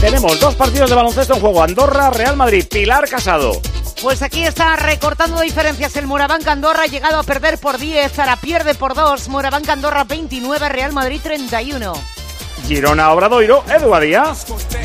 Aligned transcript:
Tenemos 0.00 0.38
dos 0.38 0.54
partidos 0.54 0.90
de 0.90 0.96
baloncesto 0.96 1.34
en 1.34 1.40
juego. 1.40 1.62
Andorra, 1.62 2.10
Real 2.10 2.36
Madrid, 2.36 2.64
Pilar 2.70 3.08
Casado. 3.08 3.60
Pues 4.02 4.22
aquí 4.22 4.44
está 4.44 4.76
recortando 4.76 5.40
diferencias 5.40 5.96
el 5.96 6.06
Morabanca 6.06 6.52
Andorra, 6.52 6.82
ha 6.82 6.86
llegado 6.86 7.18
a 7.18 7.22
perder 7.22 7.58
por 7.58 7.78
10, 7.78 8.18
ahora 8.18 8.36
pierde 8.36 8.74
por 8.74 8.94
2, 8.94 9.28
Morabanca 9.28 9.72
Andorra 9.72 10.04
29, 10.04 10.68
Real 10.68 10.92
Madrid 10.92 11.20
31. 11.22 11.94
Girona, 12.66 13.12
Obradoiro, 13.12 13.62
Edu 13.68 13.90
Badía. 13.90 14.34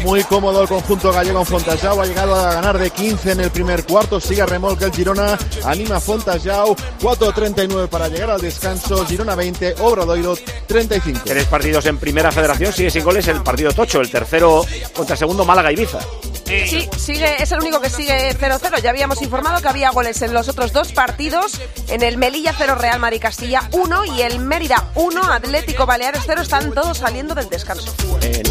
Muy 0.03 0.23
cómodo 0.23 0.61
el 0.61 0.67
conjunto 0.67 1.11
gallego 1.11 1.39
en 1.39 1.45
Fontajau. 1.45 1.99
Ha 1.99 2.05
llegado 2.05 2.35
a 2.35 2.53
ganar 2.53 2.77
de 2.77 2.91
15 2.91 3.31
en 3.31 3.39
el 3.39 3.49
primer 3.49 3.85
cuarto. 3.85 4.19
Sigue 4.19 4.43
a 4.43 4.45
remolque 4.45 4.85
el 4.85 4.91
Girona. 4.91 5.37
Anima 5.65 5.99
Fontajau. 5.99 6.75
4.39 7.01 7.87
para 7.87 8.07
llegar 8.07 8.29
al 8.29 8.41
descanso. 8.41 9.03
Girona 9.05 9.33
20, 9.33 9.75
Obradoiro 9.79 10.37
35. 10.67 11.21
Tres 11.25 11.45
partidos 11.45 11.85
en 11.87 11.97
Primera 11.97 12.31
Federación, 12.31 12.71
sigue 12.71 12.91
sin 12.91 13.03
goles 13.03 13.27
el 13.27 13.41
partido 13.41 13.71
Tocho, 13.71 13.99
el 13.99 14.11
tercero 14.11 14.63
contra 14.95 15.15
el 15.15 15.19
segundo 15.19 15.43
Málaga 15.43 15.71
Ibiza. 15.71 15.99
Sí, 16.67 16.89
sigue, 16.97 17.41
es 17.41 17.51
el 17.51 17.59
único 17.61 17.79
que 17.79 17.89
sigue 17.89 18.35
0-0. 18.37 18.81
Ya 18.81 18.89
habíamos 18.89 19.21
informado 19.21 19.61
que 19.61 19.67
había 19.69 19.89
goles 19.91 20.21
en 20.21 20.33
los 20.33 20.49
otros 20.49 20.73
dos 20.73 20.91
partidos. 20.91 21.61
En 21.87 22.03
el 22.03 22.17
Melilla 22.17 22.53
0 22.57 22.75
Real 22.75 22.99
Madrid 22.99 23.19
Castilla 23.21 23.69
1 23.71 24.05
y 24.05 24.21
el 24.21 24.39
Mérida 24.39 24.91
1 24.95 25.23
Atlético 25.31 25.85
Baleares 25.85 26.23
0. 26.25 26.41
Están 26.41 26.73
todos 26.73 26.97
saliendo 26.97 27.35
del 27.35 27.49
descanso. 27.49 27.93
En 28.21 28.43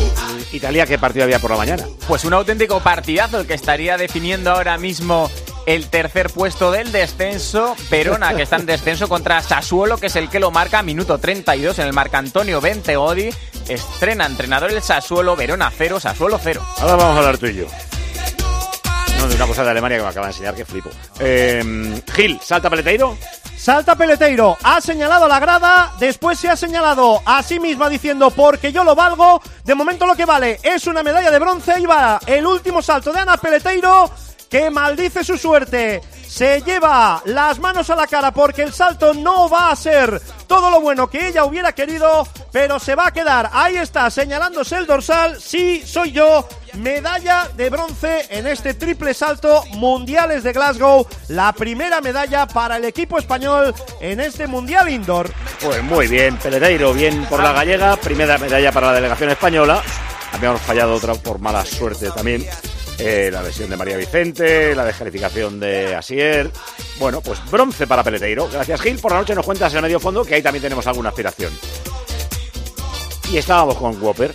Italia, 0.53 0.87
¿qué 0.87 0.99
partido 0.99 1.25
había 1.25 1.39
por 1.39 1.51
la 1.51 1.59
mañana? 1.59 1.87
Pues 2.09 2.25
un 2.25 2.33
auténtico 2.33 2.81
partidazo 2.81 3.41
el 3.41 3.47
que 3.47 3.55
estaría 3.55 3.97
definiendo 3.97 4.51
ahora 4.51 4.79
mismo 4.79 5.31
el 5.75 5.89
tercer 5.89 6.31
puesto 6.31 6.73
del 6.73 6.91
descenso. 6.91 7.77
Verona, 7.91 8.35
que 8.35 8.43
está 8.43 8.57
en 8.57 8.67
descenso 8.67 9.09
contra 9.09 9.41
Sassuolo, 9.41 9.99
que 9.99 10.07
es 10.07 10.17
el 10.17 10.29
que 10.29 10.41
lo 10.41 10.51
marca 10.51 10.81
a 10.81 10.83
minuto 10.83 11.19
32 11.19 11.79
en 11.79 11.87
el 11.87 11.93
marca 11.93 12.19
Antonio 12.19 12.61
Bentegodi. 12.61 13.31
Estrena 13.69 14.27
entrenador 14.27 14.73
el 14.73 14.83
Sassuolo, 14.83 15.37
Verona 15.37 15.71
0, 15.77 16.01
Sassuolo 16.01 16.41
0. 16.43 16.67
Ahora 16.79 16.97
vamos 16.97 17.15
a 17.15 17.19
hablar 17.19 17.39
tú 17.39 17.47
y 17.47 17.55
yo. 17.55 17.67
No, 19.19 19.29
de 19.29 19.37
una 19.37 19.47
cosa 19.47 19.63
de 19.63 19.71
Alemania 19.71 19.99
que 19.99 20.03
me 20.03 20.09
acaba 20.09 20.27
de 20.27 20.33
enseñar 20.33 20.55
que 20.57 20.65
flipo. 20.65 20.91
Eh, 21.21 22.03
Gil, 22.15 22.41
salta 22.43 22.69
Peleteiro. 22.69 23.17
Salta 23.57 23.95
Peleteiro, 23.95 24.57
ha 24.63 24.81
señalado 24.81 25.29
la 25.29 25.39
grada, 25.39 25.93
después 26.01 26.39
se 26.39 26.49
ha 26.49 26.57
señalado 26.57 27.21
a 27.27 27.43
sí 27.43 27.61
misma 27.61 27.91
diciendo 27.91 28.31
porque 28.31 28.73
yo 28.73 28.85
lo 28.85 28.95
valgo, 28.95 29.43
de 29.65 29.75
momento 29.75 30.07
lo 30.07 30.17
que 30.17 30.25
vale 30.25 30.59
es 30.63 30.87
una 30.87 31.03
medalla 31.03 31.31
de 31.31 31.39
bronce 31.39 31.79
y 31.79 31.85
va 31.85 32.19
el 32.27 32.47
último 32.47 32.81
salto 32.81 33.13
de 33.13 33.21
Ana 33.21 33.37
Peleteiro 33.37 34.11
que 34.51 34.69
maldice 34.69 35.23
su 35.23 35.39
suerte, 35.39 36.03
se 36.27 36.61
lleva 36.63 37.23
las 37.25 37.59
manos 37.61 37.89
a 37.89 37.97
la 37.97 38.09
cara 38.09 38.33
porque 38.33 38.63
el 38.63 38.73
salto 38.73 39.15
no 39.15 39.49
va 39.49 39.71
a 39.71 39.77
ser 39.77 40.21
todo 40.49 40.71
lo 40.71 40.81
bueno 40.81 41.09
que 41.09 41.29
ella 41.29 41.45
hubiera 41.45 41.73
querido, 41.73 42.27
pero 42.51 42.81
se 42.81 42.97
va 42.97 43.07
a 43.07 43.13
quedar, 43.13 43.49
ahí 43.53 43.77
está 43.77 44.11
señalándose 44.11 44.77
el 44.77 44.87
dorsal, 44.87 45.41
sí 45.41 45.83
soy 45.87 46.11
yo, 46.11 46.49
medalla 46.75 47.49
de 47.57 47.71
bronce 47.71 48.27
en 48.31 48.49
este 48.49 48.75
triple 48.75 49.15
salto. 49.15 49.65
Mundiales 49.75 50.43
de 50.43 50.53
Glasgow, 50.53 51.07
la 51.29 51.53
primera 51.53 52.01
medalla 52.01 52.47
para 52.47 52.77
el 52.77 52.85
equipo 52.85 53.19
español 53.19 53.73
en 54.01 54.19
este 54.19 54.49
mundial 54.49 54.89
indoor. 54.89 55.33
Pues 55.61 55.83
muy 55.85 56.09
bien, 56.09 56.37
Peleteiro, 56.39 56.93
bien 56.93 57.25
por 57.27 57.41
la 57.41 57.53
gallega, 57.53 57.97
primera 57.97 58.37
medalla 58.39 58.73
para 58.73 58.89
la 58.89 58.95
delegación 58.95 59.31
española. 59.31 59.81
Habíamos 60.33 60.61
fallado 60.63 60.95
otra 60.95 61.15
por 61.15 61.39
mala 61.39 61.65
suerte 61.65 62.11
también. 62.11 62.47
Eh, 63.03 63.31
la 63.33 63.43
lesión 63.43 63.71
de 63.71 63.77
María 63.79 63.97
Vicente, 63.97 64.75
la 64.75 64.85
descalificación 64.85 65.59
de 65.59 65.95
Asier. 65.95 66.51
Bueno, 66.99 67.23
pues 67.23 67.41
bronce 67.51 67.87
para 67.87 68.05
Peleteiro. 68.05 68.49
Gracias, 68.53 68.81
Gil. 68.83 68.99
Por 68.99 69.13
la 69.13 69.19
noche 69.19 69.35
nos 69.35 69.47
cuentas 69.47 69.73
en 69.73 69.79
el 69.79 69.83
medio 69.85 69.99
fondo 69.99 70.23
que 70.25 70.35
ahí 70.35 70.43
también 70.43 70.63
tenemos 70.63 70.87
alguna 70.87 71.09
aspiración. 71.09 71.51
Y 73.33 73.39
estábamos 73.39 73.77
con 73.77 74.01
Whopper. 74.03 74.35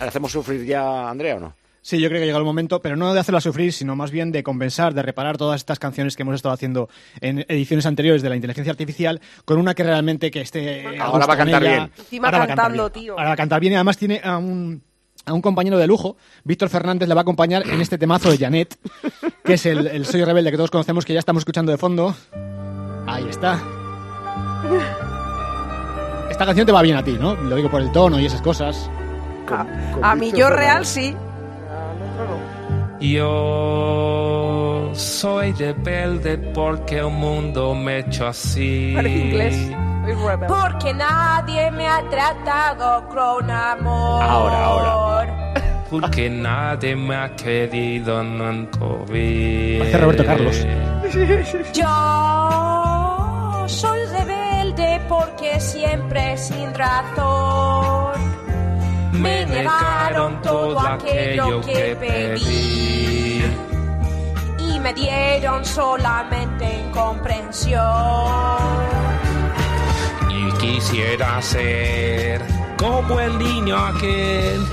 ¿Le 0.00 0.06
hacemos 0.06 0.32
sufrir 0.32 0.64
ya 0.64 0.82
a 0.82 1.10
Andrea 1.10 1.36
o 1.36 1.40
no? 1.40 1.54
Sí, 1.82 2.00
yo 2.00 2.08
creo 2.08 2.18
que 2.18 2.24
ha 2.24 2.26
llegado 2.26 2.40
el 2.40 2.46
momento, 2.46 2.80
pero 2.82 2.96
no 2.96 3.14
de 3.14 3.20
hacerla 3.20 3.40
sufrir, 3.40 3.72
sino 3.72 3.94
más 3.94 4.10
bien 4.10 4.32
de 4.32 4.42
compensar, 4.42 4.92
de 4.92 5.02
reparar 5.02 5.36
todas 5.36 5.60
estas 5.60 5.78
canciones 5.78 6.16
que 6.16 6.22
hemos 6.22 6.34
estado 6.34 6.52
haciendo 6.52 6.88
en 7.20 7.44
ediciones 7.48 7.86
anteriores 7.86 8.22
de 8.22 8.28
la 8.28 8.34
inteligencia 8.34 8.72
artificial 8.72 9.20
con 9.44 9.58
una 9.58 9.74
que 9.74 9.84
realmente 9.84 10.30
que 10.32 10.40
esté. 10.40 10.98
Ahora 10.98 11.26
va 11.26 11.34
a 11.34 11.36
cantar 11.36 11.62
ella. 11.62 11.70
bien. 11.76 11.92
Encima 11.96 12.28
Ahora 12.28 12.38
va 12.38 12.44
a 12.44 12.46
cantar 12.48 12.64
cantando, 12.64 12.90
bien. 12.90 13.04
tío. 13.04 13.12
Ahora 13.12 13.28
va 13.28 13.34
a 13.34 13.36
cantar 13.36 13.60
bien 13.60 13.72
y 13.74 13.76
además 13.76 13.96
tiene 13.98 14.20
a 14.24 14.36
un, 14.38 14.82
a 15.26 15.32
un 15.32 15.42
compañero 15.42 15.76
de 15.76 15.86
lujo. 15.86 16.16
Víctor 16.44 16.68
Fernández 16.68 17.08
le 17.08 17.14
va 17.14 17.20
a 17.20 17.22
acompañar 17.22 17.68
en 17.68 17.80
este 17.80 17.98
temazo 17.98 18.30
de 18.30 18.38
Janet, 18.38 18.78
que 19.44 19.54
es 19.54 19.66
el, 19.66 19.86
el 19.88 20.06
Soy 20.06 20.24
Rebelde 20.24 20.50
que 20.50 20.56
todos 20.56 20.70
conocemos, 20.70 21.04
que 21.04 21.12
ya 21.12 21.18
estamos 21.18 21.42
escuchando 21.42 21.72
de 21.72 21.78
fondo. 21.78 22.14
Ahí 23.06 23.26
está. 23.28 23.60
Esta 26.30 26.46
canción 26.46 26.66
te 26.66 26.72
va 26.72 26.82
bien 26.82 26.96
a 26.96 27.04
ti, 27.04 27.16
¿no? 27.20 27.34
Lo 27.34 27.56
digo 27.56 27.70
por 27.70 27.82
el 27.82 27.92
tono 27.92 28.18
y 28.20 28.26
esas 28.26 28.42
cosas. 28.42 28.90
A, 30.02 30.10
a 30.10 30.14
mí 30.14 30.32
yo 30.32 30.48
real 30.48 30.86
sí. 30.86 31.14
Yo 33.00 34.75
soy 34.96 35.52
rebelde 35.52 36.38
porque 36.38 36.98
el 36.98 37.10
mundo 37.10 37.74
me 37.74 37.98
echó 38.00 38.28
así. 38.28 38.94
Inglés. 38.96 39.70
Porque 40.46 40.94
nadie 40.94 41.70
me 41.72 41.88
ha 41.88 42.00
tratado 42.08 43.08
con 43.08 43.50
amor. 43.50 44.22
Ahora, 44.22 44.64
ahora. 44.64 45.54
Porque 45.90 46.30
nadie 46.30 46.96
me 46.96 47.14
ha 47.16 47.34
querido 47.36 48.22
nunca 48.22 48.86
vi. 49.08 49.78
Parece 49.78 49.98
Roberto 49.98 50.24
Carlos. 50.24 50.66
Yo 51.72 53.64
soy 53.68 54.00
rebelde 54.06 55.00
porque 55.08 55.60
siempre 55.60 56.36
sin 56.36 56.74
razón 56.74 58.14
Me 59.12 59.46
negaron 59.46 60.40
todo 60.42 60.78
aquello 60.80 61.60
que 61.60 61.96
pedí. 61.98 63.35
Me 64.86 64.94
dieron 64.94 65.64
solamente 65.64 66.64
incomprensión. 66.86 67.82
Y 70.30 70.52
quisiera 70.58 71.42
ser 71.42 72.40
como 72.78 73.18
el 73.18 73.36
niño 73.36 73.76
aquel, 73.76 74.64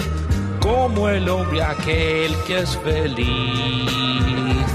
como 0.62 1.10
el 1.10 1.28
hombre 1.28 1.64
aquel 1.64 2.36
que 2.46 2.60
es 2.60 2.78
feliz. 2.78 4.68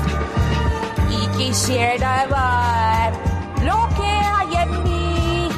Y 1.09 1.39
quisiera 1.39 2.27
ver 2.27 3.65
lo 3.65 3.89
que 3.95 4.11
hay 4.11 4.57
en 4.65 4.83
mí. 4.83 5.49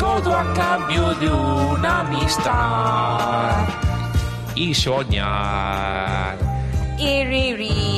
Todo 0.00 0.36
a 0.36 0.52
cambio 0.54 1.14
de 1.14 1.30
una 1.30 2.00
amistad. 2.00 3.68
Y 4.56 4.74
soñar 4.74 6.36
Y 6.98 7.24
vivir. 7.24 7.91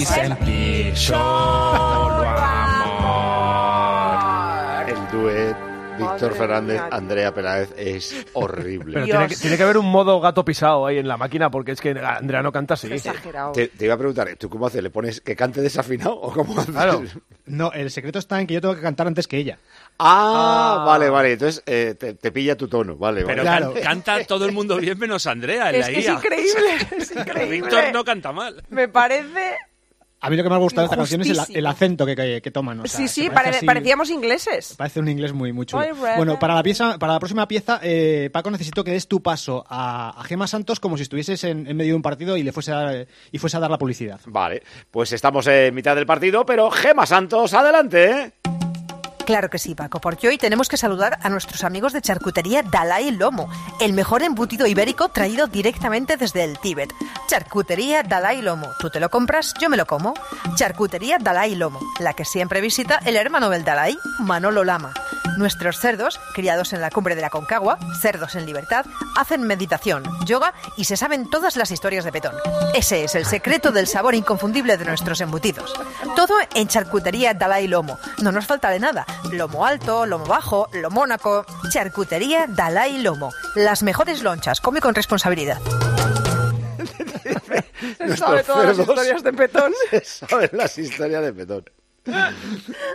Y 0.00 0.04
sentir 0.04 0.96
solo 0.96 1.18
amor. 3.96 4.88
El 4.88 5.08
duet 5.10 5.56
Víctor 5.98 6.34
Fernández, 6.34 6.78
Andrea 6.90 7.32
Peláez 7.32 7.72
es 7.78 8.26
horrible. 8.34 8.92
Pero 8.92 9.06
tiene 9.06 9.28
que, 9.28 9.36
tiene 9.36 9.56
que 9.56 9.62
haber 9.62 9.78
un 9.78 9.86
modo 9.90 10.20
gato 10.20 10.44
pisado 10.44 10.84
ahí 10.84 10.98
en 10.98 11.08
la 11.08 11.16
máquina 11.16 11.50
porque 11.50 11.72
es 11.72 11.80
que 11.80 11.92
Andrea 11.98 12.42
no 12.42 12.52
canta 12.52 12.74
así. 12.74 12.92
Exagerado. 12.92 13.52
Te, 13.52 13.68
te 13.68 13.86
iba 13.86 13.94
a 13.94 13.96
preguntar, 13.96 14.28
¿tú 14.38 14.50
cómo 14.50 14.66
haces? 14.66 14.82
¿Le 14.82 14.90
pones 14.90 15.22
que 15.22 15.34
cante 15.34 15.62
desafinado 15.62 16.14
o 16.20 16.30
cómo 16.34 16.58
haces? 16.60 16.74
Claro. 16.74 17.02
No, 17.46 17.72
el 17.72 17.90
secreto 17.90 18.18
está 18.18 18.38
en 18.38 18.46
que 18.46 18.52
yo 18.52 18.60
tengo 18.60 18.74
que 18.76 18.82
cantar 18.82 19.06
antes 19.06 19.26
que 19.26 19.38
ella. 19.38 19.58
Ah, 19.98 20.84
vale, 20.86 21.08
vale. 21.08 21.32
Entonces 21.32 21.62
eh, 21.64 21.94
te, 21.98 22.12
te 22.12 22.30
pilla 22.30 22.56
tu 22.58 22.68
tono, 22.68 22.96
vale, 22.96 23.24
Pero 23.24 23.42
vale. 23.42 23.56
Claro. 23.58 23.72
can- 23.72 23.82
canta 24.02 24.22
todo 24.24 24.44
el 24.44 24.52
mundo 24.52 24.76
bien 24.76 24.98
menos 24.98 25.26
Andrea 25.26 25.70
en 25.70 25.76
Es 25.76 25.86
la 25.86 25.92
que 25.92 25.98
es 26.00 26.04
IA. 26.08 26.12
increíble, 26.12 26.76
es 26.98 27.10
increíble. 27.16 27.56
Víctor 27.62 27.84
no 27.94 28.04
canta 28.04 28.32
mal. 28.32 28.62
Me 28.68 28.88
parece... 28.88 29.56
A 30.20 30.30
mí 30.30 30.36
lo 30.36 30.42
que 30.42 30.48
me 30.48 30.54
ha 30.54 30.58
gustado 30.58 30.82
de 30.82 30.86
esta 30.86 30.96
canción 30.96 31.20
es 31.20 31.50
el, 31.50 31.66
acento 31.66 32.06
que, 32.06 32.16
que- 32.16 32.40
que 32.42 32.50
toman. 32.50 32.80
o 32.80 32.86
sea, 32.86 32.98
Sí, 32.98 33.06
sí, 33.06 33.28
parece 33.28 33.34
pare- 33.44 33.56
así- 33.58 33.66
parecíamos 33.66 34.10
ingleses. 34.10 34.74
Parece 34.76 34.98
un 35.00 35.08
inglés 35.08 35.32
muy, 35.34 35.52
muy 35.52 35.66
chulo. 35.66 35.84
Bueno, 36.16 36.38
para 36.38 36.54
la, 36.54 36.62
pieza, 36.62 36.98
para 36.98 37.12
la 37.12 37.18
próxima 37.18 37.46
pieza, 37.46 37.78
eh, 37.82 38.30
Paco, 38.32 38.50
necesito 38.50 38.82
que 38.82 38.92
des 38.92 39.06
tu 39.08 39.22
paso 39.22 39.64
a, 39.68 40.18
a 40.18 40.24
Gema 40.24 40.46
Santos 40.46 40.80
como 40.80 40.96
si 40.96 41.02
estuvieses 41.02 41.44
en, 41.44 41.66
en 41.66 41.76
medio 41.76 41.92
de 41.92 41.96
un 41.96 42.02
partido 42.02 42.36
y 42.36 42.42
le 42.42 42.52
fuese 42.52 42.72
a, 42.72 42.76
dar- 42.76 43.06
y 43.30 43.38
fuese 43.38 43.58
a 43.58 43.60
dar 43.60 43.70
la 43.70 43.78
publicidad. 43.78 44.18
Vale, 44.26 44.62
pues 44.90 45.12
estamos 45.12 45.46
en 45.48 45.74
mitad 45.74 45.94
del 45.94 46.06
partido, 46.06 46.46
pero 46.46 46.70
Gema 46.70 47.04
Santos, 47.06 47.52
adelante. 47.52 48.32
Claro 49.26 49.50
que 49.50 49.58
sí, 49.58 49.74
Paco, 49.74 50.00
porque 50.00 50.28
hoy 50.28 50.38
tenemos 50.38 50.68
que 50.68 50.76
saludar 50.76 51.18
a 51.20 51.28
nuestros 51.28 51.64
amigos 51.64 51.92
de 51.92 52.00
Charcutería 52.00 52.62
Dalai 52.62 53.10
Lomo, 53.10 53.50
el 53.80 53.92
mejor 53.92 54.22
embutido 54.22 54.68
ibérico 54.68 55.08
traído 55.08 55.48
directamente 55.48 56.16
desde 56.16 56.44
el 56.44 56.60
Tíbet. 56.60 56.94
Charcutería 57.26 58.04
Dalai 58.04 58.40
Lomo. 58.40 58.68
Tú 58.78 58.88
te 58.88 59.00
lo 59.00 59.10
compras, 59.10 59.52
yo 59.60 59.68
me 59.68 59.76
lo 59.76 59.84
como. 59.84 60.14
Charcutería 60.54 61.18
Dalai 61.18 61.56
Lomo, 61.56 61.80
la 61.98 62.14
que 62.14 62.24
siempre 62.24 62.60
visita 62.60 63.00
el 63.04 63.16
hermano 63.16 63.50
del 63.50 63.64
Dalai, 63.64 63.98
Manolo 64.20 64.62
Lama. 64.62 64.94
Nuestros 65.36 65.78
cerdos, 65.80 66.18
criados 66.32 66.72
en 66.72 66.80
la 66.80 66.90
cumbre 66.90 67.14
de 67.14 67.20
la 67.20 67.28
Concagua, 67.28 67.78
cerdos 68.00 68.36
en 68.36 68.46
libertad, 68.46 68.86
hacen 69.16 69.42
meditación, 69.42 70.04
yoga 70.24 70.54
y 70.78 70.84
se 70.84 70.96
saben 70.96 71.28
todas 71.28 71.56
las 71.56 71.70
historias 71.70 72.04
de 72.04 72.12
Petón. 72.12 72.34
Ese 72.74 73.04
es 73.04 73.14
el 73.14 73.26
secreto 73.26 73.70
del 73.70 73.86
sabor 73.86 74.14
inconfundible 74.14 74.78
de 74.78 74.86
nuestros 74.86 75.20
embutidos. 75.20 75.74
Todo 76.14 76.34
en 76.54 76.68
Charcutería 76.68 77.34
Dalai 77.34 77.68
Lomo. 77.68 77.98
No 78.22 78.32
nos 78.32 78.46
falta 78.46 78.70
de 78.70 78.80
nada. 78.80 79.04
Lomo 79.32 79.66
alto, 79.66 80.06
lomo 80.06 80.26
bajo, 80.26 80.68
lo 80.72 80.90
mónaco. 80.90 81.44
Charcutería 81.70 82.46
Dalai 82.48 82.98
Lomo. 82.98 83.30
Las 83.54 83.82
mejores 83.82 84.22
lonchas. 84.22 84.60
Come 84.60 84.80
con 84.80 84.94
responsabilidad. 84.94 85.60
sabe 88.16 88.42
todas 88.42 88.66
las 88.76 88.78
historias 88.78 89.22
de 89.22 89.32
Petón. 89.32 89.72
Saben 90.02 90.50
las 90.52 90.78
historias 90.78 91.22
de 91.22 91.32
Petón. 91.32 91.64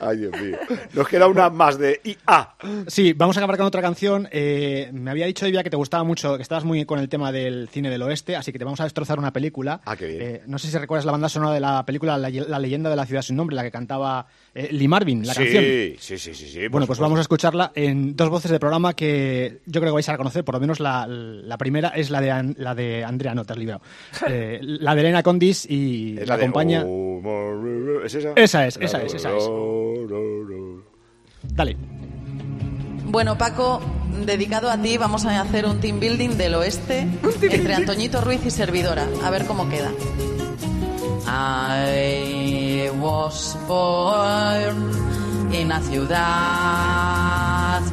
Ay, 0.02 0.18
Dios 0.18 0.32
mío. 0.42 0.58
Nos 0.94 1.08
queda 1.08 1.28
una 1.28 1.50
más 1.50 1.78
de 1.78 2.00
IA. 2.04 2.56
Sí, 2.88 3.14
vamos 3.14 3.38
a 3.38 3.40
acabar 3.40 3.58
con 3.58 3.66
otra 3.66 3.82
canción. 3.82 4.28
Eh, 4.32 4.90
me 4.94 5.12
había 5.12 5.26
dicho, 5.26 5.46
Evia, 5.46 5.64
que 5.64 5.70
te 5.70 5.78
gustaba 5.78 6.04
mucho, 6.04 6.36
que 6.38 6.44
estabas 6.44 6.64
muy 6.64 6.86
con 6.86 7.00
el 7.00 7.10
tema 7.10 7.32
del 7.32 7.70
cine 7.70 7.90
del 7.90 8.02
oeste, 8.04 8.36
así 8.36 8.52
que 8.52 8.60
te 8.60 8.66
vamos 8.66 8.80
a 8.80 8.84
destrozar 8.86 9.20
una 9.20 9.32
película. 9.34 9.82
Ah, 9.86 9.96
qué 9.96 10.08
bien. 10.08 10.22
Eh, 10.22 10.42
no 10.48 10.58
sé 10.60 10.70
si 10.70 10.78
recuerdas 10.78 11.06
la 11.06 11.12
banda 11.12 11.30
sonora 11.30 11.54
de 11.54 11.60
la 11.60 11.86
película 11.86 12.18
La, 12.18 12.30
la 12.30 12.60
leyenda 12.60 12.90
de 12.90 12.96
la 12.96 13.06
ciudad 13.06 13.22
sin 13.22 13.36
nombre, 13.36 13.56
la 13.56 13.64
que 13.64 13.72
cantaba 13.72 14.26
eh, 14.56 14.70
Lee 14.72 14.88
Marvin, 14.88 15.26
la 15.26 15.34
sí, 15.34 15.40
canción. 15.44 15.64
sí, 15.64 15.96
sí, 16.00 16.18
sí, 16.18 16.34
sí. 16.34 16.60
Bueno, 16.68 16.70
pues 16.88 16.98
supuesto. 16.98 17.04
vamos 17.04 17.20
a 17.20 17.22
escucharla 17.22 17.72
en 17.76 18.16
dos 18.16 18.30
voces 18.30 18.52
de 18.52 18.60
programa 18.60 18.94
que 18.94 19.60
yo 19.66 19.82
creo 19.82 19.92
que 19.92 19.96
vais 19.96 20.10
a 20.10 20.14
reconocer, 20.14 20.44
por 20.44 20.56
lo 20.56 20.62
menos 20.62 20.80
la, 20.80 21.06
la 21.08 21.58
primera 21.58 21.90
es 21.90 22.10
la 22.10 22.22
de, 22.22 22.32
An- 22.32 22.56
la 22.58 22.76
de 22.76 23.04
Andrea, 23.04 23.34
no 23.36 23.46
te 23.46 23.54
has 23.54 23.60
librado. 23.60 23.82
Eh, 24.28 24.60
la 24.62 24.94
de 24.96 25.02
Elena 25.02 25.24
Condis 25.24 25.66
y 25.70 26.14
Es 26.18 26.28
la 26.28 26.36
la 26.36 26.38
de 26.38 26.44
acompaña... 26.44 26.86
¿Es 28.06 28.16
esa? 28.16 28.34
Esa 28.36 28.68
es, 28.68 28.78
esa 28.82 29.01
es, 29.02 29.14
esa 29.14 29.36
es. 29.36 29.44
Dale. 31.54 31.76
Bueno, 33.06 33.38
Paco, 33.38 33.82
dedicado 34.26 34.72
a 34.72 34.82
ti, 34.82 34.98
vamos 34.98 35.26
a 35.26 35.42
hacer 35.42 35.66
un 35.66 35.80
team 35.80 36.00
building 36.00 36.38
del 36.38 36.56
oeste 36.56 37.02
entre 37.42 37.76
Antoñito 37.76 38.22
Ruiz 38.22 38.44
y 38.46 38.52
Servidora. 38.52 39.08
A 39.24 39.30
ver 39.30 39.46
cómo 39.46 39.70
queda. 39.70 39.92
I 41.28 42.90
was 43.00 43.58
born 43.68 44.92
in 45.54 45.72
a 45.72 45.80
ciudad 45.82 46.20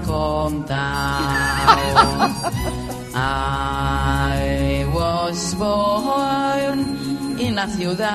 condal. 0.05 0.75
I 3.15 4.85
was 4.93 5.55
born 5.57 6.98
in 7.40 7.58
a 7.58 7.69
ciudad 7.69 8.06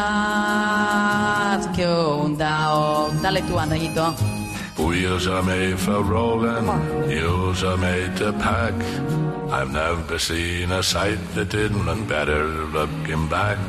condal. 1.76 2.38
Oh, 2.40 3.12
dale 3.22 3.42
tú, 3.44 3.58
Antoñito. 3.58 4.16
Wheels 4.78 5.28
are 5.28 5.44
made 5.44 5.80
for 5.80 6.02
rolling, 6.02 6.66
mules 7.08 7.64
are 7.64 7.78
made 7.78 8.18
to 8.18 8.34
pack. 8.34 8.74
I've 9.52 9.72
never 9.72 10.18
seen 10.18 10.72
a 10.72 10.82
sight 10.82 11.20
that 11.36 11.50
didn't 11.50 11.86
look 11.86 12.08
better 12.08 12.48
looking 12.74 13.28
back. 13.30 13.60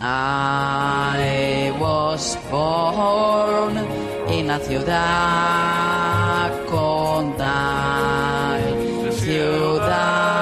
I 0.00 1.72
was 1.78 2.36
born 2.50 3.76
in 4.28 4.50
a 4.50 4.58
ciudad 4.64 6.52
condal. 6.68 7.38
Ciudad 9.12 10.37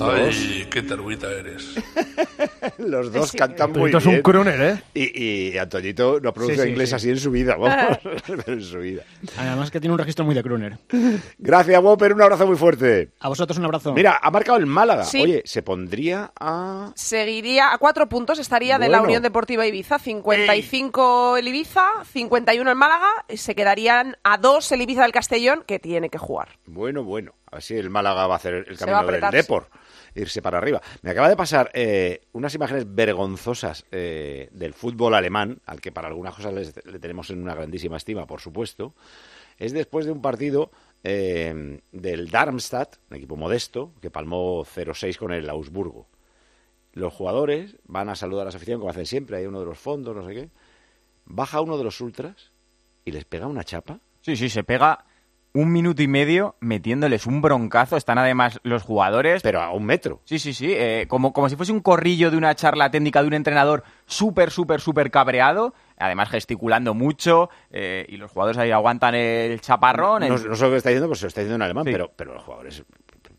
bien 0.00 0.08
los 0.16 0.26
dos. 0.26 0.36
Ay, 0.36 0.66
qué 0.70 0.82
targuita 0.82 1.30
eres. 1.32 1.74
Los 2.78 3.12
dos 3.12 3.30
Sí. 3.30 3.36
cantan 3.38 3.70
muy 3.72 3.90
Antoñito 3.92 3.98
es 3.98 4.06
un 4.06 4.12
bien. 4.12 4.22
crooner, 4.22 4.60
¿eh? 4.60 4.82
Y, 4.94 5.22
y 5.52 5.58
Antoñito 5.58 6.18
no 6.20 6.32
pronuncia 6.32 6.62
Sí, 6.62 6.68
sí, 6.68 6.72
inglés 6.72 6.88
sí. 6.90 6.94
así 6.94 7.10
en 7.10 7.18
su 7.18 7.30
vida, 7.30 7.56
vamos. 7.56 7.98
en 8.46 8.62
su 8.62 8.78
vida. 8.78 9.02
Además 9.36 9.70
que 9.70 9.80
tiene 9.80 9.92
un 9.92 9.98
registro 9.98 10.24
muy 10.24 10.34
de 10.34 10.42
crooner. 10.42 10.78
Gracias, 11.38 11.82
Whopper. 11.82 12.14
Un 12.14 12.22
abrazo 12.22 12.46
muy 12.46 12.56
fuerte. 12.56 13.10
A 13.20 13.28
vosotros 13.28 13.58
un 13.58 13.64
abrazo. 13.66 13.92
Mira, 13.92 14.18
ha 14.22 14.30
marcado 14.30 14.58
el 14.58 14.66
Málaga. 14.66 15.04
Sí. 15.04 15.20
Oye, 15.22 15.42
se 15.44 15.62
pondría 15.62 16.32
a... 16.38 16.92
Seguiría 16.96 17.72
a 17.72 17.78
cuatro 17.78 18.08
puntos, 18.08 18.38
estaría 18.38 18.78
de 18.78 18.88
la. 18.88 19.02
Unión 19.02 19.22
Deportiva 19.22 19.66
Ibiza. 19.66 19.98
55 19.98 21.36
el 21.36 21.48
Ibiza, 21.48 21.86
51 22.12 22.70
el 22.70 22.76
Málaga. 22.76 23.08
y 23.28 23.36
Se 23.36 23.54
quedarían 23.54 24.16
a 24.24 24.38
dos 24.38 24.70
el 24.72 24.82
Ibiza 24.82 25.02
del 25.02 25.12
Castellón, 25.12 25.62
que 25.66 25.78
tiene 25.78 26.08
que 26.10 26.18
jugar. 26.18 26.48
Bueno, 26.66 27.04
bueno. 27.04 27.32
Así 27.50 27.74
el 27.76 27.88
Málaga 27.90 28.26
va 28.26 28.34
a 28.34 28.36
hacer 28.36 28.64
el 28.68 28.76
camino 28.76 29.04
del 29.06 29.30
Depor. 29.30 29.68
Irse 30.14 30.42
para 30.42 30.58
arriba. 30.58 30.80
Me 31.02 31.10
acaba 31.10 31.28
de 31.28 31.36
pasar 31.36 31.70
eh, 31.74 32.22
unas 32.32 32.54
imágenes 32.54 32.86
vergonzosas 32.94 33.84
eh, 33.90 34.48
del 34.52 34.72
fútbol 34.72 35.14
alemán, 35.14 35.60
al 35.66 35.80
que 35.80 35.92
para 35.92 36.08
algunas 36.08 36.34
cosas 36.34 36.52
le 36.84 36.98
tenemos 36.98 37.30
en 37.30 37.42
una 37.42 37.54
grandísima 37.54 37.96
estima, 37.96 38.26
por 38.26 38.40
supuesto. 38.40 38.94
Es 39.58 39.72
después 39.72 40.06
de 40.06 40.12
un 40.12 40.22
partido 40.22 40.70
eh, 41.02 41.80
del 41.92 42.30
Darmstadt, 42.30 42.96
un 43.10 43.16
equipo 43.16 43.36
modesto, 43.36 43.92
que 44.00 44.10
palmó 44.10 44.64
0-6 44.64 45.16
con 45.16 45.32
el 45.32 45.48
Augsburgo. 45.50 46.06
Los 46.92 47.12
jugadores 47.12 47.76
van 47.86 48.08
a 48.08 48.14
saludar 48.14 48.46
a 48.46 48.50
la 48.50 48.56
afición, 48.56 48.78
como 48.78 48.90
hacen 48.90 49.06
siempre, 49.06 49.36
hay 49.36 49.46
uno 49.46 49.60
de 49.60 49.66
los 49.66 49.78
fondos, 49.78 50.14
no 50.14 50.26
sé 50.26 50.34
qué. 50.34 50.50
Baja 51.24 51.60
uno 51.60 51.76
de 51.76 51.84
los 51.84 52.00
ultras 52.00 52.52
y 53.04 53.10
les 53.10 53.24
pega 53.24 53.46
una 53.46 53.64
chapa. 53.64 54.00
Sí, 54.20 54.36
sí, 54.36 54.48
se 54.48 54.64
pega 54.64 55.04
un 55.56 55.72
minuto 55.72 56.02
y 56.02 56.08
medio 56.08 56.56
metiéndoles 56.60 57.26
un 57.26 57.40
broncazo. 57.40 57.96
Están 57.96 58.18
además 58.18 58.58
los 58.64 58.82
jugadores. 58.82 59.40
Pero 59.42 59.62
a 59.62 59.70
un 59.72 59.84
metro. 59.86 60.20
Sí, 60.24 60.38
sí, 60.40 60.52
sí. 60.52 60.72
eh, 60.72 61.06
como, 61.08 61.32
como 61.32 61.48
si 61.48 61.54
fuese 61.56 61.70
un 61.72 61.80
corrillo 61.80 62.30
de 62.32 62.36
una 62.36 62.54
charla 62.56 62.90
técnica 62.90 63.22
de 63.22 63.28
un 63.28 63.34
entrenador 63.34 63.84
súper, 64.04 64.50
súper, 64.50 64.80
súper 64.80 65.10
cabreado. 65.12 65.72
Además 65.96 66.28
gesticulando 66.28 66.92
mucho. 66.92 67.50
eh, 67.70 68.04
y 68.08 68.16
los 68.16 68.30
jugadores 68.32 68.58
ahí 68.58 68.72
aguantan 68.72 69.14
el 69.14 69.60
chaparrón. 69.60 70.26
No, 70.28 70.36
sé 70.38 70.48
lo 70.48 70.70
que 70.70 70.76
está 70.76 70.90
diciendo, 70.90 71.06
pues 71.06 71.20
se 71.20 71.26
lo 71.26 71.28
está 71.28 71.40
diciendo 71.40 71.56
en 71.56 71.62
alemán, 71.62 71.84
Sí. 71.84 71.92
pero, 71.92 72.10
pero 72.16 72.34
los 72.34 72.42
jugadores. 72.42 72.82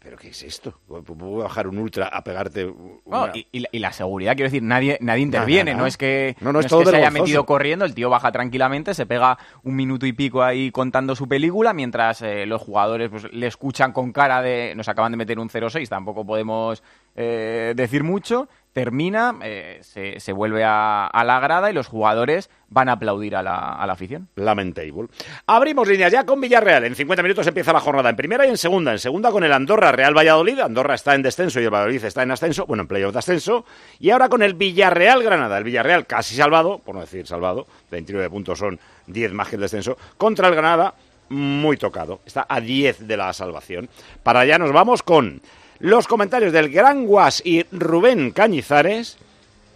¿Pero 0.05 0.17
qué 0.17 0.27
es 0.27 0.43
esto? 0.43 0.79
¿Puedo 0.87 1.37
bajar 1.37 1.67
un 1.67 1.79
ultra 1.79 2.05
a 2.09 2.23
pegarte 2.23 2.71
una- 3.05 3.31
y, 3.33 3.47
y 3.51 3.59
la, 3.61 3.69
y 3.71 3.79
la 3.79 3.91
seguridad, 3.91 4.35
quiero 4.35 4.51
decir, 4.51 4.61
nadie, 4.61 4.99
nadie 5.01 5.23
interviene, 5.23 5.73
no 5.73 5.87
es 5.87 5.97
que, 5.97 6.35
No, 6.41 6.53
no, 6.53 6.59
es 6.59 6.67
todo 6.67 6.81
que 6.83 6.91
se 6.91 6.97
haya 6.97 7.09
metido 7.09 7.43
corriendo, 7.47 7.85
el 7.85 7.95
tío 7.95 8.11
baja 8.11 8.31
tranquilamente, 8.31 8.93
se 8.93 9.07
pega 9.07 9.39
un 9.63 9.75
minuto 9.75 10.05
y 10.05 10.13
pico 10.13 10.43
ahí 10.43 10.69
contando 10.69 11.15
su 11.15 11.27
película, 11.27 11.73
mientras 11.73 12.21
eh, 12.21 12.45
los 12.45 12.61
jugadores 12.61 13.09
pues, 13.09 13.33
le 13.33 13.47
escuchan 13.47 13.93
con 13.93 14.11
cara 14.11 14.43
de 14.43 14.73
nos 14.75 14.87
acaban 14.87 15.11
de 15.11 15.17
meter 15.17 15.39
un 15.39 15.49
0-6, 15.49 15.89
tampoco 15.89 16.23
podemos 16.23 16.83
eh, 17.15 17.73
decir 17.75 18.03
mucho, 18.03 18.47
termina, 18.75 19.37
eh, 19.41 19.79
se, 19.83 20.19
se 20.19 20.33
vuelve 20.33 20.65
a, 20.65 21.09
la 21.25 21.39
grada 21.39 21.71
y 21.71 21.73
los 21.73 21.87
jugadores 21.87 22.49
van 22.67 22.89
a 22.89 22.93
aplaudir 22.93 23.37
a 23.37 23.41
la, 23.41 23.55
a 23.55 23.87
la 23.87 23.93
afición. 23.93 24.27
Lamentable. 24.35 25.07
Abrimos 25.47 25.87
líneas 25.87 26.11
ya 26.11 26.25
con 26.25 26.41
Villarreal. 26.41 26.83
En 26.83 26.93
50 26.93 27.23
minutos 27.23 27.47
empieza 27.47 27.71
la 27.71 27.79
jornada 27.79 28.09
en 28.09 28.17
primera 28.17 28.45
y 28.45 28.49
en 28.49 28.57
segunda. 28.57 28.91
En 28.91 28.99
segunda 28.99 29.31
con 29.31 29.45
el 29.45 29.53
Andorra 29.53 29.93
Real 29.93 30.13
Valladolid. 30.13 30.59
Andorra 30.59 30.95
está 30.95 31.15
en 31.15 31.21
descenso 31.21 31.61
y 31.61 31.63
el 31.63 31.69
Valladolid 31.69 32.03
está 32.03 32.23
en 32.23 32.31
ascenso. 32.31 32.65
Bueno, 32.65 32.81
en 32.81 32.89
playoff 32.89 33.13
de 33.13 33.19
ascenso. 33.19 33.63
Y 33.97 34.09
ahora 34.09 34.27
con 34.27 34.43
el 34.43 34.55
Villarreal 34.55 35.23
Granada. 35.23 35.57
El 35.57 35.63
Villarreal 35.63 36.05
casi 36.05 36.35
salvado, 36.35 36.79
por 36.79 36.95
no 36.95 37.01
decir 37.01 37.25
salvado. 37.25 37.67
29 37.91 38.29
puntos 38.29 38.59
son 38.59 38.77
10 39.07 39.31
más 39.31 39.47
que 39.47 39.55
el 39.55 39.61
descenso. 39.61 39.97
Contra 40.17 40.49
el 40.49 40.53
Granada, 40.53 40.95
muy 41.29 41.77
tocado. 41.77 42.19
Está 42.25 42.45
a 42.49 42.59
10 42.59 43.07
de 43.07 43.15
la 43.15 43.31
salvación. 43.31 43.87
Para 44.21 44.41
allá 44.41 44.57
nos 44.57 44.73
vamos 44.73 45.01
con 45.01 45.41
los 45.79 46.07
comentarios 46.07 46.53
del 46.53 46.69
Gran 46.69 47.05
Guas 47.05 47.41
y 47.45 47.63
Rubén 47.71 48.31
Cañizares. 48.31 49.17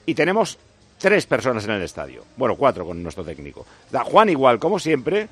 Y 0.06 0.16
tenemos 0.16 0.58
tres 0.98 1.26
personas 1.26 1.66
en 1.66 1.72
el 1.72 1.82
estadio. 1.82 2.24
Bueno, 2.38 2.56
cuatro 2.56 2.86
con 2.86 3.02
nuestro 3.02 3.24
técnico. 3.24 3.66
Está 3.86 4.04
Juan 4.04 4.30
igual, 4.30 4.60
como 4.60 4.80
siempre. 4.80 5.28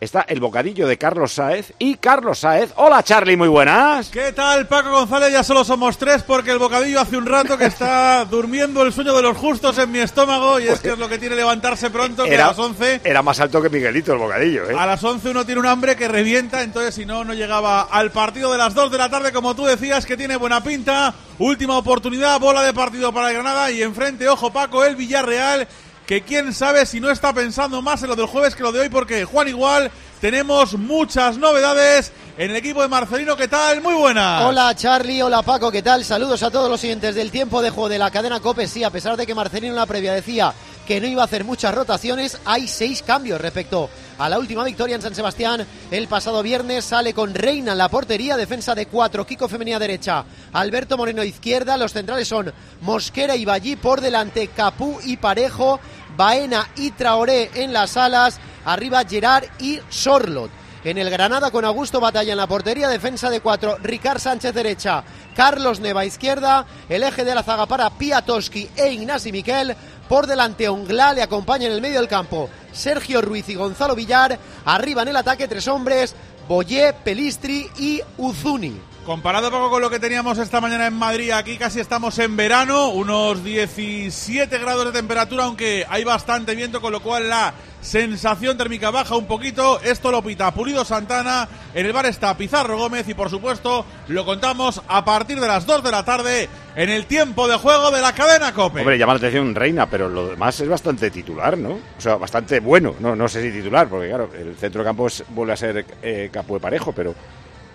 Está 0.00 0.22
el 0.22 0.40
bocadillo 0.40 0.88
de 0.88 0.96
Carlos 0.96 1.34
Sáez. 1.34 1.74
Y 1.78 1.96
Carlos 1.96 2.38
Sáez. 2.38 2.72
Hola, 2.76 3.02
Charlie, 3.02 3.36
muy 3.36 3.48
buenas. 3.48 4.08
¿Qué 4.08 4.32
tal, 4.32 4.66
Paco 4.66 4.90
González? 4.90 5.30
Ya 5.30 5.44
solo 5.44 5.62
somos 5.62 5.98
tres 5.98 6.22
porque 6.22 6.52
el 6.52 6.58
bocadillo 6.58 7.00
hace 7.00 7.18
un 7.18 7.26
rato 7.26 7.58
que 7.58 7.66
está 7.66 8.24
durmiendo 8.30 8.82
el 8.82 8.94
sueño 8.94 9.14
de 9.14 9.20
los 9.20 9.36
justos 9.36 9.76
en 9.76 9.92
mi 9.92 9.98
estómago 9.98 10.58
y 10.58 10.68
es 10.68 10.80
que 10.80 10.92
es 10.92 10.98
lo 10.98 11.06
que 11.06 11.18
tiene 11.18 11.36
levantarse 11.36 11.90
pronto, 11.90 12.24
que 12.24 12.34
a 12.34 12.46
las 12.46 12.58
11... 12.58 13.02
era 13.04 13.20
más 13.20 13.40
alto 13.40 13.60
que 13.60 13.68
Miguelito 13.68 14.14
el 14.14 14.18
bocadillo, 14.18 14.70
¿eh? 14.70 14.74
A 14.78 14.86
las 14.86 15.04
11 15.04 15.28
uno 15.28 15.44
tiene 15.44 15.60
un 15.60 15.66
hambre 15.66 15.96
que 15.96 16.08
revienta, 16.08 16.62
entonces 16.62 16.94
si 16.94 17.04
no, 17.04 17.22
no 17.22 17.34
llegaba 17.34 17.82
al 17.82 18.10
partido 18.10 18.50
de 18.50 18.56
las 18.56 18.72
2 18.72 18.90
de 18.90 18.96
la 18.96 19.10
tarde, 19.10 19.32
como 19.32 19.54
tú 19.54 19.66
decías, 19.66 20.06
que 20.06 20.16
tiene 20.16 20.36
buena 20.36 20.62
pinta. 20.62 21.12
Última 21.38 21.76
oportunidad, 21.76 22.40
bola 22.40 22.62
de 22.62 22.72
partido 22.72 23.12
para 23.12 23.28
el 23.28 23.34
Granada 23.34 23.70
y 23.70 23.82
enfrente, 23.82 24.26
ojo 24.30 24.50
Paco, 24.50 24.82
el 24.82 24.96
Villarreal, 24.96 25.68
que 26.10 26.22
quién 26.22 26.52
sabe 26.52 26.86
si 26.86 26.98
no 26.98 27.08
está 27.08 27.32
pensando 27.32 27.82
más 27.82 28.02
en 28.02 28.08
lo 28.08 28.16
del 28.16 28.26
jueves 28.26 28.56
que 28.56 28.64
lo 28.64 28.72
de 28.72 28.80
hoy, 28.80 28.88
porque 28.88 29.24
Juan 29.24 29.46
igual, 29.46 29.92
tenemos 30.20 30.76
muchas 30.76 31.38
novedades 31.38 32.10
en 32.36 32.50
el 32.50 32.56
equipo 32.56 32.82
de 32.82 32.88
Marcelino. 32.88 33.36
¿Qué 33.36 33.46
tal? 33.46 33.80
Muy 33.80 33.94
buenas. 33.94 34.42
Hola 34.42 34.74
Charlie, 34.74 35.22
hola 35.22 35.44
Paco, 35.44 35.70
¿qué 35.70 35.82
tal? 35.82 36.04
Saludos 36.04 36.42
a 36.42 36.50
todos 36.50 36.68
los 36.68 36.80
siguientes 36.80 37.14
del 37.14 37.30
tiempo 37.30 37.62
de 37.62 37.70
juego 37.70 37.88
de 37.88 38.00
la 38.00 38.10
cadena 38.10 38.40
COPE. 38.40 38.66
Sí, 38.66 38.82
a 38.82 38.90
pesar 38.90 39.16
de 39.16 39.24
que 39.24 39.36
Marcelino 39.36 39.72
en 39.72 39.76
la 39.76 39.86
previa 39.86 40.12
decía 40.12 40.52
que 40.84 41.00
no 41.00 41.06
iba 41.06 41.22
a 41.22 41.26
hacer 41.26 41.44
muchas 41.44 41.72
rotaciones, 41.72 42.40
hay 42.44 42.66
seis 42.66 43.04
cambios 43.04 43.40
respecto 43.40 43.88
a 44.18 44.28
la 44.28 44.40
última 44.40 44.64
victoria 44.64 44.96
en 44.96 45.02
San 45.02 45.14
Sebastián 45.14 45.64
el 45.92 46.08
pasado 46.08 46.42
viernes. 46.42 46.84
Sale 46.84 47.14
con 47.14 47.32
Reina 47.32 47.72
en 47.72 47.78
la 47.78 47.88
portería, 47.88 48.36
defensa 48.36 48.74
de 48.74 48.86
cuatro, 48.86 49.24
Kiko 49.24 49.48
Femenía 49.48 49.78
derecha, 49.78 50.24
Alberto 50.52 50.96
Moreno 50.96 51.22
izquierda. 51.22 51.76
Los 51.76 51.92
centrales 51.92 52.26
son 52.26 52.52
Mosquera 52.80 53.36
y 53.36 53.44
Ballí 53.44 53.76
por 53.76 54.00
delante, 54.00 54.48
Capú 54.48 54.98
y 55.04 55.16
Parejo, 55.16 55.78
Baena 56.16 56.68
y 56.76 56.90
Traoré 56.90 57.50
en 57.54 57.72
las 57.72 57.96
alas, 57.96 58.38
arriba 58.64 59.04
Gerard 59.04 59.44
y 59.58 59.80
Sorlot. 59.88 60.50
En 60.82 60.96
el 60.96 61.10
Granada 61.10 61.50
con 61.50 61.64
Augusto 61.64 62.00
Batalla 62.00 62.32
en 62.32 62.38
la 62.38 62.46
portería, 62.46 62.88
defensa 62.88 63.28
de 63.28 63.40
cuatro, 63.40 63.76
Ricard 63.82 64.18
Sánchez 64.18 64.54
derecha, 64.54 65.04
Carlos 65.36 65.78
Neva 65.78 66.06
izquierda, 66.06 66.64
el 66.88 67.02
eje 67.02 67.24
de 67.24 67.34
la 67.34 67.42
zaga 67.42 67.66
para 67.66 67.90
Piatoski 67.90 68.70
e 68.76 68.92
Ignasi 68.92 69.30
Miquel, 69.30 69.76
por 70.08 70.26
delante 70.26 70.68
Onglá 70.68 71.12
le 71.12 71.22
acompaña 71.22 71.66
en 71.66 71.72
el 71.72 71.82
medio 71.82 72.00
del 72.00 72.08
campo 72.08 72.48
Sergio 72.72 73.20
Ruiz 73.20 73.48
y 73.50 73.54
Gonzalo 73.56 73.94
Villar, 73.94 74.38
arriba 74.64 75.02
en 75.02 75.08
el 75.08 75.16
ataque 75.16 75.48
tres 75.48 75.68
hombres, 75.68 76.14
Boyé, 76.48 76.94
Pelistri 77.04 77.68
y 77.78 78.00
Uzuni. 78.16 78.89
Comparado 79.10 79.50
poco 79.50 79.70
con 79.70 79.82
lo 79.82 79.90
que 79.90 79.98
teníamos 79.98 80.38
esta 80.38 80.60
mañana 80.60 80.86
en 80.86 80.94
Madrid, 80.94 81.32
aquí 81.32 81.58
casi 81.58 81.80
estamos 81.80 82.16
en 82.20 82.36
verano, 82.36 82.90
unos 82.90 83.42
17 83.42 84.56
grados 84.60 84.84
de 84.84 84.92
temperatura, 84.92 85.46
aunque 85.46 85.84
hay 85.88 86.04
bastante 86.04 86.54
viento, 86.54 86.80
con 86.80 86.92
lo 86.92 87.02
cual 87.02 87.28
la 87.28 87.52
sensación 87.80 88.56
térmica 88.56 88.92
baja 88.92 89.16
un 89.16 89.26
poquito. 89.26 89.80
Esto 89.80 90.12
lo 90.12 90.22
pita 90.22 90.54
Pulido 90.54 90.84
Santana, 90.84 91.48
en 91.74 91.86
el 91.86 91.92
bar 91.92 92.06
está 92.06 92.36
Pizarro 92.36 92.78
Gómez 92.78 93.08
y 93.08 93.14
por 93.14 93.28
supuesto 93.30 93.84
lo 94.06 94.24
contamos 94.24 94.80
a 94.86 95.04
partir 95.04 95.40
de 95.40 95.48
las 95.48 95.66
2 95.66 95.82
de 95.82 95.90
la 95.90 96.04
tarde 96.04 96.48
en 96.76 96.88
el 96.88 97.06
tiempo 97.06 97.48
de 97.48 97.56
juego 97.56 97.90
de 97.90 98.00
la 98.02 98.12
cadena 98.14 98.54
COPE. 98.54 98.78
Hombre, 98.82 98.96
llama 98.96 99.14
la 99.14 99.18
atención 99.18 99.52
Reina, 99.56 99.90
pero 99.90 100.08
lo 100.08 100.28
demás 100.28 100.60
es 100.60 100.68
bastante 100.68 101.10
titular, 101.10 101.58
¿no? 101.58 101.70
O 101.98 102.00
sea, 102.00 102.14
bastante 102.14 102.60
bueno. 102.60 102.94
No, 103.00 103.16
no 103.16 103.28
sé 103.28 103.42
si 103.42 103.50
titular, 103.50 103.88
porque 103.88 104.06
claro, 104.06 104.30
el 104.38 104.54
centro 104.54 104.82
de 104.82 104.88
campo 104.88 105.08
es- 105.08 105.24
vuelve 105.30 105.52
a 105.54 105.56
ser 105.56 105.84
eh, 106.00 106.30
Capo 106.32 106.54
de 106.54 106.60
Parejo, 106.60 106.92
pero 106.92 107.12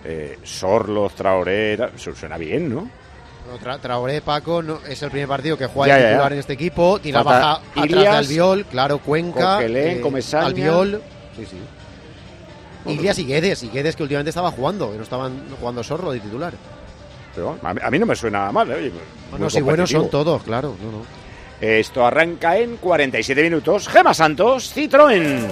eh, 0.08 0.38
Sorlos, 0.44 1.14
Traoré, 1.14 1.76
suena 1.96 2.38
bien, 2.38 2.68
¿no? 2.72 2.88
Bueno, 3.48 3.60
Tra- 3.64 3.80
Traoré, 3.80 4.20
Paco, 4.22 4.62
no, 4.62 4.78
es 4.88 5.02
el 5.02 5.10
primer 5.10 5.28
partido 5.28 5.56
que 5.58 5.66
juega 5.66 5.98
Ya, 5.98 6.08
titular 6.08 6.32
en 6.32 6.38
este 6.38 6.52
equipo. 6.54 6.98
Tiene 7.00 7.18
Falta 7.18 7.30
baja 7.30 7.52
atrás 7.56 7.74
de 7.74 7.86
Ilias, 7.86 8.16
Albiol, 8.16 8.64
claro, 8.66 8.98
Cuenca, 8.98 9.54
Coquelén, 9.56 9.98
eh, 9.98 10.00
Comesaña. 10.00 10.46
Albiol, 10.46 11.02
Sí, 11.36 11.46
sí. 11.46 11.58
Ilias 12.92 13.18
y 13.18 13.24
Guedes. 13.26 13.62
Y 13.62 13.68
Guedes 13.68 13.96
que 13.96 14.02
últimamente 14.04 14.30
estaba 14.30 14.50
jugando, 14.50 14.90
que 14.90 14.96
no 14.96 15.02
estaban 15.02 15.44
jugando 15.58 15.82
Sorro 15.82 16.12
de 16.12 16.20
titular. 16.20 16.54
Pero 17.34 17.58
a 17.62 17.74
mí, 17.74 17.80
a 17.82 17.90
mí 17.90 17.98
no 17.98 18.06
me 18.06 18.16
suena 18.16 18.50
mal, 18.52 18.70
¿eh? 18.70 18.90
Bueno, 19.30 19.50
si 19.50 19.60
buenos 19.60 19.90
son 19.90 20.08
todos, 20.08 20.42
claro. 20.42 20.74
No, 20.82 20.90
no. 20.98 21.04
Esto 21.60 22.04
arranca 22.06 22.56
en 22.58 22.76
47 22.78 23.42
minutos. 23.42 23.88
Gema 23.88 24.12
Santos, 24.14 24.74
Citroën. 24.76 25.46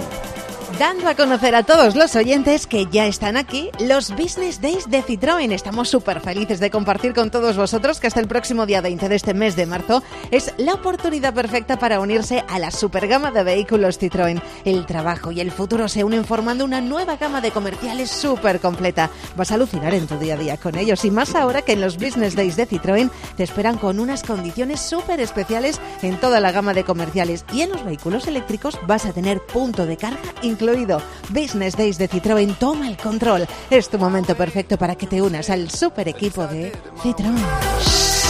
Dando 0.79 1.07
a 1.07 1.15
conocer 1.15 1.55
a 1.55 1.63
todos 1.63 1.95
los 1.95 2.17
oyentes 2.17 2.67
que 2.67 2.85
ya 2.87 3.05
están 3.05 3.37
aquí 3.37 3.69
los 3.79 4.11
Business 4.11 4.59
Days 4.59 4.89
de 4.89 5.03
Citroën. 5.03 5.53
Estamos 5.53 5.87
súper 5.87 6.19
felices 6.19 6.59
de 6.59 6.69
compartir 6.69 7.13
con 7.13 7.31
todos 7.31 7.55
vosotros 7.55 8.01
que 8.01 8.07
hasta 8.07 8.19
el 8.19 8.27
próximo 8.27 8.65
día 8.65 8.81
20 8.81 9.07
de 9.07 9.15
este 9.15 9.33
mes 9.33 9.55
de 9.55 9.67
marzo 9.67 10.03
es 10.31 10.53
la 10.57 10.73
oportunidad 10.73 11.33
perfecta 11.33 11.79
para 11.79 12.01
unirse 12.01 12.43
a 12.49 12.59
la 12.59 12.71
super 12.71 13.07
gama 13.07 13.31
de 13.31 13.43
vehículos 13.43 14.01
Citroën. 14.01 14.41
El 14.65 14.85
trabajo 14.85 15.31
y 15.31 15.39
el 15.39 15.51
futuro 15.51 15.87
se 15.87 16.03
unen 16.03 16.25
formando 16.25 16.65
una 16.65 16.81
nueva 16.81 17.15
gama 17.15 17.39
de 17.39 17.51
comerciales 17.51 18.11
súper 18.11 18.59
completa. 18.59 19.09
Vas 19.37 19.51
a 19.51 19.55
alucinar 19.55 19.93
en 19.93 20.07
tu 20.07 20.17
día 20.17 20.33
a 20.33 20.37
día 20.37 20.57
con 20.57 20.75
ellos 20.77 21.05
y 21.05 21.11
más 21.11 21.35
ahora 21.35 21.61
que 21.61 21.73
en 21.73 21.81
los 21.81 21.95
Business 21.95 22.35
Days 22.35 22.57
de 22.57 22.67
Citroën 22.67 23.09
te 23.37 23.43
esperan 23.43 23.77
con 23.77 23.99
unas 23.99 24.23
condiciones 24.23 24.81
súper 24.81 25.21
especiales 25.21 25.79
en 26.01 26.19
toda 26.19 26.41
la 26.41 26.51
gama 26.51 26.73
de 26.73 26.83
comerciales 26.83 27.45
y 27.53 27.61
en 27.61 27.69
los 27.69 27.85
vehículos 27.85 28.27
eléctricos 28.27 28.77
vas 28.87 29.05
a 29.05 29.13
tener 29.13 29.39
punto 29.39 29.85
de 29.85 29.95
carga 29.95 30.19
incluido. 30.55 31.01
Business 31.29 31.75
Days 31.75 31.97
de 31.97 32.09
Citroën 32.09 32.55
toma 32.57 32.87
el 32.87 32.97
control. 32.97 33.45
Es 33.69 33.89
tu 33.89 33.97
momento 33.97 34.35
perfecto 34.35 34.77
para 34.77 34.95
que 34.95 35.05
te 35.05 35.21
unas 35.21 35.49
al 35.49 35.69
super 35.69 36.07
equipo 36.07 36.47
de 36.47 36.71
Citroën. 37.03 37.45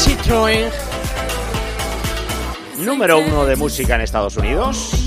Citroën. 0.04 0.70
Número 2.80 3.20
uno 3.20 3.46
de 3.46 3.56
música 3.56 3.96
en 3.96 4.02
Estados 4.02 4.36
Unidos. 4.38 5.06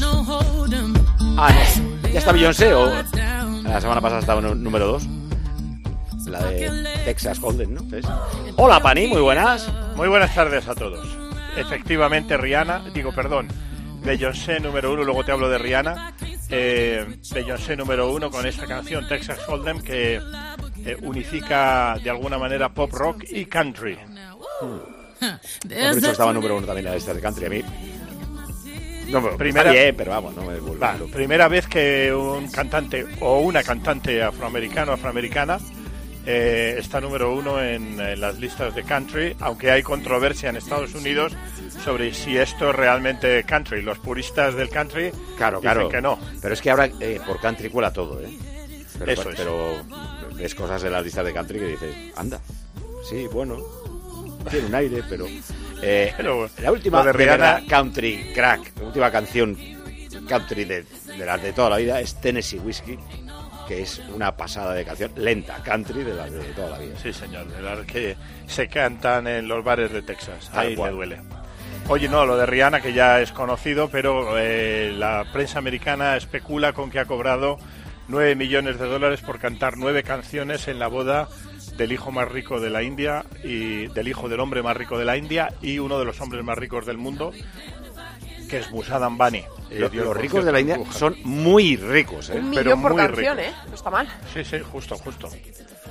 Ah, 1.37 1.53
no. 1.53 2.09
¿Ya 2.09 2.19
está 2.19 2.33
Beyoncé 2.33 2.73
o...? 2.73 2.87
La 3.65 3.81
semana 3.81 4.01
pasada 4.01 4.21
estaba 4.21 4.41
en 4.41 4.63
número 4.63 4.87
dos. 4.87 5.03
La 6.27 6.43
de 6.45 6.71
Texas 7.05 7.39
Hold'em, 7.43 7.75
¿no? 7.75 7.97
¿Es? 7.97 8.07
Hola, 8.57 8.81
Pani, 8.81 9.07
muy 9.09 9.21
buenas. 9.21 9.69
Muy 9.97 10.09
buenas 10.09 10.35
tardes 10.35 10.67
a 10.69 10.75
todos. 10.75 11.07
Efectivamente, 11.57 12.37
Rihanna, 12.37 12.85
digo, 12.95 13.13
perdón, 13.13 13.49
Beyoncé 14.03 14.61
número 14.61 14.93
uno, 14.93 15.05
luego 15.05 15.25
te 15.25 15.33
hablo 15.33 15.49
de 15.49 15.59
Rihanna. 15.59 16.15
Eh, 16.51 17.05
Beyoncé 17.35 17.77
número 17.77 18.11
uno 18.11 18.31
con 18.31 18.47
esta 18.47 18.67
canción 18.67 19.07
Texas 19.07 19.39
Hold'em 19.47 19.83
que 19.83 20.17
eh, 20.85 20.97
unifica 21.03 21.97
de 22.03 22.09
alguna 22.11 22.39
manera 22.39 22.69
pop 22.73 22.91
rock 22.93 23.25
y 23.31 23.45
country. 23.47 23.99
Por 24.61 25.71
eso 25.73 26.11
estaba 26.13 26.33
número 26.33 26.57
uno 26.57 26.67
también 26.67 26.87
la 26.87 26.93
de 26.93 26.99
esta 26.99 27.13
de 27.13 27.21
country 27.21 27.47
a 27.47 27.51
mí. 27.51 27.63
No, 29.09 29.23
pero 29.23 29.37
Primera- 29.39 29.73
bien, 29.73 29.95
pero 29.97 30.11
vamos, 30.11 30.35
no 30.37 30.43
me 30.45 30.57
loco. 30.59 31.07
primera 31.11 31.49
vez 31.49 31.67
que 31.67 32.13
un 32.15 32.51
cantante 32.51 33.07
o 33.21 33.41
una 33.41 33.63
cantante 33.63 34.23
afroamericano 34.23 34.93
o 34.93 34.95
afroamericana 34.97 35.59
eh, 36.27 36.77
está 36.79 37.01
número 37.01 37.33
uno 37.35 37.63
en, 37.63 37.99
en 37.99 38.21
las 38.21 38.39
listas 38.39 38.75
de 38.75 38.83
country, 38.85 39.35
aunque 39.41 39.71
hay 39.71 39.83
controversia 39.83 40.51
en 40.51 40.57
Estados 40.57 40.95
Unidos 40.95 41.33
sobre 41.85 42.13
si 42.15 42.37
esto 42.37 42.71
es 42.71 42.77
realmente 42.77 43.43
country. 43.45 43.83
Los 43.83 43.99
puristas 43.99 44.55
del 44.55 44.69
country 44.71 45.11
Claro, 45.37 45.59
dicen 45.61 45.73
claro. 45.75 45.89
que 45.89 46.01
no. 46.01 46.19
Pero 46.41 46.55
es 46.55 46.61
que 46.61 46.71
ahora 46.71 46.87
eh, 47.01 47.21
por 47.27 47.41
country 47.41 47.69
cuela 47.71 47.93
todo, 47.93 48.21
¿eh? 48.21 48.29
Pero, 48.99 49.13
Eso 49.13 49.31
es. 49.31 49.37
pero 49.37 49.77
ves 50.35 50.55
cosas 50.55 50.83
en 50.85 50.93
las 50.93 51.05
listas 51.05 51.25
de 51.25 51.33
country 51.33 51.59
que 51.59 51.67
dices, 51.67 51.95
anda, 52.17 52.41
sí, 53.09 53.27
bueno, 53.33 53.59
tiene 54.51 54.67
un 54.67 54.75
aire, 54.75 55.03
pero... 55.09 55.27
eh, 55.83 56.13
Pero 56.17 56.51
la 56.61 56.73
última 56.73 57.03
de 57.05 57.13
de 57.13 57.19
Rihanna- 57.19 57.67
country 57.69 58.33
crack, 58.35 58.73
la 58.81 58.87
última 58.87 59.11
canción 59.13 59.57
country 60.29 60.65
de, 60.65 60.85
de 61.17 61.25
las 61.25 61.41
de 61.43 61.53
toda 61.53 61.71
la 61.71 61.77
vida 61.77 62.01
es 62.01 62.21
Tennessee 62.21 62.59
Whiskey, 62.59 62.99
que 63.69 63.83
es 63.83 64.01
una 64.13 64.37
pasada 64.37 64.75
de 64.75 64.85
canción, 64.85 65.13
lenta, 65.17 65.63
country 65.63 66.03
de 66.03 66.15
las 66.15 66.31
de 66.33 66.41
toda 66.55 66.71
la 66.71 66.79
vida. 66.79 66.95
Sí, 67.01 67.13
señor, 67.13 67.47
de 67.47 67.63
las 67.63 67.81
que 67.87 68.17
se 68.49 68.67
cantan 68.69 69.27
en 69.29 69.47
los 69.47 69.63
bares 69.63 69.93
de 69.93 70.03
Texas. 70.03 70.51
Tal 70.53 70.67
Ahí 70.67 70.75
cual. 70.77 70.91
me 70.91 70.97
duele. 70.97 71.21
Oye, 71.87 72.09
no, 72.09 72.27
lo 72.27 72.37
de 72.37 72.45
Rihanna, 72.45 72.81
que 72.83 72.93
ya 72.93 73.21
es 73.21 73.33
conocido, 73.33 73.89
pero 73.89 74.39
eh, 74.39 74.93
la 74.97 75.25
prensa 75.33 75.59
americana 75.59 76.17
especula 76.17 76.75
con 76.75 76.91
que 76.91 76.99
ha 76.99 77.07
cobrado 77.07 77.59
9 78.09 78.35
millones 78.35 78.79
de 78.79 78.87
dólares 78.87 79.21
por 79.23 79.39
cantar 79.39 79.79
nueve 79.79 80.03
canciones 80.03 80.69
en 80.69 80.79
la 80.79 80.89
boda 80.89 81.29
del 81.79 81.93
hijo 81.93 82.11
más 82.11 82.29
rico 82.29 82.61
de 82.61 82.69
la 82.69 82.83
India 82.83 83.25
y 83.43 83.87
del 83.89 84.09
hijo 84.09 84.29
del 84.29 84.41
hombre 84.41 84.63
más 84.63 84.77
rico 84.77 84.99
de 84.99 85.05
la 85.07 85.17
India 85.17 85.53
y 85.63 85.79
uno 85.79 85.99
de 85.99 86.05
los 86.05 86.21
hombres 86.21 86.45
más 86.45 86.59
ricos 86.59 86.85
del 86.85 86.99
mundo, 86.99 87.33
que 88.51 88.59
es 88.59 88.71
Musad 88.71 89.03
Ambani. 89.05 89.45
dio, 89.71 89.89
los 90.05 90.17
ricos 90.17 90.45
de 90.45 90.53
la 90.53 90.61
India 90.61 90.79
son 90.91 91.17
muy 91.25 91.77
ricos, 91.77 92.29
¿eh? 92.31 92.35
Un 92.39 92.51
Pero 92.51 92.65
millón 92.65 92.83
por 92.83 92.93
muy 92.93 93.03
canción, 93.03 93.37
ricos. 93.39 93.53
¿eh? 93.53 93.57
No 93.69 93.75
está 93.75 93.91
mal. 93.91 94.09
Sí, 94.35 94.45
sí, 94.45 94.59
justo, 94.61 94.97
justo. 94.99 95.29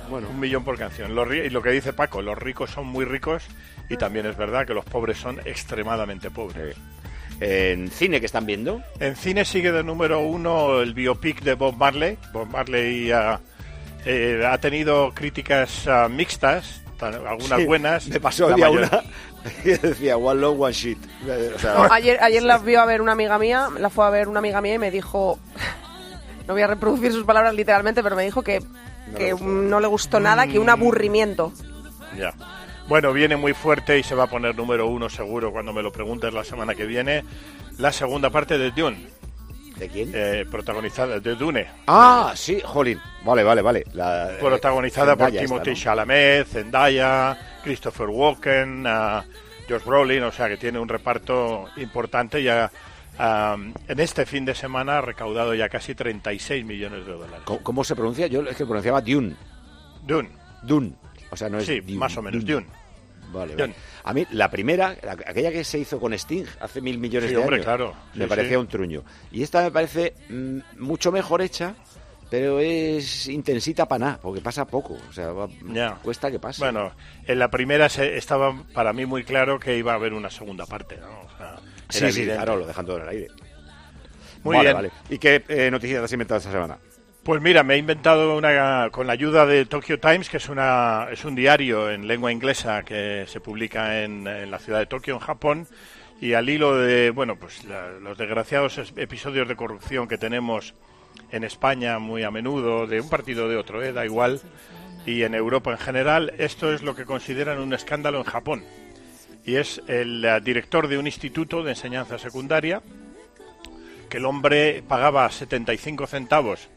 Bueno, 0.08 0.28
un 0.30 0.40
millón 0.40 0.64
por 0.64 0.78
canción. 0.78 1.14
Los 1.14 1.32
y 1.34 1.50
lo 1.50 1.62
que 1.62 1.70
dice 1.70 1.92
Paco, 1.92 2.22
los 2.22 2.36
ricos 2.38 2.70
son 2.70 2.86
muy 2.86 3.04
ricos 3.04 3.44
y 3.88 3.96
también 3.96 4.26
es 4.26 4.36
verdad 4.36 4.66
que 4.66 4.74
los 4.74 4.84
pobres 4.84 5.18
son 5.18 5.38
extremadamente 5.44 6.30
pobres. 6.30 6.76
En 7.40 7.90
cine 7.90 8.18
que 8.20 8.26
están 8.26 8.46
viendo. 8.46 8.82
En 8.98 9.14
cine 9.14 9.44
sigue 9.44 9.70
de 9.70 9.84
número 9.84 10.20
uno 10.20 10.80
el 10.80 10.92
biopic 10.94 11.42
de 11.42 11.54
Bob 11.54 11.76
Marley. 11.76 12.18
Bob 12.32 12.48
Marley 12.48 13.12
ah, 13.12 13.38
eh, 14.04 14.42
ha 14.44 14.58
tenido 14.58 15.12
críticas 15.14 15.86
ah, 15.86 16.08
mixtas, 16.10 16.82
tan- 16.98 17.14
algunas 17.26 17.60
Sí, 17.60 17.66
buenas. 17.66 18.08
Me 18.08 18.18
pasó 18.18 18.48
la 18.48 18.54
había 18.54 18.68
mayor- 18.70 18.88
una 18.90 19.02
que 19.62 19.78
decía 19.78 20.16
one 20.16 20.40
love, 20.40 20.60
one 20.60 20.72
shit. 20.72 20.98
O 21.54 21.58
sea, 21.60 21.74
No, 21.74 21.82
ayer, 21.92 22.18
ayer 22.20 22.42
la 22.42 22.58
vio 22.58 22.80
a 22.80 22.86
ver 22.86 23.00
una 23.00 23.12
amiga 23.12 23.38
mía, 23.38 23.68
la 23.78 23.88
fue 23.88 24.04
a 24.04 24.10
ver 24.10 24.26
una 24.28 24.40
amiga 24.40 24.60
mía 24.60 24.74
y 24.74 24.78
me 24.78 24.90
dijo, 24.90 25.38
no 26.48 26.54
voy 26.54 26.62
a 26.62 26.66
reproducir 26.66 27.12
sus 27.12 27.24
palabras 27.24 27.54
literalmente, 27.54 28.02
pero 28.02 28.16
me 28.16 28.24
dijo 28.24 28.42
que, 28.42 28.60
que 29.16 29.34
no 29.40 29.80
le 29.80 29.86
gustó 29.86 30.20
nada, 30.20 30.46
que 30.46 30.58
un 30.58 30.66
Mm. 30.66 30.70
aburrimiento. 30.70 31.52
Ya. 32.16 32.32
Bueno, 32.88 33.12
viene 33.12 33.36
muy 33.36 33.52
fuerte 33.52 33.98
y 33.98 34.02
se 34.02 34.14
va 34.14 34.24
a 34.24 34.26
poner 34.28 34.56
número 34.56 34.86
uno 34.86 35.08
seguro 35.10 35.52
cuando 35.52 35.72
me 35.72 35.82
lo 35.82 35.92
preguntes 35.92 36.32
la 36.32 36.42
semana 36.44 36.74
que 36.74 36.86
viene. 36.86 37.22
La 37.78 37.92
segunda 37.92 38.30
parte 38.30 38.56
de 38.58 38.70
Dune. 38.70 39.06
¿De 39.76 39.88
quién? 39.88 40.10
Eh, 40.12 40.44
protagonizada 40.50 41.20
de 41.20 41.34
Dune. 41.36 41.66
Ah, 41.86 42.32
sí, 42.34 42.60
jolín. 42.64 43.00
Vale, 43.24 43.44
vale, 43.44 43.62
vale. 43.62 43.84
La, 43.92 44.30
protagonizada 44.40 45.12
eh, 45.12 45.16
por 45.16 45.26
Zendaya 45.26 45.40
Timothy 45.46 45.70
esta, 45.70 45.70
¿no? 45.70 45.84
Chalamet, 45.84 46.46
Zendaya, 46.48 47.38
Christopher 47.62 48.08
Walken, 48.08 48.84
ah, 48.88 49.24
Josh 49.68 49.84
Brolin, 49.84 50.22
o 50.24 50.32
sea 50.32 50.48
que 50.48 50.56
tiene 50.56 50.78
un 50.80 50.88
reparto 50.88 51.66
importante. 51.76 52.42
Ya 52.42 52.70
ah, 53.18 53.56
en 53.88 54.00
este 54.00 54.24
fin 54.26 54.44
de 54.44 54.54
semana 54.54 54.98
ha 54.98 55.00
recaudado 55.00 55.54
ya 55.54 55.68
casi 55.68 55.94
36 55.94 56.64
millones 56.64 57.04
de 57.06 57.12
dólares. 57.12 57.40
¿Cómo, 57.44 57.62
cómo 57.62 57.84
se 57.84 57.94
pronuncia? 57.94 58.26
Yo 58.26 58.42
es 58.42 58.56
que 58.56 58.64
pronunciaba 58.64 59.00
Dune. 59.00 59.34
Dune. 60.06 60.30
Dune. 60.62 60.92
O 61.30 61.36
sea, 61.36 61.48
no 61.48 61.58
es 61.58 61.66
Sí, 61.66 61.80
Dune, 61.80 61.96
más 61.98 62.16
o 62.16 62.22
menos, 62.22 62.44
Dune. 62.44 62.66
Vale, 63.32 63.52
Dune. 63.54 63.74
vale. 63.74 63.74
A 64.04 64.14
mí, 64.14 64.26
la 64.32 64.50
primera, 64.50 64.96
la- 65.02 65.12
aquella 65.12 65.50
que 65.52 65.62
se 65.64 65.78
hizo 65.78 66.00
con 66.00 66.12
Sting 66.14 66.44
hace 66.60 66.80
mil 66.80 66.98
millones 66.98 67.28
Sí, 67.28 67.34
de 67.34 67.40
hombre, 67.40 67.56
años, 67.56 67.66
claro. 67.66 67.94
me 68.14 68.24
Sí, 68.24 68.28
parecía 68.28 68.50
sí. 68.52 68.56
un 68.56 68.66
truño. 68.68 69.02
Y 69.30 69.42
esta 69.42 69.62
me 69.62 69.70
parece 69.70 70.14
mm, 70.30 70.58
mucho 70.78 71.12
mejor 71.12 71.42
hecha, 71.42 71.74
pero 72.30 72.58
es 72.60 73.26
intensita 73.28 73.86
para 73.86 73.98
nada, 74.06 74.18
porque 74.22 74.40
pasa 74.40 74.66
poco. 74.66 74.96
O 75.08 75.12
sea, 75.12 75.32
va- 75.32 75.48
cuesta 76.02 76.30
que 76.30 76.38
pase. 76.38 76.62
Bueno, 76.62 76.92
en 77.26 77.38
la 77.38 77.50
primera 77.50 77.88
se- 77.90 78.16
estaba 78.16 78.54
para 78.72 78.94
mí 78.94 79.04
muy 79.04 79.24
claro 79.24 79.58
que 79.60 79.76
iba 79.76 79.92
a 79.92 79.96
haber 79.96 80.14
una 80.14 80.30
segunda 80.30 80.64
parte, 80.64 80.96
¿no? 80.96 81.08
O 81.08 81.36
sea, 81.36 81.56
sí, 81.88 81.98
era 81.98 82.12
sí, 82.12 82.20
evidente. 82.20 82.42
claro, 82.44 82.56
lo 82.60 82.66
dejan 82.66 82.86
todo 82.86 82.96
en 82.98 83.02
el 83.02 83.08
aire. 83.08 83.28
Muy 84.44 84.56
Vale, 84.56 84.68
bien. 84.68 84.74
vale. 84.76 84.90
¿Y 85.10 85.18
qué 85.18 85.42
eh, 85.48 85.70
noticias 85.70 86.02
has 86.02 86.12
inventado 86.12 86.38
esta 86.38 86.52
semana? 86.52 86.78
Pues 87.24 87.42
mira, 87.42 87.62
me 87.62 87.74
he 87.74 87.76
inventado 87.78 88.36
una 88.36 88.88
con 88.90 89.06
la 89.06 89.12
ayuda 89.12 89.44
de 89.44 89.66
Tokyo 89.66 89.98
Times, 90.00 90.30
que 90.30 90.38
es 90.38 90.48
una 90.48 91.08
es 91.10 91.24
un 91.24 91.34
diario 91.34 91.90
en 91.90 92.06
lengua 92.06 92.32
inglesa 92.32 92.82
que 92.84 93.24
se 93.26 93.40
publica 93.40 94.02
en, 94.02 94.26
en 94.26 94.50
la 94.50 94.58
ciudad 94.58 94.78
de 94.78 94.86
Tokio, 94.86 95.14
en 95.14 95.20
Japón, 95.20 95.66
y 96.20 96.32
al 96.34 96.48
hilo 96.48 96.76
de 96.76 97.10
bueno, 97.10 97.36
pues 97.36 97.64
la- 97.64 97.90
los 98.00 98.16
desgraciados 98.16 98.78
es- 98.78 98.94
episodios 98.96 99.46
de 99.48 99.56
corrupción 99.56 100.08
que 100.08 100.16
tenemos 100.16 100.74
en 101.30 101.44
España 101.44 101.98
muy 101.98 102.22
a 102.22 102.30
menudo, 102.30 102.86
de 102.86 103.00
un 103.00 103.10
partido 103.10 103.44
o 103.46 103.48
de 103.48 103.56
otro, 103.56 103.82
¿eh? 103.82 103.92
da 103.92 104.06
igual, 104.06 104.40
y 105.04 105.22
en 105.24 105.34
Europa 105.34 105.70
en 105.72 105.78
general, 105.78 106.32
esto 106.38 106.72
es 106.72 106.82
lo 106.82 106.94
que 106.94 107.04
consideran 107.04 107.58
un 107.58 107.74
escándalo 107.74 108.18
en 108.18 108.24
Japón. 108.24 108.64
Y 109.48 109.56
es 109.56 109.80
el 109.86 110.22
eh, 110.22 110.40
director 110.42 110.88
de 110.88 110.98
un 110.98 111.06
instituto 111.06 111.62
de 111.62 111.70
enseñanza 111.70 112.18
secundaria 112.18 112.82
que 114.10 114.18
el 114.18 114.26
hombre 114.26 114.82
pagaba 114.86 115.30
75 115.30 116.06
centavos 116.06 116.68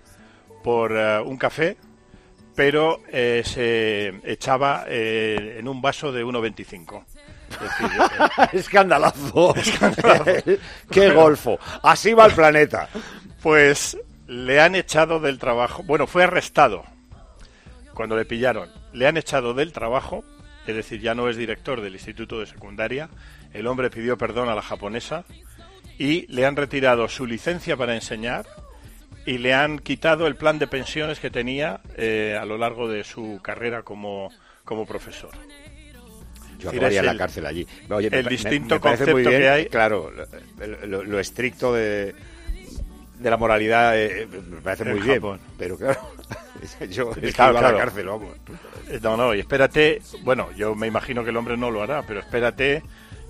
por 0.63 0.93
eh, 0.95 1.19
un 1.19 1.35
café, 1.35 1.75
pero 2.55 3.01
eh, 3.09 3.41
se 3.43 4.21
echaba 4.23 4.85
eh, 4.87 5.57
en 5.59 5.67
un 5.67 5.81
vaso 5.81 6.13
de 6.13 6.23
1,25. 6.23 7.03
Es 8.53 8.53
Escandalazo. 8.61 9.53
Escandalazo. 9.53 10.23
Qué 10.89 11.09
golfo. 11.11 11.59
Así 11.83 12.13
va 12.13 12.27
el 12.27 12.33
planeta. 12.33 12.87
Pues 13.43 13.97
le 14.27 14.61
han 14.61 14.75
echado 14.75 15.19
del 15.19 15.39
trabajo. 15.39 15.83
Bueno, 15.83 16.07
fue 16.07 16.23
arrestado 16.23 16.85
cuando 17.93 18.15
le 18.15 18.23
pillaron. 18.23 18.69
Le 18.93 19.07
han 19.07 19.17
echado 19.17 19.53
del 19.53 19.73
trabajo, 19.73 20.23
es 20.67 20.75
decir, 20.75 21.01
ya 21.01 21.15
no 21.15 21.27
es 21.29 21.37
director 21.37 21.81
del 21.81 21.93
instituto 21.93 22.39
de 22.39 22.45
secundaria. 22.45 23.09
El 23.53 23.67
hombre 23.67 23.89
pidió 23.89 24.17
perdón 24.17 24.49
a 24.49 24.55
la 24.55 24.61
japonesa 24.61 25.25
y 25.97 26.25
le 26.33 26.45
han 26.45 26.55
retirado 26.55 27.07
su 27.09 27.25
licencia 27.25 27.75
para 27.77 27.95
enseñar 27.95 28.45
y 29.25 29.37
le 29.37 29.53
han 29.53 29.79
quitado 29.79 30.25
el 30.27 30.35
plan 30.35 30.57
de 30.59 30.67
pensiones 30.67 31.19
que 31.19 31.29
tenía 31.29 31.81
eh, 31.97 32.37
a 32.39 32.45
lo 32.45 32.57
largo 32.57 32.87
de 32.87 33.03
su 33.03 33.39
carrera 33.43 33.83
como, 33.83 34.31
como 34.65 34.85
profesor. 34.85 35.31
Yo 36.59 36.69
acabaría 36.69 36.99
en 36.99 37.05
la 37.07 37.11
el- 37.13 37.17
cárcel 37.17 37.45
allí. 37.45 37.67
Oye, 37.89 38.07
el 38.11 38.23
me- 38.23 38.29
distinto 38.29 38.75
me 38.75 38.81
concepto 38.81 39.15
bien, 39.15 39.29
que 39.29 39.49
hay. 39.49 39.65
Claro, 39.67 40.11
lo, 40.11 40.85
lo- 40.87 41.03
lo 41.03 41.19
estricto 41.19 41.73
de, 41.73 42.13
de 43.21 43.29
la 43.29 43.37
moralidad 43.37 43.93
eh, 43.99 44.27
me 44.49 44.61
parece 44.61 44.85
muy 44.85 44.99
bien. 44.99 45.15
Japón. 45.15 45.39
Pero 45.57 45.77
claro, 45.77 45.99
yo 46.89 47.11
es 47.15 47.17
que 47.17 47.31
Claro, 47.33 47.53
la 47.61 47.77
cárcel, 47.77 48.07
vamos. 48.07 48.35
Eh, 48.89 48.99
No, 49.01 49.15
no, 49.17 49.33
y 49.35 49.39
espérate, 49.39 50.01
bueno, 50.23 50.49
yo 50.57 50.75
me 50.75 50.87
imagino 50.87 51.23
que 51.23 51.29
el 51.29 51.37
hombre 51.37 51.55
no 51.57 51.69
lo 51.71 51.81
hará, 51.83 52.03
pero 52.03 52.19
espérate 52.19 52.83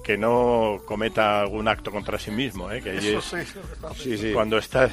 que 0.03 0.17
no 0.17 0.79
cometa 0.85 1.41
algún 1.41 1.67
acto 1.67 1.91
contra 1.91 2.17
sí 2.17 2.31
mismo, 2.31 2.71
¿eh? 2.71 2.81
que 2.81 2.97
es 2.97 3.03
sí, 3.95 4.31
cuando 4.33 4.57
estás 4.57 4.91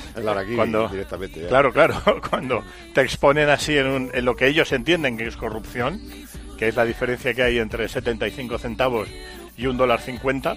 cuando 0.55 0.89
directamente, 0.89 1.41
ya. 1.41 1.49
claro, 1.49 1.73
claro, 1.73 1.95
cuando 2.31 2.63
te 2.93 3.01
exponen 3.01 3.49
así 3.49 3.79
en, 3.79 3.87
un- 3.87 4.11
en 4.13 4.25
lo 4.27 4.37
que 4.37 4.47
ellos 4.49 4.71
entienden 4.73 5.17
que 5.17 5.27
es 5.27 5.37
corrupción, 5.37 5.99
que 6.59 6.69
es 6.69 6.77
la 6.77 6.85
diferencia 6.85 7.33
que 7.33 7.43
hay 7.43 7.59
entre 7.59 7.89
75 7.89 8.59
centavos 8.59 9.09
y 9.57 9.67
un 9.67 9.79
dólar 9.79 10.01
50, 10.03 10.57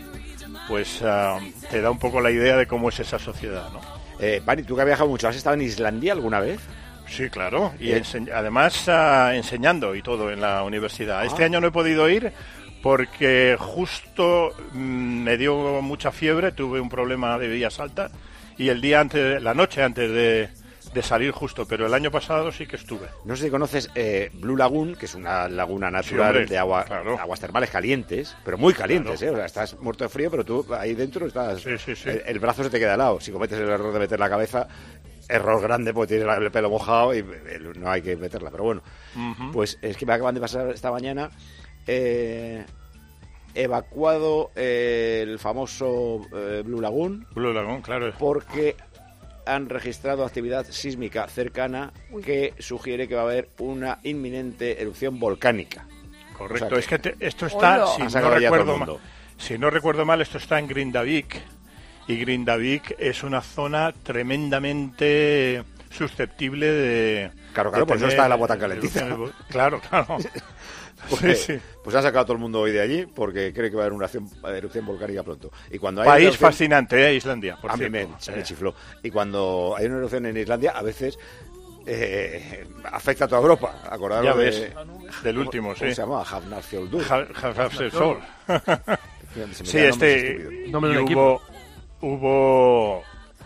pues 0.67 1.01
ah, 1.03 1.39
te 1.69 1.79
da 1.81 1.89
un 1.89 1.99
poco 1.99 2.19
la 2.19 2.31
idea 2.31 2.57
de 2.57 2.67
cómo 2.67 2.89
es 2.89 2.99
esa 2.99 3.19
sociedad, 3.19 3.69
¿no? 3.71 3.79
Eh, 4.21 4.41
tú 4.67 4.75
que 4.75 4.81
has 4.81 4.87
viajado 4.87 5.09
mucho, 5.09 5.27
¿has 5.27 5.35
estado 5.35 5.55
en 5.55 5.63
Islandia 5.63 6.13
alguna 6.13 6.39
vez? 6.39 6.59
Sí, 7.07 7.29
claro. 7.29 7.73
Y 7.79 7.91
Eh, 7.91 8.01
ense- 8.01 8.31
además 8.31 8.87
ah, 8.87 9.31
enseñando 9.35 9.95
y 9.95 10.01
todo 10.01 10.31
en 10.31 10.39
la 10.39 10.63
universidad. 10.63 11.25
Este 11.25 11.43
Ah. 11.43 11.47
año 11.47 11.59
no 11.59 11.67
he 11.67 11.71
podido 11.71 12.07
ir 12.09 12.31
porque 12.81 13.57
justo 13.59 14.51
mm, 14.73 14.77
me 15.23 15.37
dio 15.37 15.81
mucha 15.81 16.11
fiebre, 16.11 16.51
tuve 16.51 16.79
un 16.79 16.89
problema 16.89 17.37
de 17.37 17.47
vías 17.47 17.79
altas 17.79 18.11
y 18.57 18.69
el 18.69 18.79
día 18.79 18.99
antes, 19.01 19.41
la 19.41 19.53
noche 19.53 19.83
antes 19.83 20.09
de, 20.09 20.49
de 20.93 21.01
salir 21.01 21.31
justo, 21.31 21.65
pero 21.65 21.85
el 21.85 21.93
año 21.93 22.11
pasado 22.11 22.51
sí 22.51 22.67
que 22.67 22.75
estuve. 22.75 23.07
No 23.25 23.35
sé 23.35 23.45
si 23.45 23.49
conoces 23.49 23.89
eh, 23.95 24.29
Blue 24.33 24.57
Lagoon, 24.57 24.95
que 24.95 25.05
es 25.05 25.15
una 25.15 25.47
laguna 25.47 25.89
natural 25.89 26.45
de 26.47 26.57
agua, 26.57 26.81
aguas 27.19 27.39
termales 27.39 27.69
calientes, 27.69 28.35
pero 28.43 28.57
muy 28.57 28.73
calientes, 28.73 29.19
Claro. 29.19 29.31
¿eh? 29.31 29.35
O 29.35 29.37
sea, 29.37 29.45
estás 29.45 29.79
muerto 29.79 30.03
de 30.03 30.09
frío, 30.09 30.29
pero 30.29 30.43
tú 30.43 30.65
ahí 30.73 30.93
dentro 30.93 31.25
estás... 31.27 31.61
Sí, 31.61 31.77
sí, 31.77 31.95
sí. 31.95 32.09
El, 32.09 32.23
el 32.25 32.39
brazo 32.39 32.63
se 32.63 32.69
te 32.69 32.79
queda 32.79 32.93
al 32.93 32.99
lado. 32.99 33.19
Si 33.21 33.31
cometes 33.31 33.57
el 33.57 33.69
error 33.69 33.93
de 33.93 33.99
meter 33.99 34.19
la 34.19 34.29
cabeza, 34.29 34.67
error 35.29 35.61
grande 35.61 35.93
porque 35.93 36.15
tienes 36.17 36.37
el 36.37 36.51
pelo 36.51 36.69
mojado 36.69 37.15
y 37.15 37.23
no 37.77 37.89
hay 37.89 38.01
que 38.01 38.17
meterla. 38.17 38.51
Pero 38.51 38.63
bueno, 38.65 38.83
pues 39.53 39.77
es 39.81 39.95
que 39.95 40.05
me 40.05 40.13
acaban 40.13 40.35
de 40.35 40.41
pasar 40.41 40.69
esta 40.71 40.91
mañana... 40.91 41.29
eh, 41.87 42.65
evacuado 43.53 44.51
eh, 44.55 45.25
el 45.27 45.37
famoso 45.39 46.21
eh, 46.33 46.61
Blue 46.65 46.79
Lagoon 46.79 47.27
Blue 47.35 47.51
Lagoon, 47.53 47.81
claro. 47.81 48.13
porque 48.17 48.75
han 49.45 49.69
registrado 49.69 50.25
actividad 50.25 50.65
sísmica 50.69 51.27
cercana 51.27 51.91
que 52.23 52.53
sugiere 52.59 53.07
que 53.07 53.15
va 53.15 53.21
a 53.21 53.25
haber 53.25 53.49
una 53.59 53.99
inminente 54.03 54.81
erupción 54.81 55.19
volcánica. 55.19 55.85
Correcto, 56.37 56.65
O 56.65 56.69
sea 56.69 56.79
es 56.79 56.87
que 56.87 56.99
te- 56.99 57.15
esto 57.19 57.45
está, 57.45 57.85
si 57.87 58.01
no, 58.03 58.29
recuerdo 58.31 58.77
mal, 58.77 58.97
si 59.37 59.57
no 59.57 59.69
recuerdo 59.69 60.05
mal, 60.05 60.21
esto 60.21 60.37
está 60.37 60.57
en 60.59 60.67
Grindavik 60.67 61.39
y 62.07 62.17
Grindavik 62.17 62.95
es 62.97 63.23
una 63.23 63.41
zona 63.41 63.93
tremendamente 64.03 65.63
susceptible 65.89 66.67
de... 66.71 67.31
Claro, 67.53 67.69
claro, 67.71 67.85
de 67.85 67.87
por 67.87 67.97
eso 67.97 68.07
está 68.07 68.25
el 68.25 68.31
agua 68.31 68.47
tan 68.47 68.59
calentita. 68.59 69.01
erupciones 69.05 69.35
Claro, 69.49 69.81
claro. 69.87 70.17
Pues, 71.09 71.41
Sí, 71.41 71.53
sí. 71.53 71.59
pues 71.83 71.95
ha 71.95 72.01
sacado 72.01 72.25
todo 72.25 72.33
el 72.33 72.39
mundo 72.39 72.59
hoy 72.61 72.71
de 72.71 72.81
allí 72.81 73.05
porque 73.05 73.51
cree 73.53 73.69
que 73.69 73.75
va 73.75 73.83
a 73.83 73.85
haber 73.87 73.93
una 73.93 74.05
erupción, 74.05 74.29
erupción 74.55 74.85
volcánica 74.85 75.23
pronto. 75.23 75.51
Y 75.71 75.77
cuando 75.79 76.01
hay 76.01 76.07
País 76.07 76.27
erupción- 76.29 76.49
fascinante, 76.51 77.07
¿eh? 77.09 77.15
Islandia, 77.15 77.57
por 77.59 77.71
a 77.71 77.77
mí 77.77 77.89
me, 77.89 78.05
me 78.07 78.43
chifló. 78.43 78.73
Y 79.03 79.09
cuando 79.09 79.73
hay 79.77 79.87
una 79.87 79.97
erupción 79.97 80.25
en 80.27 80.37
Islandia, 80.37 80.71
a 80.71 80.81
veces 80.83 81.17
eh, 81.85 82.65
afecta 82.91 83.25
a 83.25 83.27
toda 83.27 83.41
Europa. 83.41 83.81
Acordaros 83.89 84.25
Ya 84.25 84.35
de- 84.35 84.51
del 84.51 84.73
¿cómo- 84.73 85.41
último, 85.41 85.67
¿cómo 85.73 85.75
sí. 85.89 85.95
se 85.95 86.01
llamaba? 86.01 86.21
Hafnarfjordur. 86.21 87.03
Ha- 87.09 87.27
Hafnarfjordur. 87.49 88.17
Sí, 89.63 89.77
este 89.79 90.69
hubo, 92.01 93.03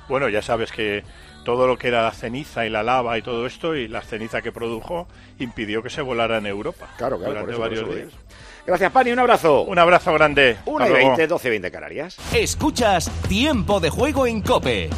bueno, 0.08 0.30
ya 0.30 0.42
sabes 0.42 0.72
que 0.72 1.04
todo 1.46 1.68
lo 1.68 1.78
que 1.78 1.88
era 1.88 2.02
la 2.04 2.12
ceniza 2.12 2.66
y 2.66 2.70
la 2.70 2.84
lava 2.84 3.18
y 3.18 3.22
todo 3.22 3.46
esto 3.46 3.74
y 3.76 3.88
la 3.88 4.02
ceniza 4.02 4.42
que 4.42 4.52
produjo 4.52 5.08
impidió 5.40 5.82
que 5.82 5.90
se 5.90 6.02
volara 6.02 6.40
en 6.40 6.48
Europa. 6.48 6.90
Claro, 6.98 7.18
claro, 7.18 7.32
durante 7.32 7.54
por 7.54 7.54
eso, 7.54 7.62
por 7.62 7.70
varios 7.70 7.90
eso 7.90 8.12
días. 8.12 8.26
Gracias, 8.66 8.92
Pani, 8.92 9.12
un 9.12 9.20
abrazo. 9.20 9.62
Un 9.62 9.80
abrazo 9.80 10.12
grande. 10.14 10.58
1 10.66 10.78
Hasta 10.78 10.90
y 10.90 10.92
luego. 10.92 11.08
20, 11.10 11.28
12 11.28 11.48
y 11.48 11.52
20 11.52 11.72
Canarias. 11.72 12.18
Escuchas 12.34 13.10
Tiempo 13.30 13.80
de 13.80 13.90
Juego 13.92 14.28
en 14.28 14.42
Cope. 14.42 14.90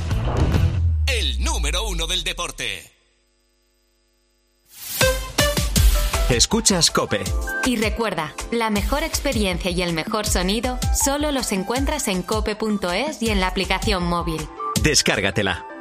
El 1.05 1.43
número 1.43 1.88
uno 1.88 2.07
del 2.07 2.23
deporte. 2.23 2.91
Escuchas 6.29 6.91
Cope. 6.91 7.21
Y 7.65 7.75
recuerda, 7.77 8.33
la 8.51 8.69
mejor 8.69 9.03
experiencia 9.03 9.71
y 9.71 9.81
el 9.81 9.93
mejor 9.93 10.25
sonido 10.25 10.77
solo 10.93 11.31
los 11.31 11.51
encuentras 11.51 12.07
en 12.07 12.21
cope.es 12.21 13.21
y 13.21 13.29
en 13.29 13.39
la 13.39 13.47
aplicación 13.47 14.03
móvil. 14.03 14.41
Descárgatela. 14.81 15.76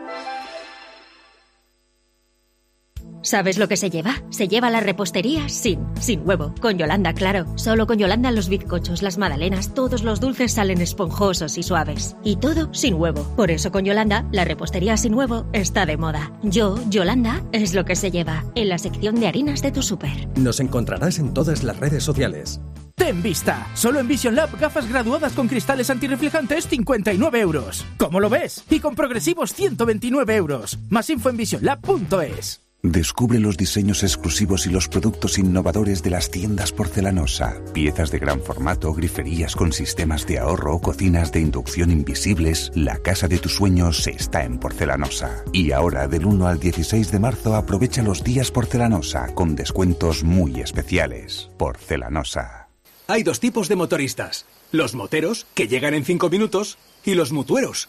¿Sabes 3.27 3.59
lo 3.59 3.67
que 3.67 3.77
se 3.77 3.91
lleva? 3.91 4.23
Se 4.31 4.47
lleva 4.47 4.71
la 4.71 4.79
repostería 4.79 5.49
sin, 5.49 5.85
sin 6.01 6.21
huevo. 6.25 6.55
Con 6.61 6.79
Yolanda, 6.79 7.13
claro. 7.13 7.45
Solo 7.57 7.89
con 7.89 7.99
Yolanda 7.99 8.31
los 8.31 8.49
bizcochos, 8.49 9.03
las 9.03 9.19
magdalenas, 9.19 9.75
todos 9.75 10.05
los 10.05 10.21
dulces 10.21 10.53
salen 10.53 10.81
esponjosos 10.81 11.59
y 11.59 11.65
suaves. 11.65 12.15
Y 12.23 12.37
todo 12.37 12.73
sin 12.73 12.95
huevo. 12.95 13.25
Por 13.35 13.51
eso 13.51 13.73
con 13.73 13.85
Yolanda, 13.85 14.29
la 14.31 14.45
repostería 14.45 14.97
sin 14.97 15.13
huevo 15.15 15.45
está 15.53 15.87
de 15.87 15.97
moda. 15.97 16.39
Yo, 16.45 16.79
Yolanda, 16.89 17.43
es 17.51 17.75
lo 17.75 17.85
que 17.85 17.97
se 17.97 18.13
lleva. 18.13 18.45
En 18.55 18.69
la 18.69 18.79
sección 18.79 19.17
de 19.17 19.27
harinas 19.27 19.61
de 19.61 19.73
tu 19.73 19.83
súper. 19.83 20.29
Nos 20.39 20.61
encontrarás 20.61 21.19
en 21.19 21.35
todas 21.35 21.65
las 21.65 21.81
redes 21.81 22.05
sociales. 22.05 22.61
Ten 22.95 23.25
vista. 23.25 23.67
Solo 23.75 23.99
en 23.99 24.07
Vision 24.07 24.37
Lab 24.37 24.57
gafas 24.57 24.89
graduadas 24.89 25.33
con 25.33 25.49
cristales 25.49 25.91
antirreflejantes 25.91 26.69
59 26.69 27.41
euros. 27.41 27.85
¿Cómo 27.99 28.21
lo 28.21 28.31
ves? 28.31 28.63
Y 28.71 28.79
con 28.79 28.95
progresivos 28.95 29.53
129 29.53 30.37
euros. 30.37 30.79
Más 30.91 31.11
info 31.11 31.29
en 31.31 31.39
visionlab.es. 31.39 32.66
Descubre 32.89 33.41
los 33.41 33.57
diseños 33.57 34.05
exclusivos 34.05 34.65
y 34.69 34.71
los 34.71 34.87
productos 34.87 35.39
innovadores 35.39 36.05
de 36.05 36.11
las 36.11 36.31
tiendas 36.31 36.71
Porcelanosa. 36.71 37.61
Piezas 37.75 38.13
de 38.13 38.21
gran 38.21 38.41
formato, 38.41 38.95
griferías 38.95 39.57
con 39.57 39.73
sistemas 39.73 40.25
de 40.25 40.39
ahorro, 40.39 40.79
cocinas 40.79 41.33
de 41.33 41.41
inducción 41.41 41.91
invisibles. 41.91 42.71
La 42.77 42.99
casa 42.99 43.27
de 43.27 43.39
tus 43.39 43.57
sueños 43.57 44.07
está 44.07 44.45
en 44.45 44.59
Porcelanosa. 44.59 45.43
Y 45.53 45.73
ahora, 45.73 46.07
del 46.07 46.27
1 46.27 46.47
al 46.47 46.61
16 46.61 47.11
de 47.11 47.19
marzo, 47.19 47.57
aprovecha 47.57 48.05
los 48.05 48.23
días 48.23 48.53
Porcelanosa 48.53 49.35
con 49.35 49.57
descuentos 49.57 50.23
muy 50.23 50.61
especiales. 50.61 51.51
Porcelanosa. 51.59 52.69
Hay 53.09 53.25
dos 53.25 53.41
tipos 53.41 53.69
de 53.69 53.75
motoristas. 53.75 54.47
Los 54.71 54.95
moteros, 54.95 55.49
que 55.55 55.67
llegan 55.67 55.95
en 55.95 56.05
5 56.05 56.31
minutos, 56.31 56.79
y 57.05 57.15
los 57.15 57.33
mutueros, 57.33 57.89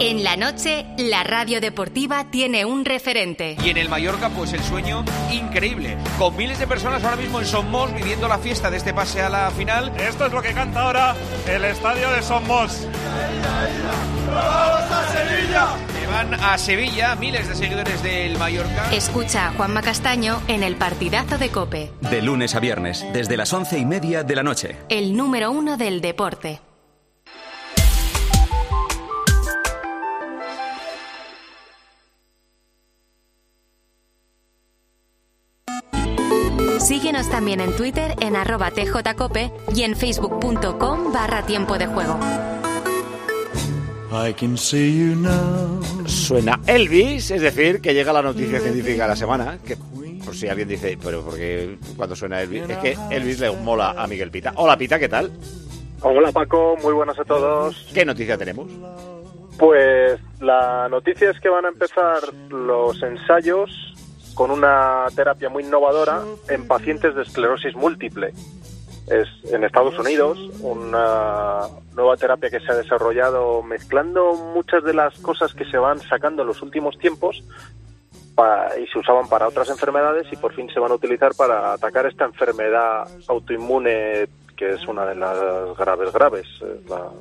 En 0.00 0.22
la 0.22 0.36
noche, 0.36 0.86
la 0.96 1.24
radio 1.24 1.60
deportiva 1.60 2.30
tiene 2.30 2.64
un 2.64 2.84
referente. 2.84 3.56
Y 3.64 3.70
en 3.70 3.78
el 3.78 3.88
Mallorca, 3.88 4.28
pues 4.30 4.52
el 4.52 4.62
sueño 4.62 5.04
increíble. 5.32 5.96
Con 6.18 6.36
miles 6.36 6.58
de 6.60 6.68
personas 6.68 7.02
ahora 7.02 7.16
mismo 7.16 7.40
en 7.40 7.46
Somos 7.46 7.92
viviendo 7.92 8.28
la 8.28 8.38
fiesta 8.38 8.70
de 8.70 8.76
este 8.76 8.94
pase 8.94 9.20
a 9.22 9.28
la 9.28 9.50
final. 9.50 9.92
Esto 9.98 10.26
es 10.26 10.32
lo 10.32 10.40
que 10.40 10.52
canta 10.52 10.82
ahora 10.82 11.16
el 11.48 11.64
estadio 11.64 12.10
de 12.10 12.22
Somos. 12.22 12.86
¡Vamos 14.28 14.90
a 14.92 15.08
Sevilla! 15.12 15.66
Van 16.12 16.34
a 16.34 16.56
Sevilla 16.58 17.14
miles 17.16 17.48
de 17.48 17.54
seguidores 17.54 18.02
del 18.02 18.38
Mallorca. 18.38 18.90
Escucha 18.92 19.48
a 19.48 19.52
Juanma 19.52 19.82
Castaño 19.82 20.40
en 20.46 20.62
el 20.62 20.76
partidazo 20.76 21.38
de 21.38 21.50
Cope, 21.50 21.90
De 22.00 22.22
lunes 22.22 22.54
a 22.54 22.60
viernes, 22.60 23.04
desde 23.12 23.36
las 23.36 23.52
once 23.52 23.78
y 23.78 23.84
media 23.84 24.22
de 24.22 24.36
la 24.36 24.42
noche. 24.42 24.76
el 24.88 25.16
número 25.16 25.50
uno 25.50 25.76
del 25.76 26.00
deporte. 26.00 26.60
Síguenos 36.88 37.28
también 37.28 37.60
en 37.60 37.76
Twitter 37.76 38.14
en 38.18 38.34
arroba 38.34 38.70
tjcope 38.70 39.52
y 39.74 39.82
en 39.82 39.94
facebook.com 39.94 41.12
barra 41.12 41.42
tiempo 41.42 41.76
de 41.76 41.86
juego. 41.86 42.18
Suena 46.06 46.58
Elvis, 46.66 47.30
es 47.30 47.42
decir, 47.42 47.82
que 47.82 47.92
llega 47.92 48.10
la 48.10 48.22
noticia 48.22 48.58
científica 48.58 49.02
de 49.02 49.08
la 49.10 49.16
semana. 49.16 49.58
Que, 49.66 49.76
por 50.24 50.34
si 50.34 50.48
alguien 50.48 50.66
dice, 50.66 50.96
pero 51.04 51.22
porque 51.22 51.76
cuando 51.94 52.16
suena 52.16 52.40
Elvis, 52.40 52.62
es 52.70 52.78
que 52.78 52.96
Elvis 53.10 53.40
le 53.40 53.50
mola 53.50 53.90
a 53.90 54.06
Miguel 54.06 54.30
Pita. 54.30 54.54
Hola 54.56 54.78
Pita, 54.78 54.98
¿qué 54.98 55.10
tal? 55.10 55.30
Hola 56.00 56.32
Paco, 56.32 56.78
muy 56.82 56.94
buenas 56.94 57.18
a 57.18 57.24
todos. 57.26 57.86
¿Qué 57.92 58.06
noticia 58.06 58.38
tenemos? 58.38 58.66
Pues 59.58 60.18
la 60.40 60.88
noticia 60.88 61.32
es 61.32 61.38
que 61.40 61.50
van 61.50 61.66
a 61.66 61.68
empezar 61.68 62.32
los 62.48 63.02
ensayos 63.02 63.88
con 64.38 64.52
una 64.52 65.06
terapia 65.16 65.48
muy 65.48 65.64
innovadora 65.64 66.22
en 66.48 66.68
pacientes 66.68 67.12
de 67.16 67.22
esclerosis 67.22 67.74
múltiple. 67.74 68.32
Es 69.08 69.26
en 69.52 69.64
Estados 69.64 69.98
Unidos 69.98 70.38
una 70.60 71.62
nueva 71.96 72.16
terapia 72.16 72.48
que 72.48 72.60
se 72.60 72.70
ha 72.70 72.76
desarrollado 72.76 73.64
mezclando 73.64 74.34
muchas 74.34 74.84
de 74.84 74.94
las 74.94 75.18
cosas 75.18 75.52
que 75.54 75.64
se 75.64 75.76
van 75.76 75.98
sacando 75.98 76.42
en 76.42 76.48
los 76.48 76.62
últimos 76.62 76.96
tiempos 77.00 77.42
y 78.80 78.86
se 78.86 79.00
usaban 79.00 79.28
para 79.28 79.48
otras 79.48 79.70
enfermedades 79.70 80.28
y 80.30 80.36
por 80.36 80.54
fin 80.54 80.70
se 80.72 80.78
van 80.78 80.92
a 80.92 80.94
utilizar 80.94 81.34
para 81.34 81.72
atacar 81.72 82.06
esta 82.06 82.24
enfermedad 82.24 83.08
autoinmune 83.26 84.28
que 84.58 84.72
es 84.72 84.86
una 84.88 85.06
de 85.06 85.14
las 85.14 85.76
graves 85.78 86.12
graves, 86.12 86.46
eh, 86.62 86.80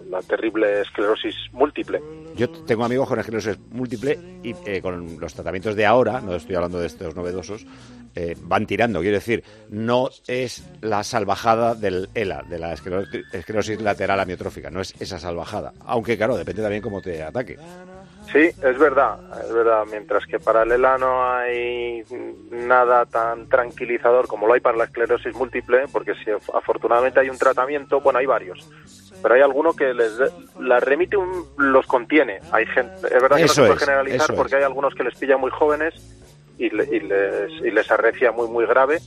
la, 0.09 0.21
terrible 0.23 0.81
esclerosis 0.81 1.35
múltiple. 1.51 2.01
Yo 2.35 2.49
tengo 2.49 2.83
amigos 2.83 3.07
con 3.07 3.19
esclerosis 3.19 3.59
múltiple 3.69 4.17
y 4.43 4.55
eh, 4.65 4.81
con 4.81 5.19
los 5.19 5.33
tratamientos 5.35 5.75
de 5.75 5.85
ahora, 5.85 6.19
no 6.19 6.35
estoy 6.35 6.55
hablando 6.55 6.79
de 6.79 6.87
estos 6.87 7.15
novedosos, 7.15 7.65
eh, 8.15 8.35
van 8.41 8.65
tirando. 8.65 9.01
Quiero 9.01 9.17
decir, 9.17 9.43
no 9.69 10.09
es 10.25 10.67
la 10.81 11.03
salvajada 11.03 11.75
del 11.75 12.09
ELA, 12.15 12.41
de 12.41 12.57
la 12.57 12.73
esclerosis 12.73 13.79
lateral 13.81 14.19
amiotrófica, 14.19 14.71
no 14.71 14.81
es 14.81 14.95
esa 14.99 15.19
salvajada. 15.19 15.73
Aunque, 15.85 16.17
claro, 16.17 16.35
depende 16.37 16.63
también 16.63 16.81
cómo 16.81 17.01
te 17.01 17.21
ataque. 17.21 17.57
Sí, 18.31 18.39
es 18.61 18.77
verdad, 18.77 19.19
es 19.45 19.53
verdad. 19.53 19.83
Mientras 19.89 20.25
que 20.25 20.37
para 20.39 20.63
el 20.63 20.71
ELA 20.73 20.97
no 20.97 21.31
hay 21.31 22.03
nada 22.51 23.05
tan 23.05 23.47
tranquilizador 23.47 24.27
como 24.27 24.47
lo 24.47 24.53
hay 24.53 24.59
para 24.59 24.77
la 24.77 24.83
esclerosis 24.83 25.33
múltiple, 25.33 25.85
porque 25.91 26.13
si 26.15 26.31
af- 26.31 26.51
afortunadamente 26.53 27.19
hay 27.21 27.29
un 27.29 27.37
tratamiento, 27.37 28.01
bueno, 28.01 28.19
hay 28.19 28.25
varios, 28.25 28.67
pero 29.21 29.35
hay 29.35 29.41
alguno 29.41 29.73
que 29.73 29.93
les 29.93 30.17
de- 30.17 30.29
la 30.59 30.79
remite 30.81 31.15
un- 31.15 31.45
los 31.57 31.85
contiene. 31.87 32.41
Hay 32.51 32.65
gente, 32.65 33.07
es 33.07 33.21
verdad 33.21 33.37
que 33.37 33.43
Eso 33.43 33.47
no 33.47 33.53
se 33.53 33.61
puede 33.61 33.73
es, 33.75 33.79
generalizar 33.79 34.27
porque 34.35 34.55
hay 34.57 34.63
algunos 34.63 34.93
que 34.93 35.03
les 35.05 35.15
pilla 35.17 35.37
muy 35.37 35.51
jóvenes 35.51 35.93
y, 36.57 36.69
le- 36.69 36.83
y 36.91 36.99
les, 36.99 37.51
y 37.63 37.71
les 37.71 37.89
arrecia 37.89 38.31
muy 38.33 38.47
muy 38.49 38.65
grave. 38.65 38.99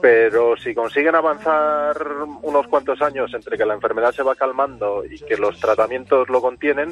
Pero 0.00 0.56
si 0.56 0.74
consiguen 0.74 1.14
avanzar 1.14 1.96
unos 2.42 2.66
cuantos 2.68 3.00
años 3.02 3.32
entre 3.34 3.56
que 3.56 3.64
la 3.66 3.74
enfermedad 3.74 4.12
se 4.12 4.22
va 4.22 4.34
calmando 4.34 5.04
y 5.04 5.18
que 5.20 5.36
los 5.36 5.58
tratamientos 5.60 6.28
lo 6.28 6.40
contienen, 6.40 6.90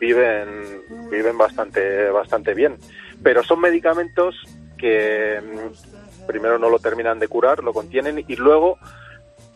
viven 0.00 0.82
viven 1.10 1.36
bastante 1.38 2.10
bastante 2.10 2.54
bien 2.54 2.76
pero 3.22 3.42
son 3.42 3.60
medicamentos 3.60 4.34
que 4.76 5.40
mm, 5.42 6.26
primero 6.26 6.58
no 6.58 6.70
lo 6.70 6.78
terminan 6.78 7.18
de 7.18 7.28
curar 7.28 7.62
lo 7.64 7.72
contienen 7.72 8.24
y 8.26 8.36
luego 8.36 8.78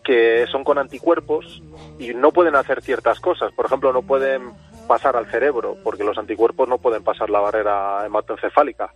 que 0.04 0.46
son 0.50 0.64
con 0.64 0.78
anticuerpos 0.78 1.62
y 1.98 2.12
no 2.14 2.32
pueden 2.32 2.56
hacer 2.56 2.82
ciertas 2.82 3.20
cosas 3.20 3.52
por 3.52 3.66
ejemplo 3.66 3.92
no 3.92 4.02
pueden 4.02 4.42
pasar 4.88 5.16
al 5.16 5.30
cerebro 5.30 5.76
porque 5.84 6.02
los 6.04 6.18
anticuerpos 6.18 6.68
no 6.68 6.78
pueden 6.78 7.04
pasar 7.04 7.30
la 7.30 7.40
barrera 7.40 8.04
hematoencefálica 8.04 8.92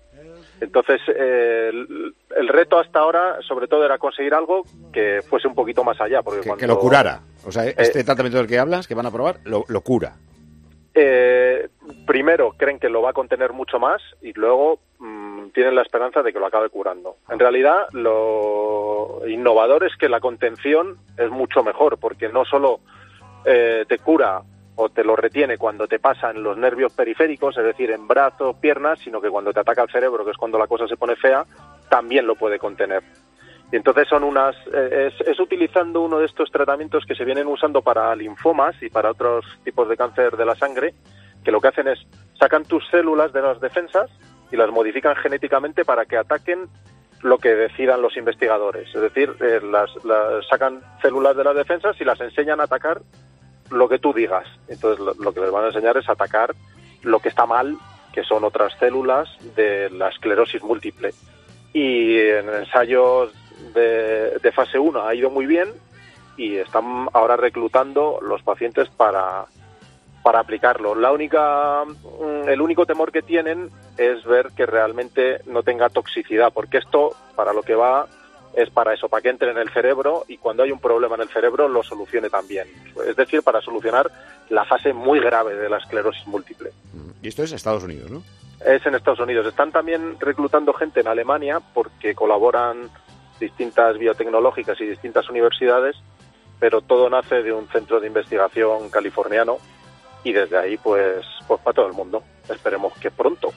entonces 0.60 1.00
eh, 1.08 1.68
el, 1.70 2.14
el 2.36 2.48
reto 2.48 2.78
hasta 2.78 2.98
ahora 3.00 3.36
sobre 3.46 3.68
todo 3.68 3.84
era 3.84 3.98
conseguir 3.98 4.34
algo 4.34 4.62
que 4.92 5.20
fuese 5.28 5.46
un 5.46 5.54
poquito 5.54 5.84
más 5.84 6.00
allá 6.00 6.22
porque 6.22 6.40
Que, 6.40 6.46
cuando 6.48 6.60
que 6.60 6.66
lo 6.66 6.78
curara. 6.78 7.20
O 7.46 7.52
sea, 7.52 7.66
este 7.66 8.00
Eh, 8.00 8.04
tratamiento 8.04 8.38
del 8.38 8.46
que 8.46 8.58
hablas, 8.58 8.86
que 8.88 8.94
van 8.94 9.04
a 9.06 9.10
probar, 9.10 9.36
lo, 9.44 9.64
lo 9.68 9.80
cura. 9.82 10.14
Eh, 10.98 11.68
primero 12.06 12.54
creen 12.56 12.78
que 12.78 12.88
lo 12.88 13.02
va 13.02 13.10
a 13.10 13.12
contener 13.12 13.52
mucho 13.52 13.78
más 13.78 14.00
y 14.22 14.32
luego 14.32 14.78
mm, 14.98 15.48
tienen 15.48 15.74
la 15.74 15.82
esperanza 15.82 16.22
de 16.22 16.32
que 16.32 16.38
lo 16.38 16.46
acabe 16.46 16.70
curando. 16.70 17.16
En 17.28 17.38
realidad, 17.38 17.86
lo 17.92 19.20
innovador 19.28 19.84
es 19.84 19.94
que 19.96 20.08
la 20.08 20.20
contención 20.20 20.96
es 21.18 21.30
mucho 21.30 21.62
mejor 21.62 21.98
porque 21.98 22.30
no 22.30 22.46
solo 22.46 22.80
eh, 23.44 23.84
te 23.86 23.98
cura 23.98 24.40
o 24.76 24.88
te 24.88 25.04
lo 25.04 25.16
retiene 25.16 25.58
cuando 25.58 25.86
te 25.86 25.98
pasa 25.98 26.30
en 26.30 26.42
los 26.42 26.56
nervios 26.56 26.94
periféricos, 26.94 27.58
es 27.58 27.64
decir, 27.64 27.90
en 27.90 28.08
brazos, 28.08 28.56
piernas, 28.56 28.98
sino 28.98 29.20
que 29.20 29.28
cuando 29.28 29.52
te 29.52 29.60
ataca 29.60 29.82
el 29.82 29.90
cerebro, 29.90 30.24
que 30.24 30.30
es 30.30 30.36
cuando 30.38 30.58
la 30.58 30.66
cosa 30.66 30.88
se 30.88 30.96
pone 30.96 31.14
fea, 31.16 31.44
también 31.90 32.26
lo 32.26 32.36
puede 32.36 32.58
contener. 32.58 33.02
Y 33.72 33.76
entonces 33.76 34.06
son 34.08 34.22
unas 34.22 34.54
eh, 34.72 35.10
es, 35.12 35.26
es 35.26 35.40
utilizando 35.40 36.00
uno 36.00 36.18
de 36.18 36.26
estos 36.26 36.50
tratamientos 36.50 37.04
que 37.04 37.14
se 37.14 37.24
vienen 37.24 37.48
usando 37.48 37.82
para 37.82 38.14
linfomas 38.14 38.80
y 38.80 38.88
para 38.90 39.10
otros 39.10 39.44
tipos 39.64 39.88
de 39.88 39.96
cáncer 39.96 40.36
de 40.36 40.44
la 40.44 40.54
sangre, 40.54 40.94
que 41.44 41.50
lo 41.50 41.60
que 41.60 41.68
hacen 41.68 41.88
es 41.88 41.98
sacan 42.38 42.64
tus 42.64 42.86
células 42.88 43.32
de 43.32 43.42
las 43.42 43.60
defensas 43.60 44.10
y 44.50 44.56
las 44.56 44.70
modifican 44.70 45.16
genéticamente 45.16 45.84
para 45.84 46.04
que 46.04 46.16
ataquen 46.16 46.68
lo 47.22 47.38
que 47.38 47.54
decidan 47.54 48.02
los 48.02 48.16
investigadores. 48.16 48.94
Es 48.94 49.00
decir, 49.00 49.34
eh, 49.40 49.60
las, 49.62 49.90
las 50.04 50.46
sacan 50.48 50.80
células 51.02 51.36
de 51.36 51.44
las 51.44 51.56
defensas 51.56 52.00
y 52.00 52.04
las 52.04 52.20
enseñan 52.20 52.60
a 52.60 52.64
atacar 52.64 53.00
lo 53.70 53.88
que 53.88 53.98
tú 53.98 54.12
digas. 54.12 54.46
Entonces 54.68 55.04
lo, 55.04 55.14
lo 55.14 55.32
que 55.32 55.40
les 55.40 55.50
van 55.50 55.64
a 55.64 55.68
enseñar 55.68 55.96
es 55.96 56.08
atacar 56.08 56.54
lo 57.02 57.18
que 57.18 57.28
está 57.28 57.46
mal, 57.46 57.76
que 58.12 58.22
son 58.22 58.44
otras 58.44 58.72
células 58.78 59.28
de 59.56 59.90
la 59.90 60.08
esclerosis 60.08 60.62
múltiple. 60.62 61.10
Y 61.72 62.18
en 62.18 62.48
ensayos 62.48 63.32
de, 63.74 64.38
de 64.38 64.52
fase 64.52 64.78
1 64.78 65.06
ha 65.06 65.14
ido 65.14 65.30
muy 65.30 65.46
bien 65.46 65.68
y 66.36 66.56
están 66.56 67.08
ahora 67.12 67.36
reclutando 67.36 68.18
los 68.20 68.42
pacientes 68.42 68.88
para, 68.90 69.46
para 70.22 70.40
aplicarlo. 70.40 70.94
La 70.94 71.12
única, 71.12 71.84
mm, 71.84 72.48
el 72.48 72.60
único 72.60 72.84
temor 72.84 73.12
que 73.12 73.22
tienen 73.22 73.70
es 73.96 74.24
ver 74.24 74.50
que 74.56 74.66
realmente 74.66 75.40
no 75.46 75.62
tenga 75.62 75.88
toxicidad, 75.88 76.52
porque 76.52 76.78
esto 76.78 77.14
para 77.34 77.52
lo 77.52 77.62
que 77.62 77.74
va 77.74 78.06
es 78.54 78.70
para 78.70 78.94
eso, 78.94 79.08
para 79.08 79.20
que 79.20 79.28
entre 79.28 79.50
en 79.50 79.58
el 79.58 79.70
cerebro 79.70 80.24
y 80.28 80.38
cuando 80.38 80.62
hay 80.62 80.72
un 80.72 80.80
problema 80.80 81.14
en 81.14 81.22
el 81.22 81.28
cerebro 81.28 81.68
lo 81.68 81.82
solucione 81.82 82.30
también. 82.30 82.66
Es 83.06 83.14
decir, 83.14 83.42
para 83.42 83.60
solucionar 83.60 84.10
la 84.48 84.64
fase 84.64 84.92
muy 84.92 85.20
grave 85.20 85.54
de 85.54 85.68
la 85.68 85.76
esclerosis 85.76 86.26
múltiple. 86.26 86.70
Y 87.22 87.28
esto 87.28 87.42
es 87.42 87.52
Estados 87.52 87.84
Unidos, 87.84 88.10
¿no? 88.10 88.22
Es 88.64 88.84
en 88.86 88.94
Estados 88.94 89.20
Unidos. 89.20 89.46
Están 89.46 89.72
también 89.72 90.18
reclutando 90.18 90.72
gente 90.72 91.00
en 91.00 91.08
Alemania 91.08 91.60
porque 91.74 92.14
colaboran 92.14 92.90
distintas 93.38 93.98
biotecnológicas 93.98 94.80
y 94.80 94.86
distintas 94.86 95.28
universidades, 95.28 95.96
pero 96.58 96.80
todo 96.80 97.10
nace 97.10 97.42
de 97.42 97.52
un 97.52 97.68
centro 97.68 98.00
de 98.00 98.06
investigación 98.06 98.90
californiano 98.90 99.58
y 100.24 100.32
desde 100.32 100.58
ahí 100.58 100.76
pues, 100.76 101.24
pues 101.46 101.60
para 101.60 101.74
todo 101.74 101.86
el 101.86 101.92
mundo. 101.92 102.22
Esperemos 102.48 102.92
que 102.98 103.10
pronto. 103.10 103.52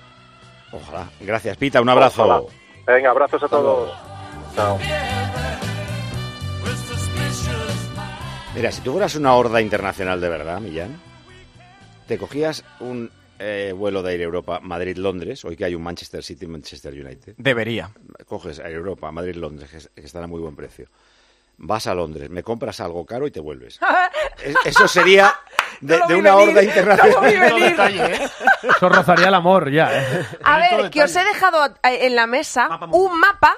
Ojalá. 0.71 1.07
Gracias, 1.19 1.57
Pita. 1.57 1.81
Un 1.81 1.89
abrazo. 1.89 2.23
Ojalá. 2.23 2.41
Venga, 2.85 3.11
abrazos 3.11 3.41
a 3.43 3.47
todos. 3.47 3.91
Chao. 4.55 4.77
Mira, 8.55 8.71
si 8.71 8.81
tú 8.81 8.93
fueras 8.93 9.15
una 9.15 9.35
horda 9.35 9.61
internacional 9.61 10.19
de 10.19 10.29
verdad, 10.29 10.59
Millán, 10.59 10.99
te 12.07 12.17
cogías 12.17 12.65
un 12.79 13.11
eh, 13.39 13.73
vuelo 13.75 14.03
de 14.03 14.13
Air 14.13 14.21
Europa 14.21 14.59
Madrid-Londres, 14.61 15.43
hoy 15.45 15.55
que 15.55 15.65
hay 15.65 15.75
un 15.75 15.81
Manchester 15.83 16.23
City-Manchester 16.23 16.93
United. 16.93 17.35
Debería. 17.37 17.91
Coges 18.27 18.59
Air 18.59 18.73
Europa 18.75 19.11
Madrid-Londres, 19.11 19.69
que, 19.71 19.77
es- 19.77 19.89
que 19.95 20.01
están 20.01 20.23
a 20.23 20.27
muy 20.27 20.39
buen 20.41 20.55
precio. 20.55 20.87
Vas 21.61 21.87
a 21.87 21.93
Londres, 21.93 22.29
me 22.29 22.41
compras 22.43 22.79
algo 22.79 23.05
caro 23.05 23.27
y 23.27 23.31
te 23.31 23.39
vuelves. 23.41 23.79
Es- 24.43 24.55
Eso 24.65 24.87
sería 24.87 25.33
de, 25.81 25.97
No 26.07 26.17
una 26.17 26.35
venir, 26.35 26.49
horda 26.49 26.63
internacional. 26.63 27.49
no 27.49 27.55
venir. 27.55 28.29
Eso 28.63 28.89
rozaría 28.89 29.27
el 29.27 29.33
amor 29.33 29.69
ya, 29.71 29.91
¿eh? 30.01 30.25
A 30.43 30.57
ver, 30.59 30.89
que 30.89 31.03
os 31.03 31.13
he 31.15 31.23
dejado 31.25 31.65
eh, 31.83 32.05
en 32.07 32.15
la 32.15 32.27
mesa 32.27 32.69
un 32.91 33.19
mapa 33.19 33.55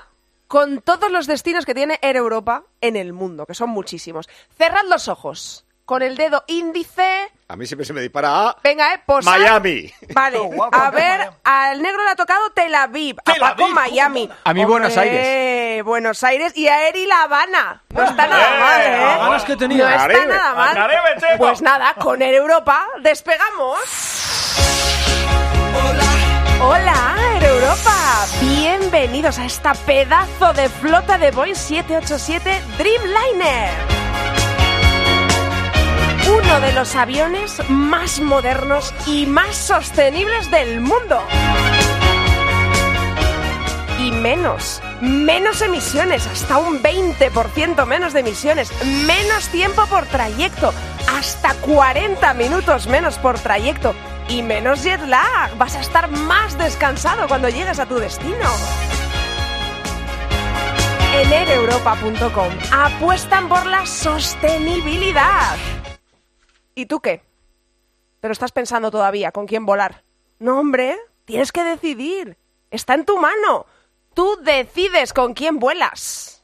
con 0.47 0.81
todos 0.81 1.11
los 1.11 1.27
destinos 1.27 1.65
que 1.65 1.73
tiene 1.75 1.97
Air 2.01 2.15
Europa 2.17 2.63
en 2.81 2.95
el 2.95 3.13
mundo, 3.13 3.45
que 3.45 3.53
son 3.53 3.69
muchísimos. 3.69 4.27
Cerrad 4.57 4.85
los 4.89 5.07
ojos. 5.07 5.65
Con 5.91 6.03
el 6.03 6.15
dedo 6.15 6.41
índice. 6.47 7.33
A 7.49 7.57
mí 7.57 7.67
siempre 7.67 7.83
se 7.83 7.91
me 7.91 7.99
dispara 7.99 8.47
a 8.47 8.57
Venga, 8.63 8.93
eh, 8.93 9.01
posad. 9.05 9.29
Miami. 9.29 9.91
Vale, 10.13 10.39
a 10.71 10.89
ver, 10.89 11.29
al 11.43 11.81
negro 11.81 12.05
le 12.05 12.11
ha 12.11 12.15
tocado 12.15 12.49
Tel 12.51 12.73
Aviv, 12.73 13.17
a 13.25 13.33
Paco 13.35 13.67
Miami. 13.67 14.29
A 14.45 14.53
mí 14.53 14.63
Buenos 14.63 14.95
Aires. 14.95 15.83
Buenos 15.83 16.23
Aires 16.23 16.55
y 16.55 16.69
a 16.69 16.87
Eri 16.87 17.05
La 17.07 17.23
Habana. 17.23 17.83
No 17.89 18.03
está 18.03 18.25
nada 18.25 18.57
mal, 18.57 19.37
¿eh? 19.41 19.43
que 19.45 19.57
tenía. 19.57 19.83
No 19.83 19.89
está 19.89 20.07
Caribe, 20.07 20.27
nada 20.27 20.53
mal. 20.53 20.75
Caribe. 20.75 21.37
Pues 21.37 21.61
nada, 21.61 21.93
con 21.95 22.21
Air 22.21 22.35
Europa 22.35 22.87
despegamos. 23.01 23.77
Hola, 26.61 27.17
Air 27.33 27.43
Europa. 27.43 28.27
Bienvenidos 28.39 29.37
a 29.39 29.45
esta 29.45 29.73
pedazo 29.73 30.53
de 30.53 30.69
flota 30.69 31.17
de 31.17 31.31
Boeing 31.31 31.53
787 31.53 32.61
Dreamliner. 32.77 33.90
Uno 36.51 36.59
de 36.59 36.73
los 36.73 36.97
aviones 36.97 37.61
más 37.69 38.19
modernos 38.19 38.93
y 39.07 39.25
más 39.25 39.55
sostenibles 39.55 40.51
del 40.51 40.81
mundo. 40.81 41.17
Y 43.99 44.11
menos, 44.11 44.81
menos 44.99 45.61
emisiones, 45.61 46.27
hasta 46.27 46.57
un 46.57 46.83
20% 46.83 47.85
menos 47.85 48.11
de 48.11 48.19
emisiones, 48.19 48.69
menos 48.83 49.47
tiempo 49.47 49.85
por 49.85 50.05
trayecto, 50.07 50.73
hasta 51.17 51.53
40 51.53 52.33
minutos 52.33 52.85
menos 52.85 53.17
por 53.17 53.39
trayecto 53.39 53.95
y 54.27 54.43
menos 54.43 54.83
jet 54.83 55.01
lag. 55.07 55.57
Vas 55.57 55.77
a 55.77 55.79
estar 55.79 56.11
más 56.11 56.57
descansado 56.57 57.29
cuando 57.29 57.47
llegues 57.47 57.79
a 57.79 57.85
tu 57.85 57.95
destino. 57.95 58.49
En 61.15 61.31
aereuropa.com 61.31 62.49
apuestan 62.73 63.47
por 63.47 63.65
la 63.67 63.85
sostenibilidad. 63.85 65.55
¿Y 66.75 66.85
tú 66.85 66.99
qué? 66.99 67.23
Pero 68.19 68.31
estás 68.31 68.51
pensando 68.51 68.91
todavía 68.91 69.31
con 69.31 69.47
quién 69.47 69.65
volar. 69.65 70.03
No, 70.39 70.59
hombre, 70.59 70.97
tienes 71.25 71.51
que 71.51 71.63
decidir. 71.63 72.37
Está 72.69 72.93
en 72.93 73.05
tu 73.05 73.17
mano. 73.17 73.65
Tú 74.13 74.37
decides 74.43 75.13
con 75.13 75.33
quién 75.33 75.59
vuelas. 75.59 76.43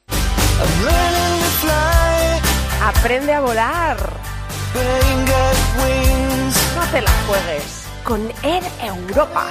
Aprende 2.82 3.34
a 3.34 3.42
volar. 3.42 3.98
No 6.76 6.92
te 6.92 7.02
la 7.02 7.12
juegues. 7.28 7.88
Con 8.04 8.30
Air 8.44 8.63
Europa. 8.82 9.48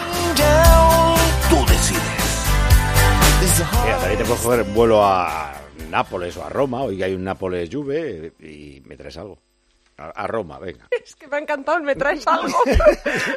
Tú 1.48 1.56
decides. 1.66 2.26
Mira, 3.84 3.98
también 3.98 4.18
te 4.18 4.24
puedes 4.24 4.42
coger 4.42 4.64
vuelo 4.64 5.04
a 5.04 5.54
Nápoles 5.90 6.36
o 6.36 6.44
a 6.44 6.48
Roma, 6.48 6.82
hoy 6.82 6.96
que 6.96 7.04
hay 7.04 7.14
un 7.14 7.24
Nápoles 7.24 7.68
Juve, 7.72 8.32
y 8.40 8.82
me 8.86 8.96
traes 8.96 9.16
algo. 9.18 9.38
A, 9.98 10.08
a 10.10 10.26
Roma, 10.26 10.58
venga. 10.58 10.88
Es 11.04 11.14
que 11.16 11.26
me 11.28 11.36
ha 11.36 11.40
encantado 11.40 11.80
me 11.80 11.94
traes 11.96 12.26
algo. 12.26 12.58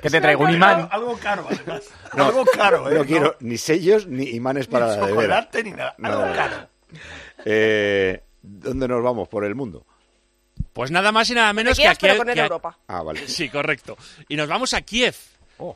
Que 0.01 0.09
te 0.09 0.19
traigo 0.21 0.43
un 0.43 0.51
imán. 0.53 0.87
Algo 0.91 1.17
caro, 1.17 1.45
además. 1.49 1.83
No, 2.15 2.25
algo 2.25 2.45
caro, 2.45 2.89
¿eh? 2.89 2.95
No 2.95 3.05
quiero 3.05 3.35
ni 3.39 3.57
sellos 3.57 4.07
ni 4.07 4.29
imanes 4.31 4.67
para 4.67 4.87
la 4.87 4.95
nevera. 4.95 5.11
chocolate 5.11 5.63
ni 5.63 5.71
nada. 5.71 5.95
Algo 6.01 6.21
Nada. 6.21 6.35
caro. 6.35 6.67
Eh, 7.45 8.23
¿Dónde 8.41 8.87
nos 8.87 9.03
vamos 9.03 9.27
por 9.27 9.45
el 9.45 9.53
mundo? 9.55 9.85
Pues 10.73 10.91
nada 10.91 11.11
más 11.11 11.29
y 11.29 11.33
nada 11.35 11.53
menos 11.53 11.77
que 11.77 12.17
con 12.17 12.27
que- 12.27 12.39
Europa. 12.39 12.77
Ah, 12.87 13.03
vale. 13.03 13.27
Sí, 13.27 13.49
correcto. 13.49 13.97
Y 14.27 14.35
nos 14.35 14.47
vamos 14.47 14.73
a 14.73 14.81
Kiev. 14.81 15.15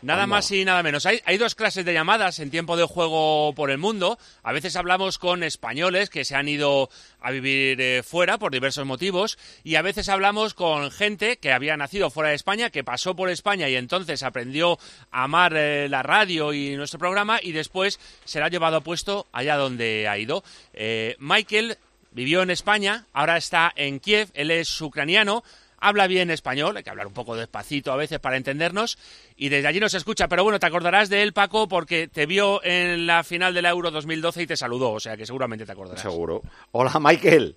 Nada 0.02 0.24
anda. 0.24 0.36
más 0.36 0.52
y 0.52 0.64
nada 0.64 0.82
menos. 0.82 1.06
Hay, 1.06 1.20
hay 1.26 1.38
dos 1.38 1.56
clases 1.56 1.84
de 1.84 1.94
llamadas 1.94 2.40
en 2.40 2.50
tiempo 2.50 2.78
de 2.78 2.86
juego 2.86 3.54
por 3.54 3.70
el 3.70 3.78
mundo. 3.78 4.18
A 4.42 4.54
veces 4.54 4.76
hablamos 4.76 5.18
con 5.18 5.44
españoles 5.44 6.10
que 6.10 6.26
se 6.26 6.36
han 6.36 6.48
ido 6.48 6.90
a 7.20 7.32
vivir 7.32 7.80
eh, 7.82 8.04
fuera 8.04 8.38
por 8.38 8.52
diversos 8.52 8.86
motivos 8.86 9.38
y 9.64 9.76
a 9.76 9.82
veces 9.82 10.10
hablamos 10.10 10.54
con 10.54 10.90
gente 10.92 11.38
que 11.38 11.52
había 11.52 11.76
nacido 11.78 12.10
fuera 12.10 12.30
de 12.30 12.36
España, 12.36 12.70
que 12.70 12.84
pasó 12.84 13.16
por 13.16 13.30
España 13.30 13.68
y 13.70 13.76
entonces 13.76 14.24
aprendió 14.24 14.80
a 15.12 15.24
amar 15.24 15.54
eh, 15.56 15.88
la 15.90 16.04
radio 16.04 16.54
y 16.54 16.76
nuestro 16.76 17.00
programa 17.00 17.40
y 17.42 17.52
después 17.52 18.00
se 18.24 18.40
la 18.40 18.46
ha 18.46 18.50
llevado 18.50 18.82
puesto 18.82 19.28
allá 19.32 19.58
donde 19.58 20.08
ha 20.08 20.18
ido. 20.18 20.44
Eh, 20.74 21.16
Michael 21.20 21.78
vivió 22.12 22.42
en 22.42 22.52
España, 22.52 23.06
ahora 23.14 23.38
está 23.38 23.72
en 23.76 24.00
Kiev, 24.00 24.30
él 24.34 24.52
es 24.52 24.82
ucraniano, 24.82 25.44
habla 25.84 26.08
bien 26.08 26.32
español, 26.32 26.76
hay 26.78 26.84
que 26.84 26.90
hablar 26.90 27.08
un 27.08 27.14
poco 27.14 27.36
despacito 27.36 27.92
a 27.92 27.96
veces 27.96 28.20
para 28.20 28.38
entendernos, 28.38 28.98
y 29.36 29.50
desde 29.50 29.68
allí 29.68 29.80
nos 29.80 29.94
escucha. 29.94 30.28
Pero 30.28 30.44
bueno, 30.44 30.60
te 30.60 30.66
acordarás 30.66 31.10
de 31.10 31.22
él, 31.24 31.34
Paco, 31.34 31.68
porque 31.68 32.08
te 32.08 32.26
vio 32.26 32.64
en 32.64 33.06
la 33.06 33.24
final 33.24 33.54
del 33.54 33.66
Euro 33.66 33.92
2012 33.92 34.44
y 34.44 34.48
te 34.48 34.58
saludó, 34.58 34.92
o 34.92 35.00
sea 35.00 35.16
que 35.18 35.26
seguramente 35.26 35.66
te 35.66 35.72
acordarás. 35.72 36.02
Seguro. 36.02 36.42
Hola, 36.72 36.92
Michael. 37.00 37.56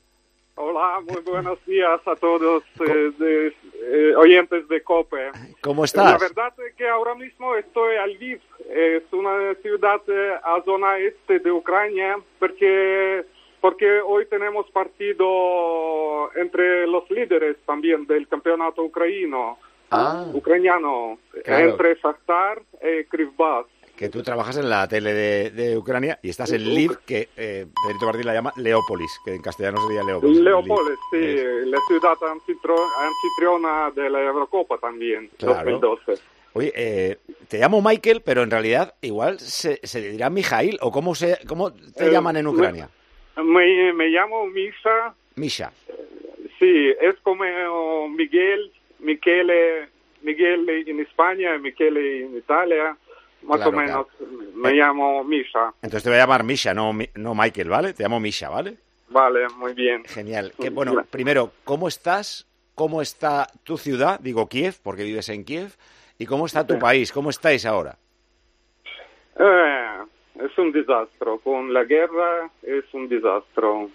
Hola, 0.59 1.01
muy 1.07 1.21
buenos 1.23 1.59
días 1.67 2.01
a 2.07 2.17
todos 2.17 2.62
eh, 2.81 3.12
de- 3.19 3.55
eh, 3.89 4.15
oyentes 4.17 4.67
de 4.69 4.83
COPE. 4.83 5.31
¿Cómo 5.61 5.83
La 5.83 5.85
estás? 5.85 6.19
verdad 6.21 6.53
es 6.67 6.75
que 6.77 6.89
ahora 6.89 7.15
mismo 7.15 7.55
estoy 7.57 7.95
en 7.97 8.11
Lviv, 8.15 8.41
es 8.71 9.03
una 9.12 9.55
ciudad 9.62 10.01
eh, 10.09 10.33
a 10.43 10.62
zona 10.65 10.97
este 10.99 11.41
de 11.41 11.53
Ucrania, 11.53 12.17
porque, 12.39 13.25
porque 13.66 14.00
hoy 14.00 14.26
tenemos 14.26 14.70
partido 14.70 16.31
entre 16.37 16.87
los 16.87 17.11
líderes 17.11 17.57
también 17.66 18.07
del 18.07 18.29
campeonato 18.29 18.85
ucraniano, 18.85 19.59
ucraniano, 20.35 21.18
Claro. 21.44 21.70
entre 21.70 21.96
Shakhtar 21.96 22.62
y 22.81 23.05
Krivbas. 23.07 23.66
Que 23.96 24.09
tú 24.09 24.22
trabajas 24.22 24.57
en 24.59 24.70
la 24.70 24.87
tele 24.87 25.12
de, 25.12 25.50
de 25.50 25.76
Ucrania 25.76 26.16
y 26.22 26.29
estás 26.31 26.52
en 26.52 26.62
Lviv, 26.62 26.98
que 27.05 27.29
eh, 27.37 27.66
Pedrito 27.85 28.07
Martín 28.07 28.26
la 28.26 28.35
llama 28.35 28.52
Leópolis, 28.57 29.11
que 29.24 29.35
en 29.35 29.42
castellano 29.42 29.79
sería 29.85 30.05
Leópolis. 30.05 30.38
Leópolis, 30.38 30.98
sí, 31.11 31.16
Es- 31.24 31.66
la 31.66 31.79
ciudad 31.88 32.14
anfitriona 32.22 33.90
de 33.96 34.11
la 34.11 34.22
Eurocopa 34.22 34.79
también, 34.79 35.29
Claro. 35.38 35.72
2012. 35.72 36.22
Oye, 36.52 36.72
eh, 36.76 37.18
te 37.48 37.59
llamo 37.59 37.83
Michael, 37.83 38.22
pero 38.24 38.42
en 38.44 38.50
realidad 38.52 38.94
igual 39.00 39.40
se, 39.40 39.81
se 39.83 40.00
dirá 40.12 40.31
Mijail, 40.31 40.79
o 40.83 40.92
cómo, 40.92 41.16
se, 41.16 41.38
cómo 41.48 41.72
te 41.72 42.07
Eh, 42.07 42.12
llaman 42.12 42.37
en 42.37 42.46
Ucrania. 42.46 42.85
Me, 42.87 43.06
me 43.42 44.09
llamo 44.09 44.46
Misha, 44.46 45.14
Misha. 45.37 45.70
sí, 46.59 46.88
es 47.01 47.16
como 47.22 48.09
Miguel, 48.09 48.72
Michele, 49.01 49.88
Miguel 50.22 50.68
en 50.68 51.01
España, 51.01 51.59
Michele 51.59 52.25
en 52.27 52.37
Italia, 52.37 52.96
más 53.42 53.57
Claro, 53.59 53.70
o 53.70 53.72
menos 53.81 54.07
me 54.55 54.72
llamo 54.72 55.22
Misha. 55.25 55.72
Entonces 55.83 56.03
te 56.03 56.09
voy 56.11 56.16
a 56.18 56.22
llamar 56.22 56.44
Misha, 56.44 56.72
no, 56.75 56.92
no 57.14 57.35
Michael, 57.35 57.68
¿vale? 57.68 57.92
Te 57.92 58.03
llamo 58.03 58.18
Misha, 58.20 58.49
¿vale? 58.49 58.77
Vale, 59.09 59.46
muy 59.57 59.72
bien. 59.75 60.05
Genial. 60.05 60.53
Que, 60.61 60.70
bueno, 60.70 61.05
primero, 61.11 61.53
¿cómo 61.64 61.87
estás? 61.87 62.46
¿Cómo 62.75 63.01
está 63.03 63.46
tu 63.62 63.79
ciudad? 63.79 64.18
Digo 64.20 64.49
Kiev, 64.49 64.75
porque 64.83 65.05
vives 65.05 65.29
en 65.29 65.44
Kiev. 65.44 65.77
¿Y 66.18 66.27
cómo 66.27 66.46
está 66.46 66.66
tu 66.66 66.75
Sí. 66.75 66.81
país? 66.81 67.12
¿Cómo 67.12 67.31
estáis 67.31 67.64
ahora? 67.66 67.96
Eh, 69.38 69.99
es 70.40 70.59
un 70.59 70.72
desastre, 70.72 71.38
con 71.42 71.72
la 71.72 71.85
guerra 71.85 72.51
es 72.62 72.85
un 72.92 73.09
desastre. 73.09 73.88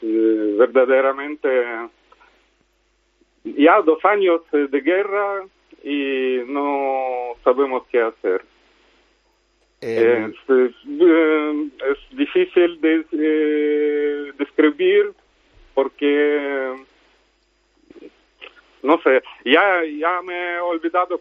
Eh, 0.00 0.54
verdaderamente, 0.58 1.48
ya 3.44 3.80
dos 3.82 4.04
años 4.04 4.42
de 4.52 4.80
guerra 4.80 5.44
y 5.82 6.40
no 6.46 7.32
sabemos 7.42 7.84
qué 7.90 8.00
hacer. 8.00 8.44
Eh, 9.80 10.30
Es, 10.30 10.50
es, 10.50 10.74
eh, 11.00 11.68
es 11.90 12.16
difícil 12.16 12.80
de 12.80 13.04
eh, 13.12 14.32
describir 14.38 15.12
porque, 15.74 16.74
no 18.82 19.00
sé, 19.02 19.22
ya, 19.44 19.84
ya 19.84 20.22
me 20.22 20.54
he 20.54 20.60
olvidado 20.60 21.20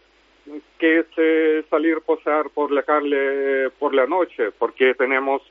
que 0.78 1.00
es 1.00 1.06
eh, 1.18 1.66
salir 1.70 2.02
pasear 2.02 2.50
por 2.50 2.72
la 2.72 2.84
calle 2.84 3.70
por 3.80 3.94
la 3.94 4.06
noche, 4.06 4.52
porque 4.52 4.94
tenemos 4.94 5.42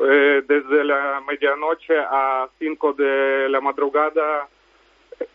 eh, 0.00 0.42
desde 0.46 0.84
la 0.84 1.22
medianoche 1.26 1.94
a 1.98 2.48
5 2.58 2.92
de 2.94 3.48
la 3.48 3.60
madrugada 3.60 4.48
eh, 5.20 5.26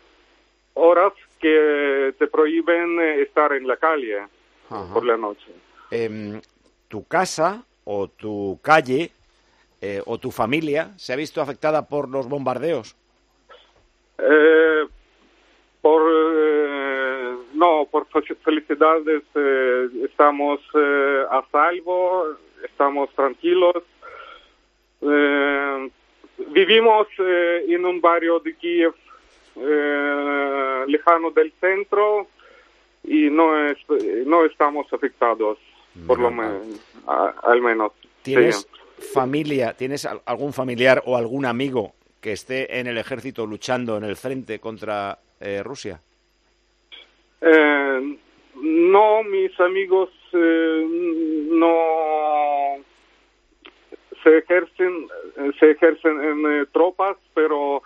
horas 0.74 1.14
que 1.40 2.14
te 2.18 2.28
prohíben 2.28 3.00
eh, 3.00 3.22
estar 3.22 3.54
en 3.54 3.68
la 3.68 3.78
calle 3.78 4.20
Ajá. 4.70 4.94
por 4.94 5.06
la 5.06 5.18
noche. 5.18 5.52
Em, 5.92 6.42
tu 6.88 7.08
casa 7.08 7.64
o 7.86 8.08
tu 8.08 8.60
calle 8.62 9.12
eh, 9.82 10.02
o 10.06 10.18
tu 10.18 10.32
familia 10.32 10.94
se 10.98 11.14
ha 11.14 11.16
visto 11.16 11.42
afectada 11.42 11.88
por 11.88 12.10
los 12.10 12.28
bombardeos? 12.28 12.96
Eh, 14.18 14.86
por 15.82 16.02
eh, 16.12 17.36
no, 17.54 17.88
por 17.90 18.06
fe- 18.08 18.36
felicidades 18.36 19.24
eh, 19.36 19.88
estamos 20.04 20.60
eh, 20.76 21.24
a 21.30 21.44
salvo, 21.52 22.26
estamos 22.64 23.10
tranquilos. 23.16 23.76
Eh, 25.02 25.90
vivimos 26.50 27.08
eh, 27.20 27.66
en 27.70 27.86
un 27.86 28.02
barrio 28.02 28.40
de 28.40 28.56
Kiev 28.56 28.94
eh, 29.56 30.84
lejano 30.88 31.32
del 31.32 31.54
centro 31.60 32.28
y 33.04 33.30
no 33.30 33.68
es, 33.68 33.78
no 34.26 34.46
estamos 34.46 34.92
afectados, 34.92 35.58
por 36.06 36.20
lo 36.20 36.30
menos, 36.32 36.62
al 37.44 37.62
menos. 37.62 37.92
¿Tienes 38.22 38.68
Sí. 39.00 39.14
familia, 39.14 39.74
tienes 39.74 40.04
al- 40.04 40.22
algún 40.26 40.52
familiar 40.52 41.02
o 41.06 41.16
algún 41.16 41.46
amigo 41.46 41.94
que 42.20 42.34
esté 42.34 42.80
en 42.82 42.88
el 42.88 42.98
ejército 42.98 43.46
luchando 43.46 43.96
en 43.96 44.04
el 44.04 44.18
frente 44.18 44.60
contra 44.60 45.18
eh, 45.40 45.62
Rusia? 45.64 46.00
Eh, 47.42 48.18
no, 48.56 49.24
mis 49.24 49.58
amigos 49.60 50.10
eh, 50.34 50.86
no 51.52 52.84
se 54.24 54.38
ejercen, 54.38 55.08
se 55.60 55.72
ejercen 55.72 56.22
en 56.22 56.62
eh, 56.62 56.66
tropas, 56.72 57.18
pero 57.34 57.82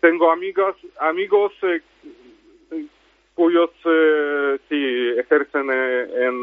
tengo 0.00 0.30
amigas, 0.30 0.76
amigos 1.00 1.52
eh, 1.62 1.80
cuyos 3.34 3.70
eh, 3.84 4.58
sí 4.68 5.18
ejercen 5.18 5.70
en 5.70 6.40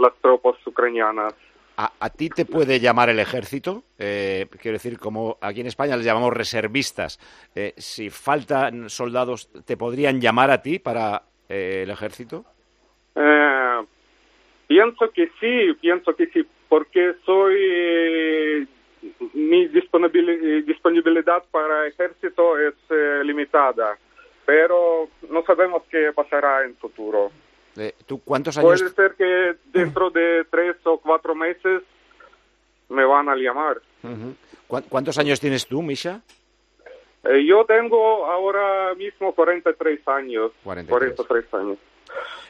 las 0.00 0.14
tropas 0.20 0.56
ucranianas. 0.66 1.34
¿A, 1.80 1.92
a 2.00 2.10
ti 2.10 2.28
te 2.28 2.44
puede 2.44 2.80
llamar 2.80 3.08
el 3.08 3.20
ejército? 3.20 3.84
Eh, 4.00 4.46
quiero 4.60 4.74
decir, 4.74 4.98
como 4.98 5.38
aquí 5.40 5.60
en 5.60 5.68
España 5.68 5.96
les 5.96 6.04
llamamos 6.04 6.32
reservistas. 6.32 7.20
Eh, 7.54 7.72
si 7.76 8.10
faltan 8.10 8.90
soldados, 8.90 9.48
¿te 9.64 9.76
podrían 9.76 10.20
llamar 10.20 10.50
a 10.50 10.60
ti 10.60 10.80
para 10.80 11.22
eh, 11.48 11.82
el 11.84 11.90
ejército? 11.90 12.44
Eh, 13.14 13.78
pienso 14.66 15.08
que 15.12 15.30
sí, 15.38 15.72
pienso 15.80 16.16
que 16.16 16.26
sí, 16.26 16.44
porque 16.68 17.14
soy 17.24 17.54
eh, 17.56 18.66
mi 19.34 19.68
disponibili- 19.68 20.64
disponibilidad 20.64 21.44
para 21.52 21.86
ejército 21.86 22.58
es 22.58 22.74
limitada, 23.22 23.96
pero 24.44 25.08
no 25.30 25.44
sabemos 25.44 25.84
qué 25.88 26.10
pasará 26.12 26.64
en 26.64 26.74
futuro. 26.74 27.30
¿Tú 28.06 28.20
cuántos 28.22 28.56
años? 28.58 28.80
Puede 28.82 28.94
ser 28.94 29.14
que 29.16 29.56
dentro 29.78 30.10
de 30.10 30.44
tres 30.50 30.76
o 30.84 30.98
cuatro 30.98 31.34
meses 31.34 31.82
me 32.88 33.04
van 33.04 33.28
a 33.28 33.36
llamar. 33.36 33.78
Ujú. 34.02 34.34
¿Cuán- 34.66 34.84
¿Cuántos 34.88 35.18
años 35.18 35.40
tienes 35.40 35.66
tú, 35.66 35.82
Misha? 35.82 36.22
Eh, 37.24 37.44
yo 37.44 37.64
tengo 37.64 38.26
ahora 38.26 38.94
mismo 38.94 39.34
43 39.34 40.06
años. 40.08 40.52
43. 40.64 41.14
43 41.16 41.54
años. 41.54 41.78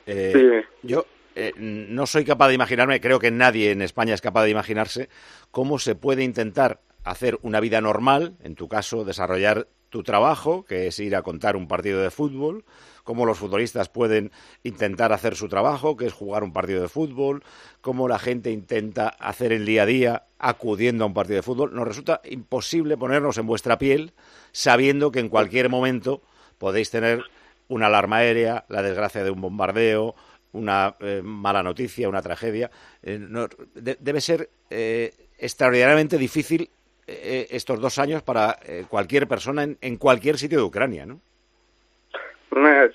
Eh, 0.07 0.33
Sí. 0.33 0.87
Yo 0.89 1.05
eh, 1.35 1.53
no 1.57 2.07
soy 2.07 2.25
capaz 2.25 2.49
de 2.49 2.55
imaginarme, 2.55 3.01
creo 3.01 3.19
que 3.21 3.31
nadie 3.31 3.71
en 3.71 3.81
España 3.83 4.13
es 4.15 4.21
capaz 4.21 4.43
de 4.45 4.51
imaginarse 4.51 5.09
cómo 5.53 5.79
se 5.79 5.95
puede 5.95 6.25
intentar 6.25 6.81
hacer 7.05 7.39
una 7.43 7.61
vida 7.61 7.81
normal, 7.81 8.35
en 8.43 8.55
tu 8.57 8.69
caso, 8.69 9.05
desarrollar 9.05 9.69
tu 9.89 10.03
trabajo, 10.03 10.65
que 10.65 10.89
es 10.89 10.99
ir 10.99 11.15
a 11.17 11.23
contar 11.23 11.57
un 11.57 11.67
partido 11.69 12.03
de 12.03 12.11
fútbol, 12.11 12.65
cómo 13.09 13.25
los 13.25 13.39
futbolistas 13.39 13.89
pueden 13.89 14.31
intentar 14.65 15.15
hacer 15.15 15.35
su 15.35 15.49
trabajo, 15.49 15.97
que 15.97 16.05
es 16.05 16.13
jugar 16.13 16.45
un 16.45 16.53
partido 16.53 16.83
de 16.83 16.91
fútbol, 16.91 17.43
cómo 17.81 18.07
la 18.07 18.19
gente 18.19 18.51
intenta 18.51 19.09
hacer 19.09 19.51
el 19.55 19.65
día 19.65 19.85
a 19.85 19.87
día 19.87 20.23
acudiendo 20.39 21.05
a 21.05 21.07
un 21.07 21.15
partido 21.15 21.37
de 21.37 21.43
fútbol. 21.43 21.75
Nos 21.75 21.89
resulta 21.89 22.21
imposible 22.25 22.99
ponernos 22.99 23.39
en 23.39 23.47
vuestra 23.47 23.79
piel 23.79 24.13
sabiendo 24.53 25.11
que 25.11 25.21
en 25.21 25.31
cualquier 25.31 25.71
momento 25.71 26.21
podéis 26.59 26.91
tener 26.91 27.23
una 27.69 27.87
alarma 27.87 28.19
aérea, 28.19 28.67
la 28.69 28.83
desgracia 28.83 29.25
de 29.25 29.31
un 29.31 29.41
bombardeo, 29.41 30.15
una 30.53 30.95
eh, 31.01 31.23
mala 31.25 31.63
noticia, 31.63 32.11
una 32.11 32.21
tragedia. 32.21 32.71
Eh, 33.03 33.27
debe 33.75 34.21
ser 34.21 34.51
eh, 34.69 35.15
extraordinariamente 35.39 36.19
difícil 36.19 36.69
estos 37.07 37.81
dos 37.81 37.99
años 37.99 38.23
para 38.23 38.59
cualquier 38.91 39.27
persona 39.27 39.63
en, 39.63 39.79
en 39.81 39.97
cualquier 39.97 40.37
sitio 40.37 40.59
de 40.59 40.65
Ucrania, 40.65 41.07
¿no? 41.07 41.23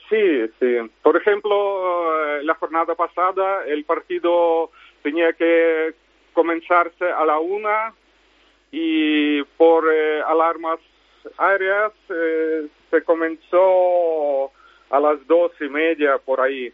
Sí, 0.09 0.47
sí. 0.59 0.77
Por 1.01 1.15
ejemplo, 1.17 2.37
eh, 2.37 2.43
la 2.43 2.55
jornada 2.55 2.95
pasada 2.95 3.65
el 3.65 3.83
partido 3.85 4.71
tenía 5.01 5.33
que 5.33 5.93
comenzarse 6.33 7.05
a 7.05 7.25
la 7.25 7.39
una 7.39 7.93
y 8.71 9.43
por 9.57 9.85
eh, 9.91 10.21
alarmas 10.25 10.79
aéreas 11.37 11.91
eh, 12.09 12.67
se 12.89 13.03
comenzó 13.03 14.51
a 14.89 14.99
las 14.99 15.25
dos 15.27 15.51
y 15.61 15.69
media 15.69 16.17
por 16.17 16.41
ahí. 16.41 16.71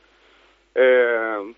Eh, 0.75 1.53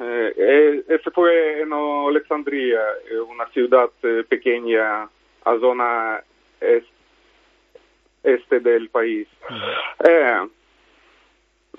eh, 0.00 0.84
ese 0.88 1.10
fue 1.12 1.60
en 1.62 1.72
Alexandria, 1.72 2.80
una 3.28 3.46
ciudad 3.50 3.90
pequeña 4.28 5.04
a 5.44 5.58
zona 5.60 6.22
est- 6.60 6.88
este 8.24 8.58
del 8.60 8.88
país. 8.88 9.28
Eh, 10.04 10.48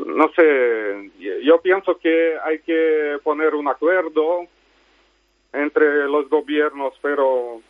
no 0.05 0.29
sé, 0.33 1.11
yo 1.43 1.61
pienso 1.61 1.97
que 1.97 2.37
hay 2.43 2.59
que 2.59 3.17
poner 3.23 3.55
un 3.55 3.67
acuerdo 3.67 4.47
entre 5.51 6.07
los 6.07 6.29
gobiernos, 6.29 6.93
pero 7.01 7.61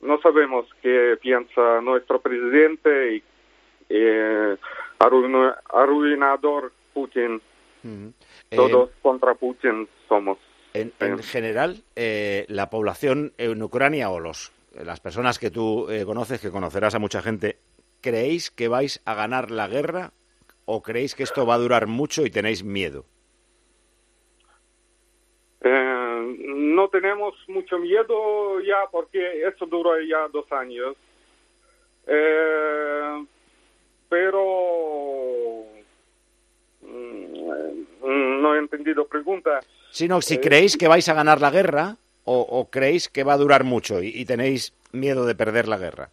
no 0.00 0.20
sabemos 0.20 0.66
qué 0.82 1.16
piensa 1.20 1.80
nuestro 1.80 2.20
presidente 2.20 3.16
y 3.16 3.22
eh, 3.88 4.56
arruinador 4.98 6.72
Putin. 6.92 7.40
Eh, 7.84 8.56
Todos 8.56 8.90
contra 9.00 9.34
Putin 9.34 9.88
somos. 10.08 10.38
En, 10.74 10.92
en 11.00 11.18
general, 11.22 11.82
eh, 11.96 12.44
la 12.48 12.68
población 12.68 13.32
en 13.38 13.62
Ucrania 13.62 14.10
o 14.10 14.20
los, 14.20 14.52
las 14.74 15.00
personas 15.00 15.38
que 15.38 15.50
tú 15.50 15.88
eh, 15.90 16.04
conoces, 16.04 16.40
que 16.40 16.50
conocerás 16.50 16.94
a 16.94 16.98
mucha 16.98 17.22
gente, 17.22 17.58
¿creéis 18.00 18.50
que 18.50 18.68
vais 18.68 19.00
a 19.04 19.14
ganar 19.14 19.50
la 19.50 19.66
guerra 19.68 20.12
o 20.64 20.82
creéis 20.82 21.14
que 21.14 21.22
esto 21.22 21.46
va 21.46 21.54
a 21.54 21.58
durar 21.58 21.86
mucho 21.86 22.24
y 22.26 22.30
tenéis 22.30 22.62
miedo? 22.62 23.04
Eh, 25.60 26.36
no 26.54 26.88
tenemos 26.88 27.34
mucho 27.48 27.78
miedo 27.78 28.60
ya 28.60 28.84
porque 28.92 29.42
eso 29.48 29.66
dura 29.66 29.92
ya 30.08 30.28
dos 30.28 30.50
años. 30.52 30.96
Eh, 32.06 33.26
pero 34.08 35.64
mm, 36.82 38.42
no 38.42 38.54
he 38.54 38.58
entendido 38.58 39.06
pregunta. 39.06 39.60
Sino 39.90 40.20
si 40.20 40.34
Eh, 40.34 40.40
creéis 40.40 40.76
que 40.76 40.88
vais 40.88 41.08
a 41.08 41.14
ganar 41.14 41.40
la 41.40 41.50
guerra 41.50 41.96
o, 42.34 42.40
o 42.58 42.68
creéis 42.74 43.08
que 43.08 43.24
va 43.24 43.32
a 43.34 43.38
durar 43.44 43.64
mucho 43.64 44.02
y, 44.02 44.08
y 44.14 44.24
tenéis 44.26 44.72
miedo 44.92 45.24
de 45.26 45.34
perder 45.34 45.66
la 45.68 45.78
guerra. 45.78 46.10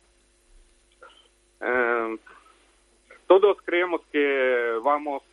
Eh, 1.61 2.17
todos 3.27 3.57
creemos 3.65 4.01
que 4.11 4.79
vamos 4.83 5.23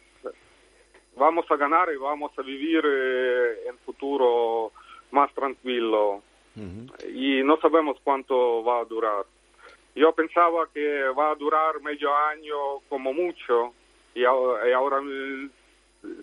vamos 1.16 1.44
a 1.50 1.56
ganar 1.56 1.88
y 1.92 1.98
vamos 1.98 2.32
a 2.38 2.42
vivir 2.42 2.82
eh, 2.86 3.68
en 3.68 3.76
futuro 3.84 4.72
más 5.10 5.32
tranquilo 5.34 6.22
y 7.14 7.42
no 7.42 7.56
sabemos 7.58 7.96
cuánto 8.04 8.62
va 8.64 8.80
a 8.80 8.84
durar. 8.84 9.24
Yo 9.94 10.12
pensaba 10.12 10.68
que 10.72 11.04
va 11.18 11.30
a 11.30 11.34
durar 11.34 11.80
medio 11.82 12.14
año 12.34 12.80
como 12.88 13.12
mucho 13.12 13.72
y, 14.14 14.24
ahora- 14.24 14.68
y 14.68 14.72
ahora 14.72 14.98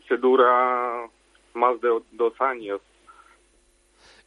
se 0.07 0.17
dura 0.17 1.07
más 1.53 1.79
de 1.81 1.99
dos 2.11 2.33
años. 2.41 2.81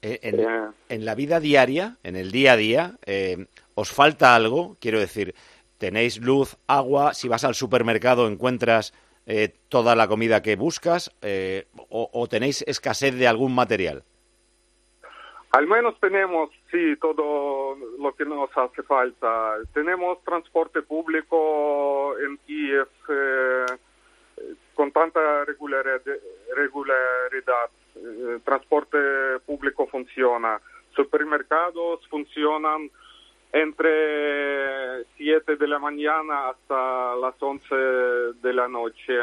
Eh, 0.02 0.18
En, 0.22 0.74
en 0.88 1.04
la 1.04 1.14
vida 1.14 1.38
diaria, 1.38 1.96
en 2.02 2.16
el 2.16 2.32
día 2.32 2.54
a 2.54 2.56
día, 2.56 2.98
eh, 3.06 3.46
¿os 3.74 3.92
falta 3.92 4.34
algo? 4.34 4.76
Quiero 4.80 4.98
decir, 4.98 5.34
¿tenéis 5.78 6.20
luz, 6.20 6.56
agua? 6.66 7.14
Si 7.14 7.28
vas 7.28 7.44
al 7.44 7.54
supermercado 7.54 8.26
encuentras 8.26 8.92
eh, 9.26 9.54
toda 9.68 9.94
la 9.94 10.08
comida 10.08 10.42
que 10.42 10.56
buscas 10.56 11.14
eh, 11.22 11.66
o, 11.88 12.10
o 12.12 12.26
tenéis 12.26 12.64
escasez 12.66 13.14
de 13.14 13.28
algún 13.28 13.54
material? 13.54 14.02
Al 15.52 15.66
menos 15.66 15.94
tenemos, 16.00 16.50
sí, 16.70 16.96
todo 17.00 17.76
lo 18.00 18.14
que 18.16 18.24
nos 18.24 18.50
hace 18.56 18.83
falta. 18.83 19.56
Tenemos 19.74 20.22
transporte 20.24 20.83
público 20.83 22.18
en 22.18 22.38
Kiev 22.38 22.88
con 24.74 24.90
tanta 24.90 25.44
regularidad. 25.44 27.70
Regularidad. 28.03 28.37
Eh, 28.37 28.40
transporte 28.44 28.98
público 29.46 29.87
funciona. 29.87 30.61
Supermercados 30.94 32.07
funcionan 32.09 32.90
entre 33.53 35.05
7 35.17 35.57
de 35.57 35.69
la 35.69 35.79
mañana 35.79 36.48
hasta 36.50 37.17
las 37.17 37.35
11 37.40 37.75
de 38.42 38.53
la 38.53 38.69
noche. 38.69 39.15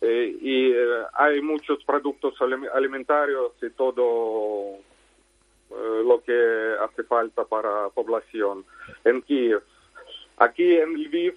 Eh, 0.00 0.36
y 0.40 0.72
eh, 0.72 0.86
hay 1.14 1.40
muchos 1.40 1.84
productos 1.84 2.34
alim- 2.40 2.68
alimentarios 2.74 3.52
y 3.62 3.70
todo 3.70 4.74
eh, 5.70 6.02
lo 6.04 6.20
que 6.24 6.74
hace 6.82 7.04
falta 7.04 7.44
para 7.44 7.88
población 7.90 8.64
en 9.04 9.22
Kiev. 9.22 9.62
Aquí 10.38 10.74
en 10.76 10.94
Lviv 10.94 11.36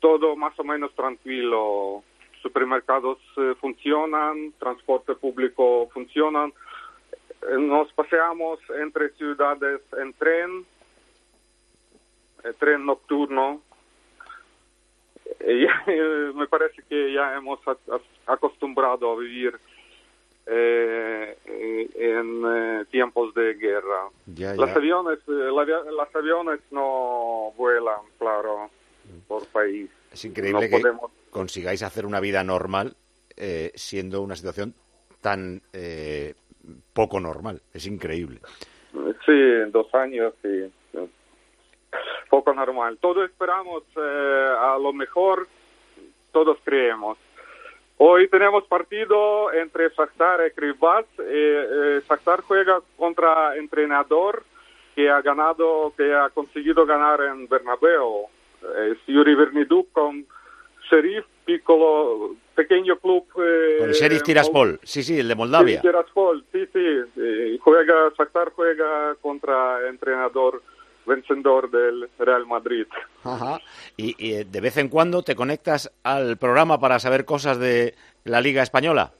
todo 0.00 0.34
más 0.36 0.58
o 0.58 0.64
menos 0.64 0.94
tranquilo. 0.94 2.02
Supermercados 2.46 3.18
eh, 3.38 3.54
funcionan, 3.60 4.52
transporte 4.60 5.16
público 5.16 5.88
funcionan. 5.92 6.52
Eh, 7.42 7.58
Nos 7.58 7.92
paseamos 7.92 8.60
entre 8.80 9.08
ciudades 9.14 9.80
en 9.98 10.12
tren, 10.12 10.64
eh, 12.44 12.52
tren 12.56 12.86
nocturno. 12.86 13.62
Me 16.36 16.46
parece 16.46 16.82
que 16.88 17.12
ya 17.12 17.34
hemos 17.36 17.58
acostumbrado 18.26 19.10
a 19.10 19.16
vivir 19.18 19.58
eh, 20.46 21.36
en 21.96 22.42
eh, 22.46 22.84
tiempos 22.92 23.34
de 23.34 23.54
guerra. 23.54 24.08
Ya, 24.26 24.54
Los 24.54 24.70
aviones, 24.70 25.18
eh, 25.26 25.50
la 25.52 25.64
los 25.64 26.14
aviones 26.14 26.60
no 26.70 27.52
vuelan, 27.56 28.02
claro, 28.18 28.70
por 29.26 29.44
país. 29.48 29.90
Es 30.16 30.24
increíble 30.24 30.62
No 30.70 30.76
que 30.76 30.82
podemos- 30.82 31.10
consigáis 31.28 31.82
hacer 31.82 32.06
una 32.06 32.20
vida 32.20 32.42
normal 32.42 32.96
eh, 33.36 33.70
siendo 33.74 34.22
una 34.22 34.34
situación 34.34 34.72
tan 35.20 35.60
eh, 35.74 36.32
poco 36.94 37.20
normal. 37.20 37.60
Es 37.74 37.86
increíble. 37.86 38.40
Sí, 39.26 39.38
dos 39.70 39.94
años, 39.94 40.32
sí. 40.42 40.72
Poco 42.30 42.54
normal. 42.54 42.96
Todos 42.98 43.28
esperamos 43.28 43.82
eh, 43.94 44.54
a 44.58 44.78
lo 44.78 44.94
mejor, 44.94 45.46
todos 46.32 46.56
creemos. 46.64 47.18
Hoy 47.98 48.28
tenemos 48.28 48.64
partido 48.64 49.52
entre 49.52 49.90
Shakhtar 49.90 50.46
y 50.46 50.50
Krivas. 50.52 51.04
Eh, 51.18 51.68
eh, 51.98 52.00
Shakhtar 52.08 52.40
juega 52.40 52.80
contra 52.96 53.54
entrenador 53.56 54.44
que 54.94 55.10
ha 55.10 55.20
ganado, 55.20 55.92
que 55.94 56.14
ha 56.14 56.30
conseguido 56.30 56.86
ganar 56.86 57.20
en 57.20 57.46
Bernabéu. 57.48 58.28
Es 58.90 58.98
Yuri 59.06 59.34
Verniduk 59.34 59.92
con 59.92 60.26
Sheriff 60.90 61.24
Piccolo, 61.44 62.34
pequeño 62.54 62.96
club. 62.98 63.24
eh, 63.42 63.76
Con 63.80 63.90
Sheriff 63.92 64.22
Tiraspol. 64.22 64.80
Sí, 64.82 65.02
sí, 65.02 65.18
el 65.20 65.28
de 65.28 65.34
Moldavia. 65.34 65.80
Tiraspol, 65.80 66.44
sí, 66.52 66.66
sí. 66.72 67.58
Juega, 67.60 68.10
Shakhtar 68.18 68.50
juega 68.54 69.14
contra 69.20 69.88
entrenador 69.88 70.62
vencedor 71.06 71.70
del 71.70 72.08
Real 72.18 72.46
Madrid. 72.46 72.86
Ajá. 73.22 73.60
Y, 73.96 74.16
y, 74.18 74.34
eh, 74.34 74.44
de 74.44 74.60
vez 74.60 74.76
en 74.76 74.88
cuando 74.88 75.22
te 75.22 75.36
conectas 75.36 75.92
al 76.02 76.36
programa 76.36 76.80
para 76.80 76.98
saber 76.98 77.24
cosas 77.24 77.58
de 77.60 77.94
la 78.24 78.40
Liga 78.40 78.62
Española. 78.64 79.12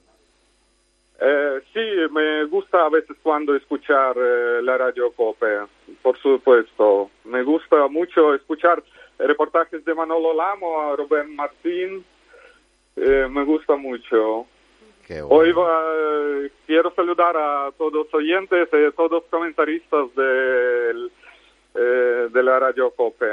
Eh, 1.19 1.61
sí, 1.73 1.79
me 2.11 2.43
gusta 2.45 2.85
a 2.85 2.89
veces 2.89 3.15
cuando 3.23 3.55
escuchar 3.55 4.15
eh, 4.17 4.59
la 4.61 4.77
radio 4.77 5.11
COPE, 5.13 5.61
por 6.01 6.17
supuesto. 6.19 7.09
Me 7.23 7.41
gusta 7.43 7.87
mucho 7.87 8.35
escuchar 8.35 8.83
reportajes 9.19 9.83
de 9.83 9.93
Manolo 9.93 10.33
Lamo, 10.33 10.95
Rubén 10.95 11.35
Martín. 11.35 12.03
Eh, 12.95 13.27
me 13.29 13.43
gusta 13.43 13.75
mucho. 13.75 14.45
Hoy 15.29 15.51
va- 15.53 16.49
quiero 16.65 16.91
saludar 16.95 17.35
a 17.37 17.71
todos 17.77 17.93
los 17.93 18.13
oyentes 18.13 18.67
y 18.73 18.85
a 18.85 18.91
todos 18.91 19.11
los 19.11 19.23
comentaristas 19.25 20.13
del, 20.15 21.11
eh, 21.75 22.27
de 22.31 22.43
la 22.43 22.59
radio 22.59 22.91
COPE. 22.91 23.25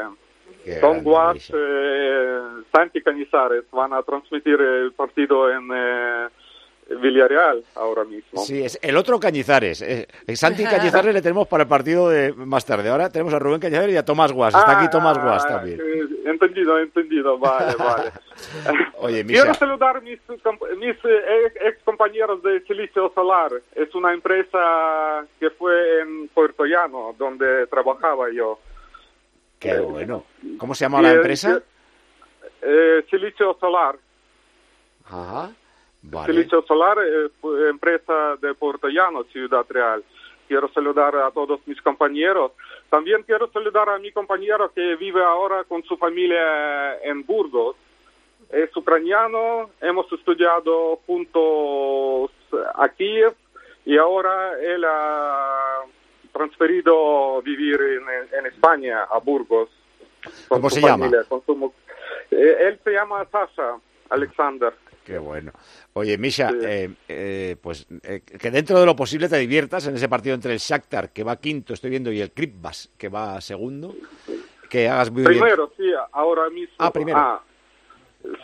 Qué 0.64 0.76
Tom 0.76 1.02
Guas, 1.02 1.50
eh, 1.54 2.40
Santi 2.72 3.02
Canizares 3.02 3.64
van 3.72 3.92
a 3.92 4.02
transmitir 4.02 4.60
el 4.60 4.92
partido 4.92 5.50
en 5.50 5.68
eh, 5.74 6.28
Villarreal 6.88 7.64
ahora 7.76 8.04
mismo. 8.04 8.40
Sí, 8.44 8.62
es 8.62 8.78
el 8.82 8.96
otro 8.96 9.18
Cañizares. 9.18 9.80
Eh, 9.82 10.06
eh, 10.26 10.36
Santi 10.36 10.64
Cañizares 10.70 11.14
le 11.14 11.22
tenemos 11.22 11.48
para 11.48 11.62
el 11.62 11.68
partido 11.68 12.08
de 12.10 12.32
más 12.34 12.64
tarde. 12.66 12.88
Ahora 12.90 13.08
tenemos 13.10 13.32
a 13.34 13.38
Rubén 13.38 13.60
Cañizares 13.60 13.94
y 13.94 13.96
a 13.96 14.04
Tomás 14.04 14.32
Guas. 14.32 14.54
Está 14.54 14.78
aquí 14.78 14.90
Tomás 14.90 15.16
Guas 15.18 15.44
Ah, 15.46 15.48
también. 15.48 15.80
eh, 15.80 16.04
entendido, 16.26 16.78
entendido, 16.78 17.38
vale, 17.38 17.74
vale. 17.78 18.12
Oye, 18.98 19.24
Quiero 19.24 19.54
saludar 19.54 20.02
mis, 20.02 20.20
comp- 20.26 20.76
mis 20.76 20.96
eh, 21.04 21.52
ex 21.62 21.82
compañeros 21.84 22.42
de 22.42 22.60
Silicio 22.62 23.10
Solar. 23.14 23.50
Es 23.74 23.94
una 23.94 24.12
empresa 24.12 25.24
que 25.40 25.50
fue 25.50 26.00
en 26.00 26.28
Puerto 26.28 26.64
Llano, 26.64 27.14
donde 27.18 27.66
trabajaba 27.68 28.26
yo. 28.32 28.58
qué 29.58 29.78
bueno. 29.78 30.24
¿Cómo 30.58 30.74
se 30.74 30.84
llama 30.84 31.00
la 31.00 31.08
Y, 31.08 31.12
eh, 31.12 31.16
empresa? 31.16 31.62
Eh, 32.62 33.04
Silicio 33.10 33.56
Solar. 33.60 33.96
Ajá. 35.06 35.50
Vale. 36.10 36.32
Silicio 36.32 36.62
Solar, 36.62 36.98
eh, 36.98 37.30
empresa 37.70 38.36
de 38.40 38.54
Puerto 38.54 38.88
Llano, 38.88 39.24
Ciudad 39.24 39.64
Real. 39.68 40.04
Quiero 40.46 40.68
saludar 40.68 41.16
a 41.16 41.30
todos 41.30 41.60
mis 41.66 41.80
compañeros. 41.80 42.52
También 42.90 43.22
quiero 43.22 43.50
saludar 43.50 43.88
a 43.88 43.98
mi 43.98 44.12
compañero 44.12 44.70
que 44.72 44.94
vive 44.96 45.24
ahora 45.24 45.64
con 45.64 45.82
su 45.84 45.96
familia 45.96 46.98
en 47.02 47.24
Burgos. 47.24 47.76
Es 48.50 48.76
ucraniano, 48.76 49.70
hemos 49.80 50.12
estudiado 50.12 50.96
juntos 51.06 52.30
a 52.74 52.88
Kiev 52.90 53.34
y 53.86 53.96
ahora 53.96 54.52
él 54.60 54.84
ha 54.84 55.80
transferido 56.32 57.40
vivir 57.42 57.80
en, 57.80 58.38
en 58.38 58.46
España, 58.46 59.04
a 59.04 59.18
Burgos. 59.18 59.70
con 60.48 60.58
¿Cómo 60.60 60.68
su 60.70 60.76
se 60.76 60.82
llama? 60.82 61.10
con 61.28 61.42
su 61.46 61.72
Eh, 62.30 62.56
él 62.60 62.78
se 62.84 62.90
llama 62.92 63.24
Sasha 63.32 63.78
Alexander. 64.10 64.72
Qué 65.04 65.18
bueno. 65.18 65.52
Oye, 65.92 66.16
Misha, 66.16 66.50
eh, 66.62 66.90
eh, 67.08 67.56
pues 67.60 67.86
eh, 68.02 68.22
que 68.22 68.50
dentro 68.50 68.80
de 68.80 68.86
lo 68.86 68.96
posible 68.96 69.28
te 69.28 69.36
diviertas 69.36 69.86
en 69.86 69.96
ese 69.96 70.08
partido 70.08 70.34
entre 70.34 70.54
el 70.54 70.58
Shakhtar, 70.58 71.12
que 71.12 71.22
va 71.22 71.36
quinto, 71.36 71.74
estoy 71.74 71.90
viendo, 71.90 72.10
y 72.10 72.20
el 72.20 72.32
Kripbas, 72.32 72.90
que 72.96 73.10
va 73.10 73.40
segundo. 73.42 73.94
Que 74.70 74.88
hagas 74.88 75.10
muy 75.10 75.22
bien. 75.22 75.38
Primero, 75.38 75.70
sí, 75.76 75.92
ahora 76.12 76.48
mismo. 76.48 76.74
Ah, 76.78 76.90
primero. 76.90 77.42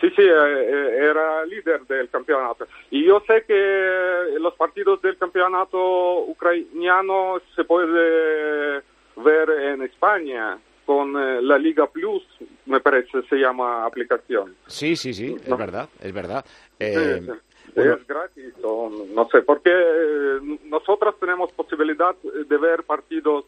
sí, 0.00 0.10
sí, 0.10 0.22
eh, 0.22 0.28
eh, 0.28 1.10
era 1.10 1.46
líder 1.46 1.86
del 1.86 2.10
campeonato. 2.10 2.66
Y 2.90 3.04
yo 3.04 3.22
sé 3.26 3.44
que 3.46 4.38
los 4.38 4.54
partidos 4.54 5.00
del 5.00 5.16
campeonato 5.16 6.20
ucraniano 6.26 7.40
se 7.56 7.64
puede 7.64 8.82
ver 9.16 9.50
en 9.50 9.82
España 9.82 10.58
con 10.90 11.16
eh, 11.16 11.40
la 11.40 11.56
Liga 11.56 11.88
Plus, 11.88 12.20
me 12.66 12.80
parece, 12.80 13.22
se 13.28 13.36
llama 13.36 13.86
aplicación. 13.86 14.56
Sí, 14.66 14.96
sí, 14.96 15.14
sí, 15.14 15.36
es 15.40 15.56
verdad, 15.56 15.88
es 16.00 16.12
verdad. 16.12 16.44
Eh, 16.80 17.20
sí. 17.20 17.30
bueno, 17.76 17.94
Es 17.94 18.06
gratis, 18.08 18.54
o 18.64 18.90
no 19.14 19.28
sé, 19.28 19.42
porque 19.42 19.70
eh, 19.70 20.58
nosotros 20.64 21.14
tenemos 21.20 21.52
posibilidad 21.52 22.16
de 22.22 22.58
ver 22.58 22.82
partidos 22.82 23.44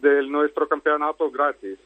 de 0.00 0.22
nuestro 0.28 0.68
campeonato 0.68 1.28
gratis, 1.32 1.76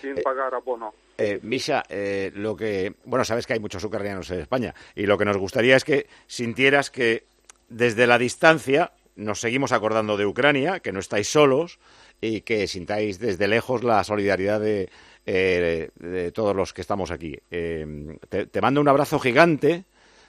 sin 0.00 0.14
pagar 0.22 0.54
abono. 0.54 0.94
Eh, 1.18 1.40
Misha, 1.42 1.82
eh, 1.88 2.30
lo 2.32 2.54
que. 2.54 2.94
Bueno, 3.06 3.24
sabes 3.24 3.44
que 3.44 3.54
hay 3.54 3.58
muchos 3.58 3.82
ucranianos 3.82 4.30
en 4.30 4.38
España. 4.38 4.72
Y 4.94 5.06
lo 5.06 5.18
que 5.18 5.24
nos 5.24 5.36
gustaría 5.36 5.74
es 5.74 5.82
que 5.82 6.06
sintieras 6.28 6.92
que 6.92 7.24
desde 7.68 8.06
la 8.06 8.18
distancia 8.18 8.92
nos 9.16 9.40
seguimos 9.40 9.72
acordando 9.72 10.16
de 10.16 10.26
Ucrania, 10.26 10.78
que 10.78 10.92
no 10.92 11.00
estáis 11.00 11.26
solos 11.26 11.80
y 12.20 12.40
que 12.42 12.66
sintáis 12.66 13.18
desde 13.18 13.48
lejos 13.48 13.84
la 13.84 14.02
solidaridad 14.04 14.60
de, 14.60 14.88
eh, 15.26 15.90
de 15.96 16.32
todos 16.32 16.54
los 16.56 16.72
que 16.72 16.80
estamos 16.80 17.10
aquí. 17.10 17.38
Eh, 17.50 18.18
te, 18.28 18.46
te 18.46 18.60
mando 18.60 18.80
un 18.80 18.88
abrazo 18.88 19.18
gigante, 19.18 19.84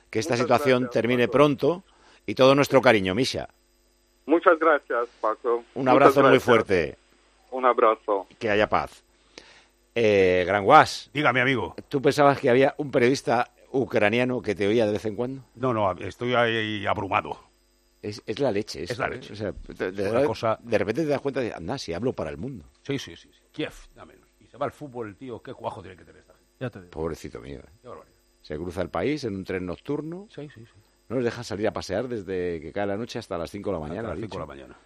que 0.10 0.20
esta 0.20 0.34
Muchas 0.34 0.46
situación 0.46 0.80
gracias, 0.84 0.94
termine 0.94 1.28
pronto 1.28 1.84
y 2.26 2.36
todo 2.36 2.56
nuestro 2.56 2.82
cariño, 2.82 3.16
Misha. 3.16 3.48
Muchas 4.26 4.60
gracias, 4.60 5.08
Paco. 5.22 5.64
Un 5.76 5.86
Muchas 5.86 5.94
abrazo 5.94 6.20
muy 6.22 6.30
gracias. 6.32 6.44
fuerte. 6.44 6.98
Un 7.52 7.66
abrazo. 7.66 8.28
Que 8.38 8.50
haya 8.50 8.68
paz. 8.68 9.04
Eh, 9.96 10.44
Gran 10.46 10.64
Guas. 10.66 11.10
Dígame, 11.14 11.42
amigo. 11.42 11.76
¿Tú 11.88 12.02
pensabas 12.02 12.40
que 12.40 12.50
había 12.50 12.76
un 12.78 12.92
periodista 12.92 13.52
ucraniano 13.72 14.42
que 14.42 14.54
te 14.54 14.68
oía 14.68 14.86
de 14.86 14.92
vez 14.92 15.06
en 15.06 15.16
cuando? 15.16 15.44
No, 15.56 15.74
no, 15.74 15.92
estoy 15.94 16.36
ahí 16.36 16.86
abrumado. 16.86 17.40
Es, 18.02 18.22
es 18.26 18.39
la 18.39 18.52
leche. 18.52 18.84
Es 18.84 18.91
esto, 18.91 19.02
la 19.04 19.08
¿eh? 19.08 19.12
leche. 19.16 19.34
O 19.34 19.36
sea, 19.36 19.52
de, 19.68 19.91
de- 19.91 20.04
Es 20.06 20.12
una 20.12 20.22
de- 20.22 20.28
cosa- 20.28 20.60
de 20.62 20.78
repente 20.78 21.02
te 21.04 21.08
das 21.10 21.22
cuenta 21.22 21.39
de, 21.41 21.54
anda, 21.54 21.78
si 21.78 21.93
hablo 21.93 22.14
para 22.14 22.30
el 22.30 22.38
mundo. 22.38 22.66
Sí, 22.84 22.98
sí, 23.00 23.16
sí. 23.16 23.30
sí. 23.34 23.39
Kiev, 23.52 23.74
dame. 23.95 24.14
Y 24.39 24.45
se 24.48 24.58
va 24.58 24.66
al 24.66 24.72
fútbol, 24.72 25.08
el 25.10 25.16
tío. 25.16 25.41
Qué 25.41 25.54
cuajo 25.54 25.82
tiene 25.82 25.98
que 25.98 26.06
tener 26.06 26.22
esta 26.22 26.34
gente. 26.34 26.48
Ya 26.60 26.70
te 26.70 26.80
digo. 26.80 26.91
Pobrecito 26.91 27.39
mío. 27.41 27.60
¿eh? 27.60 27.70
Qué 27.82 27.88
barbaridad. 27.88 28.16
Se 28.41 28.56
cruza 28.56 28.82
el 28.82 28.89
país 28.89 29.24
en 29.24 29.36
un 29.36 29.43
tren 29.43 29.66
nocturno. 29.66 30.28
Sí, 30.30 30.48
sí, 30.54 30.64
sí. 30.66 30.72
No 31.10 31.16
nos 31.18 31.26
deja 31.26 31.43
salir 31.43 31.68
a 31.68 31.74
pasear 31.74 32.08
desde 32.08 32.60
que 32.62 32.72
cae 32.72 32.86
la 32.86 32.98
noche 32.98 33.20
hasta 33.20 33.38
las 33.38 33.50
5 33.52 33.70
de 33.70 33.74
la 33.74 33.80
mañana. 33.80 34.00
Hasta 34.02 34.14
has 34.14 34.20
las 34.20 34.30
5 34.30 34.36
de 34.36 34.39
la 34.39 34.45
mañana. 34.45 34.78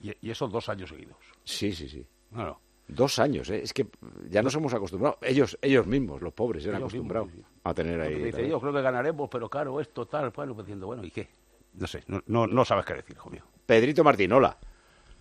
Y, 0.00 0.26
y 0.26 0.30
eso 0.30 0.48
dos 0.48 0.68
años 0.68 0.90
seguidos. 0.90 1.16
Sí, 1.44 1.72
sí, 1.72 1.88
sí. 1.88 2.04
No, 2.32 2.44
no. 2.44 2.60
Dos 2.88 3.18
años, 3.18 3.50
¿eh? 3.50 3.62
Es 3.62 3.72
que 3.72 3.86
ya 4.30 4.42
nos 4.42 4.54
hemos 4.54 4.72
acostumbrado. 4.72 5.18
Ellos, 5.22 5.58
ellos 5.60 5.86
mismos, 5.86 6.22
los 6.22 6.32
pobres, 6.32 6.62
se 6.62 6.68
han 6.68 6.76
Ellos 6.76 6.84
acostumbrado 6.92 7.26
mismos, 7.26 7.46
a 7.64 7.74
tener 7.74 8.00
ahí. 8.00 8.14
dice, 8.22 8.48
yo 8.48 8.60
creo 8.60 8.72
que 8.72 8.80
ganaremos, 8.82 9.28
pero 9.30 9.48
claro, 9.48 9.80
esto 9.80 10.06
tal, 10.06 10.30
bueno, 10.30 10.54
pues 10.54 10.66
diciendo, 10.66 10.86
bueno, 10.86 11.04
¿y 11.04 11.10
qué? 11.10 11.28
No 11.76 11.86
sé, 11.86 12.02
no, 12.06 12.22
no, 12.26 12.46
no 12.46 12.64
sabes 12.64 12.84
qué 12.86 12.94
decir, 12.94 13.16
hijo 13.16 13.30
mío. 13.30 13.42
Pedrito 13.66 14.02
Martín, 14.02 14.32
hola. 14.32 14.56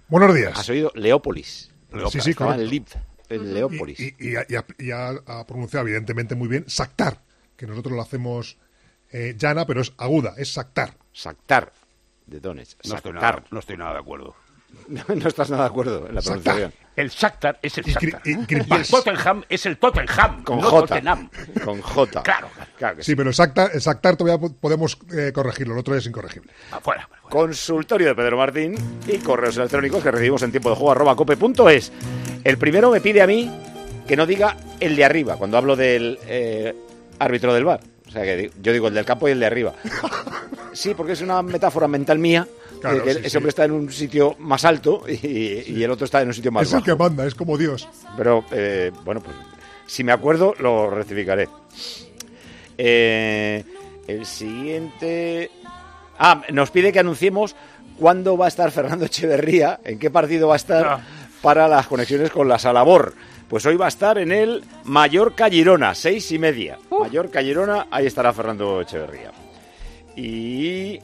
Buenos 0.08 0.34
días. 0.36 0.58
¿Has 0.58 0.70
oído 0.70 0.92
Leópolis? 0.96 1.72
Sí, 2.12 2.22
sí, 2.22 2.32
Estaba 2.32 2.56
en. 2.56 2.68
Lip, 2.70 2.88
en 3.30 3.54
Leópolis. 3.54 4.00
Y, 4.00 4.16
y- 4.20 4.32
y 4.32 4.36
ha, 4.36 4.46
y 4.48 4.56
ha- 4.56 4.66
y 4.78 4.92
ha- 4.92 5.22
ha 5.26 5.46
pronunciado 5.48 5.86
evidentemente 5.86 6.36
muy 6.36 6.48
bien 6.48 6.66
Saktar, 6.68 7.22
que 7.58 7.68
nosotros 7.68 7.94
lo 7.96 8.02
hacemos 8.02 8.58
eh, 9.12 9.36
llana, 9.38 9.66
pero 9.66 9.82
es 9.82 9.94
aguda, 9.98 10.34
es 10.38 10.54
Sactar. 10.54 10.98
Sactar, 11.14 11.72
de 12.26 12.40
Donetsk. 12.40 12.86
No 12.86 12.96
estoy, 12.96 13.12
Sactar. 13.14 13.36
nada, 13.36 13.48
no 13.52 13.60
estoy 13.60 13.78
nada 13.78 13.94
de 13.94 14.00
acuerdo. 14.00 14.36
no 14.88 15.28
estás 15.28 15.50
nada 15.50 15.64
de 15.64 15.70
acuerdo 15.70 16.08
en 16.08 16.16
la 16.16 16.22
pronunciación. 16.22 16.74
El 16.96 17.10
Shakhtar 17.10 17.60
es 17.62 17.78
el 17.78 17.84
Shakhtar. 17.86 18.22
y 18.26 18.32
Y, 18.32 18.56
el. 18.56 18.88
Tottenham 18.90 19.44
es 19.50 19.66
el 19.66 19.78
Tottenham, 19.78 20.44
Con 20.46 20.60
no 20.60 20.70
J. 20.70 20.88
Tottenham. 20.88 21.30
Con 21.64 21.82
J. 21.82 22.24
Claro. 22.24 22.48
Claro 22.78 22.98
que 22.98 23.04
Sí, 23.04 23.16
pero 23.16 23.30
el 23.30 23.36
Sactar 23.36 24.16
todavía 24.16 24.40
po- 24.40 24.54
podemos 24.56 24.98
eh, 25.16 25.32
corregirlo, 25.34 25.74
el 25.74 25.80
otro 25.80 25.96
es 25.96 26.06
incorregible. 26.06 26.52
Afuera. 26.72 27.08
Consultorio 27.30 28.08
de 28.08 28.16
Pedro 28.16 28.38
Martín 28.38 28.76
y 29.08 29.18
correos 29.18 29.58
electrónicos 29.58 30.02
que 30.04 30.12
recibimos 30.12 30.42
en 30.44 30.52
tiempo 30.52 30.70
de 30.70 30.76
juego 30.76 30.92
arroba 30.92 31.16
cope.es. 31.16 31.92
El 32.44 32.58
primero 32.58 32.92
me 32.92 33.02
pide 33.02 33.22
a 33.22 33.28
mí 33.28 33.52
que 34.08 34.16
no 34.16 34.26
diga 34.26 34.56
el 34.80 34.96
de 34.96 35.04
arriba 35.04 35.36
cuando 35.36 35.58
hablo 35.58 35.76
del 35.76 36.20
eh, 36.28 36.74
árbitro 37.20 37.54
del 37.54 37.66
bar. 37.66 37.82
O 38.08 38.12
sea, 38.12 38.22
que 38.24 38.52
yo 38.62 38.72
digo 38.72 38.88
el 38.88 38.94
del 38.94 39.04
campo 39.06 39.28
y 39.28 39.32
el 39.32 39.40
de 39.40 39.46
arriba. 39.48 39.74
Sí, 40.74 40.94
porque 40.94 41.14
es 41.14 41.22
una 41.22 41.42
metáfora 41.42 41.88
mental 41.88 42.20
mía. 42.20 42.46
Claro, 42.90 42.98
de 42.98 43.04
que 43.04 43.14
sí, 43.14 43.20
ese 43.20 43.30
sí. 43.30 43.38
hombre 43.38 43.50
está 43.50 43.66
en 43.66 43.72
un 43.72 43.92
sitio 43.92 44.36
más 44.40 44.66
alto 44.66 45.04
y, 45.08 45.64
y 45.74 45.84
el 45.84 45.92
otro 45.92 46.06
está 46.06 46.22
en 46.22 46.30
un 46.30 46.34
sitio 46.34 46.52
más 46.52 46.64
es 46.68 46.74
el 46.74 46.80
bajo. 46.80 46.86
que 46.86 46.96
manda, 46.96 47.26
es 47.26 47.36
como 47.36 47.58
Dios. 47.58 47.88
Pero, 48.18 48.46
eh, 48.52 48.92
bueno, 49.04 49.22
pues 49.22 49.36
si 49.86 50.04
me 50.04 50.12
acuerdo, 50.12 50.54
lo 50.60 50.90
rectificaré. 50.90 51.48
Eh, 52.78 53.64
el 54.08 54.26
siguiente... 54.26 55.52
Ah, 56.18 56.42
nos 56.52 56.72
pide 56.72 56.94
que 56.94 57.00
anunciemos 57.00 57.56
cuándo 58.00 58.38
va 58.38 58.46
a 58.46 58.48
estar 58.48 58.72
Fernando 58.72 59.06
Echeverría, 59.06 59.80
en 59.84 60.00
qué 60.00 60.10
partido 60.10 60.48
va 60.48 60.56
a 60.56 60.58
estar 60.58 61.02
para 61.42 61.68
las 61.68 61.88
conexiones 61.88 62.32
con 62.32 62.48
la 62.48 62.58
Salabor. 62.58 63.14
Pues 63.50 63.66
hoy 63.66 63.76
va 63.76 63.86
a 63.86 63.90
estar 63.90 64.18
en 64.18 64.32
el 64.32 64.64
Mallorca 64.86 65.50
Girona, 65.50 65.94
seis 65.94 66.32
y 66.32 66.40
media. 66.40 66.80
Mallorca 66.90 67.42
Girona, 67.42 67.88
ahí 67.92 68.06
estará 68.08 68.34
Fernando 68.34 68.82
Echeverría. 68.82 69.32
Y 70.16 71.00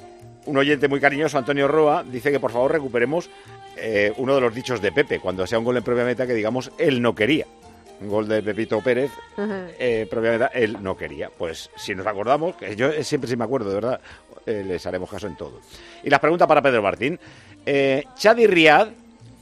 un 0.45 0.57
oyente 0.57 0.87
muy 0.87 0.99
cariñoso, 0.99 1.37
Antonio 1.37 1.67
Roa, 1.67 2.03
dice 2.03 2.31
que 2.31 2.39
por 2.39 2.51
favor 2.51 2.71
recuperemos 2.71 3.29
eh, 3.77 4.13
uno 4.17 4.35
de 4.35 4.41
los 4.41 4.53
dichos 4.53 4.81
de 4.81 4.91
Pepe, 4.91 5.19
cuando 5.19 5.45
sea 5.47 5.59
un 5.59 5.65
gol 5.65 5.77
en 5.77 5.83
propia 5.83 6.03
meta 6.03 6.27
que 6.27 6.33
digamos 6.33 6.71
él 6.77 7.01
no 7.01 7.15
quería. 7.15 7.45
Un 8.01 8.09
gol 8.09 8.27
de 8.27 8.41
Pepito 8.41 8.81
Pérez, 8.81 9.11
eh, 9.37 10.07
propia 10.09 10.31
meta, 10.31 10.47
él 10.47 10.77
no 10.81 10.97
quería. 10.97 11.29
Pues 11.29 11.69
si 11.75 11.93
nos 11.93 12.07
acordamos, 12.07 12.55
que 12.55 12.75
yo 12.75 12.91
siempre 13.03 13.29
sí 13.29 13.35
me 13.35 13.43
acuerdo, 13.43 13.69
de 13.69 13.75
verdad, 13.75 14.01
eh, 14.45 14.63
les 14.65 14.85
haremos 14.87 15.09
caso 15.09 15.27
en 15.27 15.35
todo. 15.35 15.61
Y 16.03 16.09
la 16.09 16.19
pregunta 16.19 16.47
para 16.47 16.63
Pedro 16.63 16.81
Martín. 16.81 17.19
Eh, 17.63 18.03
Chadi 18.15 18.47
Riad, 18.47 18.87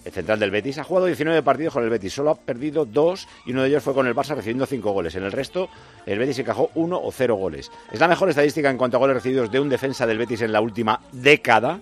el 0.05 0.11
central 0.11 0.39
del 0.39 0.51
Betis, 0.51 0.77
ha 0.77 0.83
jugado 0.83 1.05
19 1.07 1.43
partidos 1.43 1.73
con 1.73 1.83
el 1.83 1.89
Betis, 1.89 2.13
solo 2.13 2.31
ha 2.31 2.35
perdido 2.35 2.85
dos 2.85 3.27
y 3.45 3.51
uno 3.51 3.63
de 3.63 3.69
ellos 3.69 3.83
fue 3.83 3.93
con 3.93 4.07
el 4.07 4.15
Barça 4.15 4.35
recibiendo 4.35 4.65
cinco 4.65 4.91
goles. 4.91 5.15
En 5.15 5.23
el 5.23 5.31
resto, 5.31 5.69
el 6.05 6.17
Betis 6.19 6.39
encajó 6.39 6.71
uno 6.75 6.99
o 7.01 7.11
cero 7.11 7.35
goles. 7.35 7.71
¿Es 7.91 7.99
la 7.99 8.07
mejor 8.07 8.29
estadística 8.29 8.69
en 8.69 8.77
cuanto 8.77 8.97
a 8.97 8.99
goles 8.99 9.15
recibidos 9.15 9.51
de 9.51 9.59
un 9.59 9.69
defensa 9.69 10.05
del 10.07 10.17
Betis 10.17 10.41
en 10.41 10.51
la 10.51 10.61
última 10.61 11.01
década? 11.11 11.79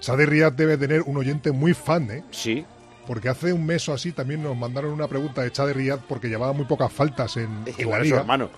Sade 0.00 0.26
Riyad 0.26 0.52
debe 0.52 0.76
tener 0.76 1.02
un 1.02 1.16
oyente 1.16 1.52
muy 1.52 1.74
fan, 1.74 2.10
¿eh? 2.10 2.24
Sí. 2.30 2.64
Porque 3.06 3.28
hace 3.28 3.52
un 3.52 3.64
mes 3.64 3.88
o 3.88 3.92
así 3.94 4.12
también 4.12 4.42
nos 4.42 4.56
mandaron 4.56 4.92
una 4.92 5.08
pregunta 5.08 5.42
de 5.42 5.50
Chade 5.50 5.72
Riyad 5.72 6.00
porque 6.08 6.28
llevaba 6.28 6.52
muy 6.52 6.66
pocas 6.66 6.92
faltas 6.92 7.36
en, 7.36 7.48
en 7.66 7.90
la 7.90 8.00
liga. 8.00 8.18
hermano. 8.18 8.50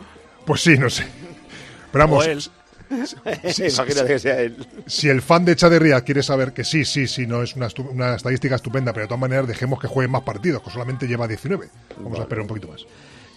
Pues 0.45 0.63
sí, 0.63 0.77
no 0.79 0.91
sé. 0.91 1.07
Pero 1.93 2.05
vamos, 2.05 2.51
Imagínate 3.25 4.07
que 4.07 4.19
sea 4.19 4.41
él. 4.41 4.57
si 4.87 5.09
el 5.09 5.23
fan 5.23 5.45
de 5.45 5.57
Chade 5.57 5.79
Riyad 5.79 6.05
quiere 6.05 6.23
saber 6.23 6.53
que 6.53 6.65
sí, 6.65 6.85
sí, 6.85 7.07
sí, 7.07 7.27
no 7.27 7.43
es 7.43 7.55
una, 7.57 7.69
estu- 7.69 7.89
una 7.91 8.15
estadística 8.15 8.55
estupenda, 8.57 8.93
pero 8.93 9.05
de 9.05 9.09
todas 9.09 9.21
maneras 9.21 9.47
dejemos 9.47 9.79
que 9.81 9.89
juegue 9.89 10.09
más 10.09 10.23
partidos, 10.23 10.63
que 10.63 10.71
solamente 10.71 11.07
lleva 11.07 11.27
19. 11.29 11.69
Vamos 11.99 12.19
a 12.19 12.23
esperar 12.23 12.43
un 12.43 12.49
poquito 12.49 12.69
más. 12.69 12.87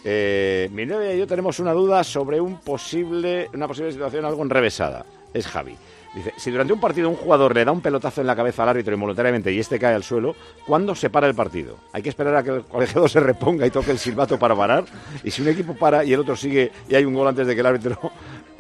Eh, 0.04 0.70
mi 0.72 0.86
novia 0.86 1.14
y 1.14 1.20
yo 1.20 1.28
tenemos 1.28 1.60
una 1.60 1.74
duda 1.74 2.04
sobre 2.04 2.42
un 2.42 2.60
posible, 2.60 3.50
una 3.54 3.68
posible 3.68 3.92
situación 3.92 4.26
algo 4.26 4.42
enrevesada. 4.44 5.06
Es 5.34 5.48
Javi. 5.48 5.76
Dice, 6.14 6.34
si 6.38 6.52
durante 6.52 6.74
un 6.74 6.80
partido 6.82 7.08
un 7.08 7.16
jugador 7.16 7.56
le 7.56 7.64
da 7.64 7.72
un 7.72 7.80
pelotazo 7.80 8.20
en 8.20 8.28
la 8.28 8.36
cabeza 8.36 8.64
al 8.64 8.70
árbitro 8.70 8.94
involuntariamente 8.94 9.50
y 9.54 9.60
este 9.60 9.80
cae 9.80 9.94
al 9.96 10.04
suelo, 10.04 10.36
¿cuándo 10.68 10.94
se 10.94 11.10
para 11.10 11.26
el 11.28 11.36
partido? 11.36 11.78
¿Hay 11.94 12.02
que 12.02 12.10
esperar 12.10 12.36
a 12.36 12.44
que 12.44 12.50
el 12.50 12.64
colegiado 12.64 13.08
se 13.08 13.22
reponga 13.22 13.66
y 13.66 13.70
toque 13.72 13.92
el 13.92 13.98
silbato 13.98 14.38
para 14.38 14.54
parar? 14.54 14.84
Y 15.24 15.32
si 15.32 15.42
un 15.42 15.48
equipo 15.48 15.74
para 15.74 16.04
y 16.04 16.12
el 16.12 16.20
otro 16.20 16.36
sigue 16.36 16.70
y 16.90 16.96
hay 16.96 17.06
un 17.06 17.14
gol 17.14 17.30
antes 17.30 17.48
de 17.48 17.54
que 17.56 17.62
el 17.62 17.66
árbitro 17.68 18.12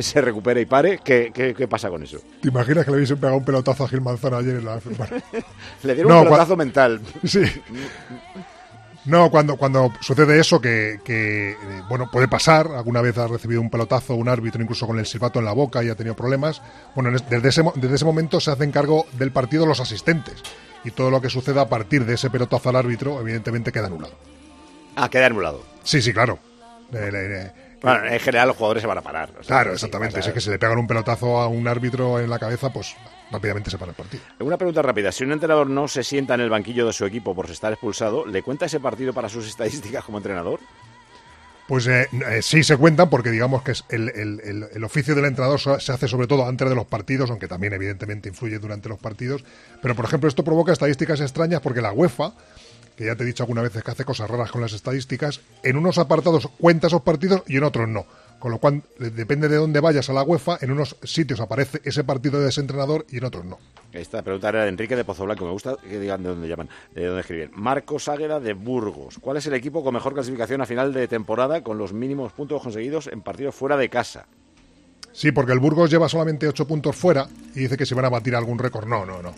se 0.03 0.21
recupere 0.21 0.61
y 0.61 0.65
pare, 0.65 0.99
¿qué, 1.03 1.31
qué, 1.33 1.53
qué 1.53 1.67
pasa 1.67 1.89
con 1.89 2.03
eso? 2.03 2.19
¿Te 2.41 2.49
imaginas 2.49 2.85
que 2.85 2.91
le 2.91 2.97
hubiesen 2.97 3.17
pegado 3.17 3.37
un 3.37 3.45
pelotazo 3.45 3.83
a 3.83 3.87
Gil 3.87 4.01
Manzano 4.01 4.37
ayer 4.37 4.55
en 4.57 4.65
la... 4.65 4.75
Le 5.83 5.93
dieron 5.95 6.11
No, 6.11 6.19
un 6.19 6.25
pelotazo 6.25 6.55
mental. 6.57 7.01
Sí. 7.23 7.41
No, 9.05 9.31
cuando, 9.31 9.57
cuando 9.57 9.91
sucede 9.99 10.39
eso, 10.39 10.61
que, 10.61 10.99
que, 11.03 11.51
eh, 11.53 11.57
bueno, 11.89 12.11
puede 12.11 12.27
pasar, 12.27 12.67
alguna 12.67 13.01
vez 13.01 13.17
ha 13.17 13.25
recibido 13.27 13.59
un 13.59 13.71
pelotazo 13.71 14.13
un 14.13 14.29
árbitro 14.29 14.61
incluso 14.61 14.85
con 14.85 14.99
el 14.99 15.07
silbato 15.07 15.39
en 15.39 15.45
la 15.45 15.53
boca 15.53 15.83
y 15.83 15.89
ha 15.89 15.95
tenido 15.95 16.15
problemas, 16.15 16.61
bueno, 16.93 17.09
en 17.09 17.15
es- 17.15 17.27
desde 17.27 17.49
ese, 17.49 17.63
desde 17.75 17.95
ese 17.95 18.05
momento 18.05 18.39
se 18.39 18.51
hacen 18.51 18.71
cargo 18.71 19.07
del 19.13 19.31
partido 19.31 19.65
los 19.65 19.79
asistentes 19.79 20.35
y 20.83 20.91
todo 20.91 21.09
lo 21.09 21.19
que 21.19 21.31
suceda 21.31 21.61
a 21.61 21.67
partir 21.69 22.05
de 22.05 22.13
ese 22.13 22.29
pelotazo 22.29 22.69
al 22.69 22.75
árbitro, 22.75 23.19
evidentemente 23.19 23.71
queda 23.71 23.87
anulado. 23.87 24.13
Ah, 24.95 25.09
queda 25.09 25.25
anulado. 25.25 25.63
Sí, 25.83 25.99
sí, 25.99 26.13
claro. 26.13 26.37
Eh, 26.93 27.09
eh, 27.11 27.11
eh, 27.47 27.51
Bueno, 27.81 28.05
en 28.05 28.19
general 28.19 28.47
los 28.47 28.57
jugadores 28.57 28.81
se 28.81 28.87
van 28.87 28.97
a 28.97 29.01
parar. 29.01 29.29
o 29.31 29.43
sea, 29.43 29.55
claro, 29.55 29.73
exactamente. 29.73 30.21
Si 30.21 30.29
es 30.29 30.33
que 30.33 30.41
se 30.41 30.51
le 30.51 30.59
pegan 30.59 30.77
un 30.77 30.87
pelotazo 30.87 31.39
a 31.41 31.47
un 31.47 31.67
árbitro 31.67 32.19
en 32.19 32.29
la 32.29 32.37
cabeza, 32.39 32.71
pues 32.71 32.95
rápidamente 33.31 33.71
se 33.71 33.77
para 33.77 33.91
el 33.91 33.95
partido. 33.95 34.23
Una 34.39 34.57
pregunta 34.57 34.81
rápida. 34.81 35.11
Si 35.11 35.23
un 35.23 35.31
entrenador 35.31 35.67
no 35.69 35.87
se 35.87 36.03
sienta 36.03 36.35
en 36.35 36.41
el 36.41 36.49
banquillo 36.49 36.85
de 36.85 36.93
su 36.93 37.05
equipo 37.05 37.33
por 37.33 37.49
estar 37.49 37.71
expulsado, 37.73 38.25
¿le 38.25 38.43
cuenta 38.43 38.65
ese 38.67 38.79
partido 38.79 39.13
para 39.13 39.29
sus 39.29 39.47
estadísticas 39.49 40.03
como 40.03 40.17
entrenador? 40.19 40.59
Pues 41.67 41.87
eh, 41.87 42.07
eh, 42.29 42.41
sí 42.41 42.63
se 42.63 42.75
cuentan 42.75 43.09
porque 43.09 43.29
digamos 43.31 43.63
que 43.63 43.71
es 43.71 43.85
el, 43.89 44.09
el- 44.09 44.41
el- 44.43 44.67
el 44.73 44.83
oficio 44.83 45.15
del 45.15 45.23
entrenador 45.25 45.57
se 45.81 45.91
hace 45.93 46.07
sobre 46.07 46.27
todo 46.27 46.45
antes 46.45 46.67
de 46.67 46.75
los 46.75 46.85
partidos, 46.85 47.29
aunque 47.29 47.47
también 47.47 47.71
evidentemente 47.73 48.27
influye 48.27 48.59
durante 48.59 48.89
los 48.89 48.99
partidos. 48.99 49.43
Pero 49.81 49.95
por 49.95 50.03
ejemplo 50.05 50.27
esto 50.27 50.43
provoca 50.43 50.73
estadísticas 50.73 51.21
extrañas 51.21 51.61
porque 51.61 51.79
la 51.81 51.93
UEFA, 51.93 52.33
que 52.95 53.05
ya 53.05 53.15
te 53.15 53.23
he 53.23 53.25
dicho 53.25 53.43
alguna 53.43 53.61
vez 53.61 53.71
que 53.71 53.91
hace 53.91 54.05
cosas 54.05 54.29
raras 54.29 54.51
con 54.51 54.61
las 54.61 54.73
estadísticas, 54.73 55.41
en 55.63 55.77
unos 55.77 55.97
apartados 55.97 56.47
cuenta 56.59 56.87
esos 56.87 57.01
partidos 57.01 57.43
y 57.47 57.57
en 57.57 57.63
otros 57.63 57.87
no. 57.87 58.05
Con 58.39 58.49
lo 58.49 58.57
cual 58.57 58.81
depende 58.97 59.47
de 59.47 59.57
dónde 59.57 59.79
vayas 59.79 60.09
a 60.09 60.13
la 60.13 60.23
UEFA, 60.23 60.57
en 60.61 60.71
unos 60.71 60.97
sitios 61.03 61.39
aparece 61.39 61.79
ese 61.83 62.03
partido 62.03 62.41
de 62.41 62.49
ese 62.49 62.61
entrenador 62.61 63.05
y 63.11 63.17
en 63.17 63.25
otros 63.25 63.45
no. 63.45 63.59
Esta 63.93 64.23
pregunta 64.23 64.49
era 64.49 64.63
de 64.63 64.69
Enrique 64.69 64.95
de 64.95 65.03
Pozoblanco. 65.03 65.45
Me 65.45 65.51
gusta 65.51 65.77
que 65.77 65.99
digan 65.99 66.23
de 66.23 66.29
dónde 66.29 66.47
llaman, 66.47 66.67
de 66.95 67.05
dónde 67.05 67.21
escriben. 67.21 67.51
Marcos 67.53 68.07
Águeda 68.07 68.39
de 68.39 68.53
Burgos. 68.53 69.19
¿Cuál 69.21 69.37
es 69.37 69.45
el 69.45 69.53
equipo 69.53 69.83
con 69.83 69.93
mejor 69.93 70.15
clasificación 70.15 70.59
a 70.61 70.65
final 70.65 70.91
de 70.91 71.07
temporada 71.07 71.61
con 71.61 71.77
los 71.77 71.93
mínimos 71.93 72.33
puntos 72.33 72.63
conseguidos 72.63 73.07
en 73.07 73.21
partidos 73.21 73.53
fuera 73.53 73.77
de 73.77 73.89
casa? 73.89 74.25
Sí, 75.11 75.31
porque 75.31 75.51
el 75.51 75.59
Burgos 75.59 75.91
lleva 75.91 76.09
solamente 76.09 76.47
8 76.47 76.65
puntos 76.65 76.95
fuera 76.95 77.27
y 77.53 77.59
dice 77.59 77.77
que 77.77 77.85
se 77.85 77.93
van 77.93 78.05
a 78.05 78.09
batir 78.09 78.35
algún 78.35 78.57
récord. 78.57 78.87
No, 78.87 79.05
no, 79.05 79.21
no. 79.21 79.35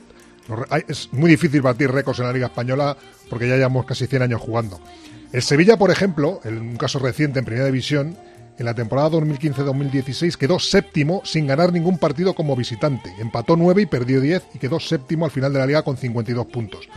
Es 0.87 1.09
muy 1.13 1.31
difícil 1.31 1.61
batir 1.61 1.91
récords 1.91 2.19
en 2.19 2.25
la 2.25 2.33
Liga 2.33 2.47
Española 2.47 2.97
porque 3.29 3.47
ya 3.47 3.55
llevamos 3.55 3.85
casi 3.85 4.07
100 4.07 4.23
años 4.23 4.41
jugando. 4.41 4.79
El 5.31 5.41
Sevilla, 5.41 5.77
por 5.77 5.89
ejemplo, 5.89 6.41
en 6.43 6.59
un 6.59 6.75
caso 6.77 6.99
reciente 6.99 7.39
en 7.39 7.45
Primera 7.45 7.65
División, 7.65 8.17
en 8.57 8.65
la 8.65 8.75
temporada 8.75 9.09
2015-2016 9.11 10.35
quedó 10.35 10.59
séptimo 10.59 11.21
sin 11.25 11.47
ganar 11.47 11.73
ningún 11.73 11.97
partido 11.97 12.35
como 12.35 12.55
visitante. 12.55 13.13
Empató 13.19 13.55
9 13.55 13.81
y 13.81 13.85
perdió 13.87 14.21
10 14.21 14.43
y 14.53 14.59
quedó 14.59 14.79
séptimo 14.79 15.25
al 15.25 15.31
final 15.31 15.51
de 15.53 15.59
la 15.59 15.65
liga 15.65 15.81
con 15.81 15.97
52 15.97 16.45
puntos. 16.47 16.87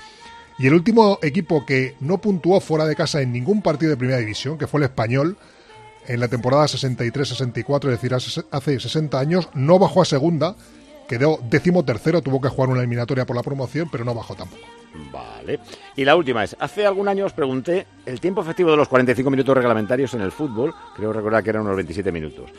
Y 0.59 0.67
el 0.67 0.75
último 0.75 1.19
equipo 1.23 1.65
que 1.65 1.97
no 2.01 2.19
puntuó 2.19 2.61
fuera 2.61 2.87
de 2.87 2.97
casa 2.97 3.21
en 3.21 3.33
ningún 3.33 3.63
partido 3.63 3.91
de 3.91 3.97
Primera 3.97 4.19
División, 4.19 4.59
que 4.59 4.67
fue 4.67 4.81
el 4.81 4.85
Español, 4.85 5.37
en 6.07 6.21
la 6.21 6.29
temporada 6.29 6.65
63-64, 6.65 7.85
es 7.85 8.01
decir, 8.01 8.15
hace 8.51 8.81
60 8.81 9.19
años, 9.19 9.49
no 9.55 9.79
bajó 9.79 10.03
a 10.03 10.05
segunda, 10.05 10.57
quedó 11.07 11.39
décimo 11.43 11.85
tercero, 11.85 12.23
tuvo 12.23 12.41
que 12.41 12.49
jugar 12.49 12.71
una 12.71 12.81
eliminatoria 12.81 13.25
por 13.27 13.37
la 13.37 13.43
promoción, 13.43 13.89
pero 13.91 14.05
no 14.05 14.15
bajó 14.15 14.35
tampoco. 14.35 14.63
Vale. 15.13 15.61
Y 15.95 16.05
la 16.05 16.17
última 16.17 16.45
es, 16.45 16.57
hace 16.59 16.87
algún 16.87 17.09
año 17.09 17.27
os 17.27 17.33
pregunté 17.33 17.87
el 18.07 18.21
tiempo 18.21 18.41
efectivo 18.41 18.71
de 18.71 18.77
los 18.77 18.89
45 18.89 19.31
minutos 19.31 19.55
reglamentarios 19.57 20.15
en 20.15 20.23
el 20.23 20.33
fútbol, 20.33 20.75
creo 20.95 21.13
recordar 21.13 21.43
que 21.43 21.51
eran 21.51 21.63
unos 21.63 21.77
27 21.77 22.11
minutos, 22.13 22.51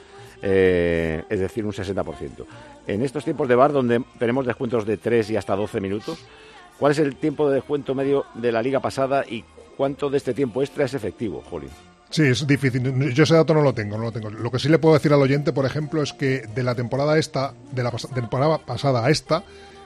eh, 0.41 1.24
es 1.30 1.39
decir, 1.39 1.66
un 1.66 1.74
60%. 1.74 2.45
En 2.86 3.02
estos 3.02 3.24
tiempos 3.24 3.48
de 3.48 3.56
bar, 3.56 3.72
donde 3.72 4.04
tenemos 4.20 4.45
descuentos 4.45 4.86
de 4.86 4.98
3 4.98 5.32
y 5.32 5.38
hasta 5.38 5.56
12 5.56 5.82
minutos, 5.82 6.20
¿cuál 6.80 6.91
es 6.91 7.00
el 7.00 7.16
tiempo 7.16 7.50
de 7.50 7.56
descuento 7.56 7.95
medio 7.95 8.26
de 8.36 8.52
la 8.52 8.62
liga 8.62 8.80
pasada 8.80 9.26
y 9.28 9.43
cuánto 9.76 10.10
de 10.10 10.18
este 10.18 10.34
tiempo 10.34 10.62
extra 10.62 10.86
es 10.86 10.93
efectivo, 10.93 11.43
Jolín? 11.50 11.70
Sí, 12.10 12.24
es 12.24 12.47
difícil. 12.47 13.14
Yo 13.14 13.24
ese 13.24 13.36
dato 13.36 13.53
no 13.53 13.62
lo 13.62 13.74
tengo, 13.74 13.97
no 13.97 14.03
lo 14.05 14.12
tengo. 14.12 14.30
Lo 14.30 14.49
que 14.51 14.60
sí 14.60 14.70
le 14.70 14.80
puedo 14.80 14.95
decir 14.95 15.12
al 15.12 15.22
oyente, 15.22 15.51
por 15.51 15.66
ejemplo, 15.66 16.01
es 16.01 16.14
que 16.14 16.47
de 16.55 16.64
la 16.64 16.74
temporada 16.76 17.18
esta, 17.18 17.53
de 17.72 17.84
la 17.84 17.91
temporada 17.91 18.60
pasada 18.60 19.05
a 19.05 19.10
esta, 19.10 19.43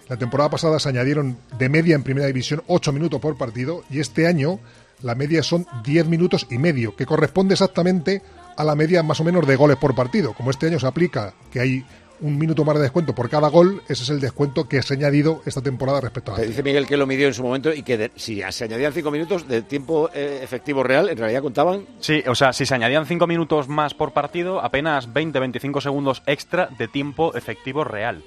la 0.07 0.17
temporada 0.17 0.49
pasada 0.49 0.79
se 0.79 0.89
añadieron 0.89 1.37
de 1.57 1.69
media 1.69 1.95
en 1.95 2.03
primera 2.03 2.27
división 2.27 2.63
8 2.67 2.91
minutos 2.91 3.19
por 3.21 3.37
partido 3.37 3.83
y 3.89 3.99
este 3.99 4.27
año 4.27 4.59
la 5.01 5.15
media 5.15 5.41
son 5.41 5.65
10 5.83 6.07
minutos 6.07 6.47
y 6.49 6.57
medio, 6.57 6.95
que 6.95 7.05
corresponde 7.05 7.53
exactamente 7.53 8.21
a 8.57 8.63
la 8.63 8.75
media 8.75 9.03
más 9.03 9.19
o 9.19 9.23
menos 9.23 9.47
de 9.47 9.55
goles 9.55 9.77
por 9.77 9.95
partido. 9.95 10.33
Como 10.33 10.51
este 10.51 10.67
año 10.67 10.79
se 10.79 10.87
aplica 10.87 11.33
que 11.51 11.59
hay 11.59 11.85
un 12.21 12.37
minuto 12.37 12.63
más 12.63 12.75
de 12.75 12.83
descuento 12.83 13.13
por 13.15 13.29
cada 13.29 13.49
gol, 13.49 13.81
ese 13.89 14.03
es 14.03 14.09
el 14.09 14.19
descuento 14.21 14.67
que 14.69 14.81
se 14.83 14.93
ha 14.93 14.97
añadido 14.97 15.41
esta 15.45 15.61
temporada 15.61 16.01
respecto 16.01 16.31
a 16.31 16.35
Que 16.35 16.41
antes. 16.41 16.55
dice 16.55 16.63
Miguel 16.63 16.87
que 16.87 16.97
lo 16.97 17.07
midió 17.07 17.27
en 17.27 17.33
su 17.33 17.43
momento 17.43 17.73
y 17.73 17.83
que 17.83 17.97
de- 17.97 18.11
si 18.15 18.41
se 18.51 18.63
añadían 18.63 18.93
cinco 18.93 19.11
minutos 19.11 19.47
de 19.47 19.61
tiempo 19.61 20.09
eh, 20.13 20.39
efectivo 20.43 20.83
real, 20.83 21.09
en 21.09 21.17
realidad 21.17 21.41
contaban 21.41 21.85
Sí, 21.99 22.23
o 22.27 22.35
sea, 22.35 22.53
si 22.53 22.65
se 22.65 22.75
añadían 22.75 23.05
5 23.05 23.27
minutos 23.27 23.67
más 23.67 23.93
por 23.93 24.13
partido, 24.13 24.61
apenas 24.63 25.09
20-25 25.13 25.81
segundos 25.81 26.21
extra 26.25 26.69
de 26.77 26.87
tiempo 26.87 27.33
efectivo 27.35 27.83
real. 27.83 28.23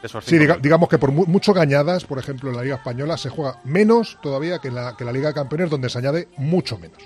Sí, 0.00 0.08
cinco 0.22 0.44
diga- 0.44 0.58
digamos 0.60 0.88
que 0.88 0.96
por 0.98 1.10
mu- 1.10 1.26
mucho 1.26 1.52
gañadas, 1.52 2.04
por 2.04 2.18
ejemplo, 2.18 2.50
en 2.50 2.56
la 2.56 2.62
Liga 2.62 2.76
Española 2.76 3.16
se 3.16 3.30
juega 3.30 3.58
menos 3.64 4.16
todavía 4.22 4.60
que 4.60 4.68
en 4.68 4.76
la, 4.76 4.96
que 4.96 5.02
en 5.02 5.06
la 5.06 5.12
Liga 5.12 5.28
de 5.28 5.34
Campeones, 5.34 5.70
donde 5.70 5.88
se 5.88 5.98
añade 5.98 6.28
mucho 6.36 6.78
menos. 6.78 6.98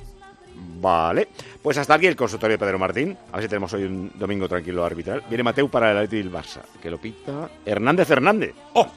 Vale, 0.83 1.29
pues 1.63 1.79
hasta 1.79 1.95
aquí 1.95 2.09
el 2.09 2.17
consultorio 2.17 2.55
de 2.55 2.59
Pedro 2.59 2.77
Martín. 2.79 3.17
A 3.31 3.37
ver 3.37 3.45
si 3.45 3.49
tenemos 3.49 3.73
hoy 3.73 3.85
un 3.85 4.11
domingo 4.17 4.49
tranquilo 4.49 4.85
arbitral. 4.85 5.23
Viene 5.29 5.45
Mateu 5.45 5.69
para 5.71 5.93
el 5.93 5.97
Atleti 5.97 6.17
del 6.17 6.33
Barça, 6.33 6.61
que 6.83 6.91
lo 6.91 7.01
pita 7.01 7.49
Hernández 7.65 8.11
Hernández. 8.11 8.53
¡Oh! 8.75 8.91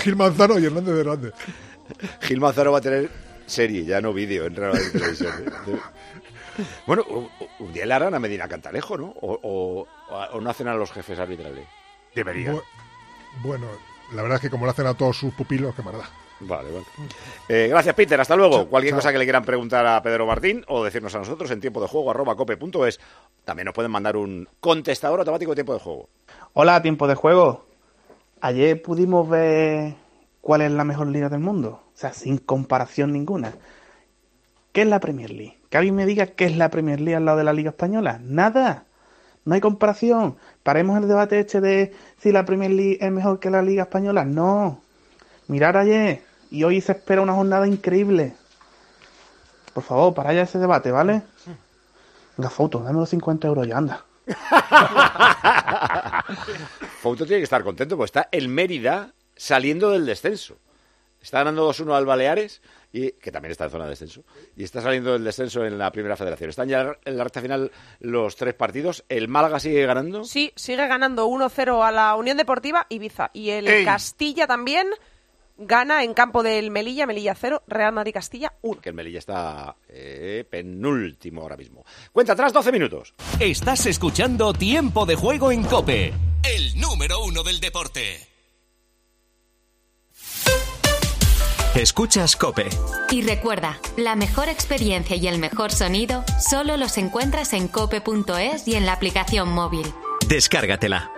Gil 0.00 0.16
Manzano 0.16 0.58
y 0.58 0.64
Hernández 0.66 0.94
Hernández. 0.98 1.32
Gil 2.22 2.40
Manzano 2.40 2.72
va 2.72 2.78
a 2.78 2.82
tener 2.82 3.08
serie, 3.46 3.84
ya 3.84 4.00
no 4.00 4.12
vídeo 4.12 4.46
en 4.46 4.56
Real 4.56 4.72
Madrid 4.72 4.90
Televisión. 4.92 5.32
¿eh? 5.68 5.78
Bueno, 6.86 7.04
un 7.60 7.72
día 7.72 7.86
le 7.86 7.94
harán 7.94 8.14
a 8.14 8.18
Medina 8.18 8.48
Cantalejo, 8.48 8.98
¿no? 8.98 9.06
O, 9.20 9.38
o- 9.42 9.86
o 10.36 10.40
no 10.40 10.50
hacen 10.50 10.66
a 10.68 10.74
los 10.74 10.90
jefes 10.90 11.18
arbitrales. 11.20 11.66
Deberían. 12.16 12.56
Bu- 12.56 12.62
Bueno, 13.42 13.66
la 14.12 14.22
verdad 14.22 14.36
es 14.36 14.42
que 14.42 14.50
como 14.50 14.64
lo 14.64 14.72
hacen 14.72 14.86
a 14.86 14.94
todos 14.94 15.16
sus 15.16 15.32
pupilos, 15.34 15.72
qué 15.76 15.82
maldad. 15.82 16.04
Vale, 16.40 16.70
vale. 16.70 16.84
Eh, 17.48 17.66
gracias, 17.68 17.94
Peter. 17.94 18.20
Hasta 18.20 18.36
luego. 18.36 18.54
Chao, 18.56 18.68
Cualquier 18.68 18.92
chao. 18.92 18.98
cosa 18.98 19.12
que 19.12 19.18
le 19.18 19.24
quieran 19.24 19.44
preguntar 19.44 19.86
a 19.86 20.00
Pedro 20.02 20.26
Martín 20.26 20.64
o 20.68 20.84
decirnos 20.84 21.14
a 21.14 21.18
nosotros 21.18 21.50
en 21.50 21.60
tiempo 21.60 21.80
de 21.80 21.88
juego 21.88 22.10
arroba 22.10 22.36
cope.es. 22.36 23.00
También 23.44 23.66
nos 23.66 23.74
pueden 23.74 23.90
mandar 23.90 24.16
un 24.16 24.48
contestador 24.60 25.18
automático 25.20 25.50
de 25.52 25.56
tiempo 25.56 25.74
de 25.74 25.80
juego. 25.80 26.08
Hola, 26.52 26.80
tiempo 26.82 27.08
de 27.08 27.14
juego. 27.16 27.66
Ayer 28.40 28.80
pudimos 28.80 29.28
ver 29.28 29.94
cuál 30.40 30.60
es 30.62 30.70
la 30.70 30.84
mejor 30.84 31.08
liga 31.08 31.28
del 31.28 31.40
mundo. 31.40 31.82
O 31.92 31.98
sea, 31.98 32.12
sin 32.12 32.38
comparación 32.38 33.12
ninguna. 33.12 33.54
¿Qué 34.72 34.82
es 34.82 34.88
la 34.88 35.00
Premier 35.00 35.30
League? 35.30 35.58
Que 35.70 35.78
alguien 35.78 35.96
me 35.96 36.06
diga 36.06 36.26
qué 36.26 36.44
es 36.44 36.56
la 36.56 36.68
Premier 36.70 37.00
League 37.00 37.16
al 37.16 37.24
lado 37.24 37.38
de 37.38 37.44
la 37.44 37.52
Liga 37.52 37.70
Española. 37.70 38.20
Nada. 38.22 38.84
No 39.44 39.54
hay 39.54 39.60
comparación. 39.60 40.36
Paremos 40.62 40.98
el 41.02 41.08
debate 41.08 41.40
este 41.40 41.60
de 41.60 41.92
si 42.18 42.30
la 42.30 42.44
Premier 42.44 42.70
League 42.70 42.98
es 43.00 43.10
mejor 43.10 43.40
que 43.40 43.50
la 43.50 43.62
Liga 43.62 43.82
Española. 43.84 44.24
No. 44.24 44.80
Mirar 45.48 45.76
ayer. 45.78 46.27
Y 46.50 46.64
hoy 46.64 46.80
se 46.80 46.92
espera 46.92 47.22
una 47.22 47.34
jornada 47.34 47.66
increíble. 47.66 48.34
Por 49.72 49.82
favor, 49.82 50.14
para 50.14 50.30
allá 50.30 50.42
ese 50.42 50.58
debate, 50.58 50.90
¿vale? 50.90 51.22
Venga, 52.36 52.50
foto, 52.50 52.80
dame 52.80 53.00
los 53.00 53.10
50 53.10 53.48
euros 53.48 53.66
ya, 53.66 53.76
anda. 53.76 54.04
Fouto 57.00 57.24
tiene 57.26 57.40
que 57.40 57.44
estar 57.44 57.62
contento 57.64 57.96
porque 57.96 58.06
está 58.06 58.28
el 58.32 58.48
Mérida 58.48 59.12
saliendo 59.36 59.90
del 59.90 60.06
descenso. 60.06 60.56
Está 61.20 61.38
ganando 61.38 61.68
2-1 61.68 61.96
al 61.96 62.06
Baleares, 62.06 62.62
y, 62.92 63.10
que 63.12 63.32
también 63.32 63.50
está 63.50 63.64
en 63.64 63.70
zona 63.70 63.84
de 63.84 63.90
descenso, 63.90 64.22
y 64.56 64.62
está 64.62 64.80
saliendo 64.80 65.12
del 65.12 65.24
descenso 65.24 65.64
en 65.64 65.76
la 65.76 65.90
primera 65.90 66.16
federación. 66.16 66.50
Están 66.50 66.68
ya 66.68 66.96
en 67.04 67.16
la 67.16 67.24
recta 67.24 67.40
final 67.40 67.72
los 67.98 68.36
tres 68.36 68.54
partidos. 68.54 69.04
¿El 69.08 69.26
Málaga 69.26 69.58
sigue 69.58 69.84
ganando? 69.84 70.24
Sí, 70.24 70.52
sigue 70.54 70.86
ganando 70.86 71.26
1-0 71.28 71.84
a 71.84 71.90
la 71.90 72.14
Unión 72.14 72.36
Deportiva 72.36 72.86
Ibiza. 72.88 73.30
Y 73.32 73.50
el 73.50 73.66
¡Ey! 73.66 73.84
Castilla 73.84 74.46
también 74.46 74.88
gana 75.58 76.04
en 76.04 76.14
campo 76.14 76.42
del 76.42 76.70
Melilla, 76.70 77.06
Melilla 77.06 77.34
0, 77.34 77.64
Real 77.66 77.92
Madrid 77.92 78.14
Castilla 78.14 78.54
1. 78.62 78.80
Que 78.80 78.88
el 78.90 78.94
Melilla 78.94 79.18
está 79.18 79.76
eh, 79.88 80.44
penúltimo 80.48 81.42
ahora 81.42 81.56
mismo. 81.56 81.84
Cuenta 82.12 82.32
atrás, 82.32 82.52
12 82.52 82.72
minutos. 82.72 83.14
Estás 83.40 83.86
escuchando 83.86 84.52
Tiempo 84.52 85.04
de 85.04 85.16
Juego 85.16 85.52
en 85.52 85.64
Cope, 85.64 86.14
el 86.44 86.80
número 86.80 87.22
uno 87.24 87.42
del 87.42 87.60
deporte. 87.60 88.28
Escuchas 91.74 92.34
Cope. 92.34 92.66
Y 93.10 93.22
recuerda, 93.22 93.78
la 93.96 94.16
mejor 94.16 94.48
experiencia 94.48 95.14
y 95.16 95.28
el 95.28 95.38
mejor 95.38 95.70
sonido 95.70 96.24
solo 96.40 96.76
los 96.76 96.98
encuentras 96.98 97.52
en 97.52 97.68
cope.es 97.68 98.66
y 98.66 98.74
en 98.74 98.86
la 98.86 98.94
aplicación 98.94 99.52
móvil. 99.52 99.86
Descárgatela. 100.26 101.17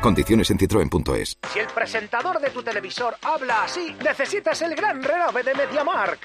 Condiciones 0.00 0.50
en 0.50 0.58
citroen.es. 0.58 1.38
Si 1.52 1.58
el 1.58 1.66
presentador 1.74 2.40
de 2.40 2.50
tu 2.50 2.62
televisor 2.62 3.16
habla 3.22 3.64
así, 3.64 3.94
necesitas 4.04 4.62
el 4.62 4.74
gran 4.74 5.02
renove 5.02 5.42
de 5.42 5.54
MediaMark. 5.54 6.20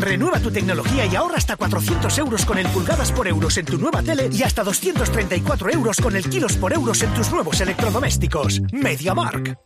Renueva 0.00 0.40
tu 0.40 0.50
tecnología 0.50 1.06
y 1.06 1.16
ahorra 1.16 1.36
hasta 1.36 1.56
400 1.56 2.18
euros 2.18 2.44
con 2.44 2.58
el 2.58 2.66
pulgadas 2.68 3.12
por 3.12 3.26
euros 3.26 3.56
en 3.58 3.66
tu 3.66 3.78
nueva 3.78 4.02
tele 4.02 4.28
y 4.30 4.42
hasta 4.42 4.62
234 4.62 5.70
euros 5.70 5.96
con 6.00 6.16
el 6.16 6.28
kilos 6.28 6.56
por 6.56 6.72
euros 6.72 7.02
en 7.02 7.14
tus 7.14 7.30
nuevos 7.30 7.60
electrodomésticos. 7.60 8.60
MediaMark. 8.72 9.58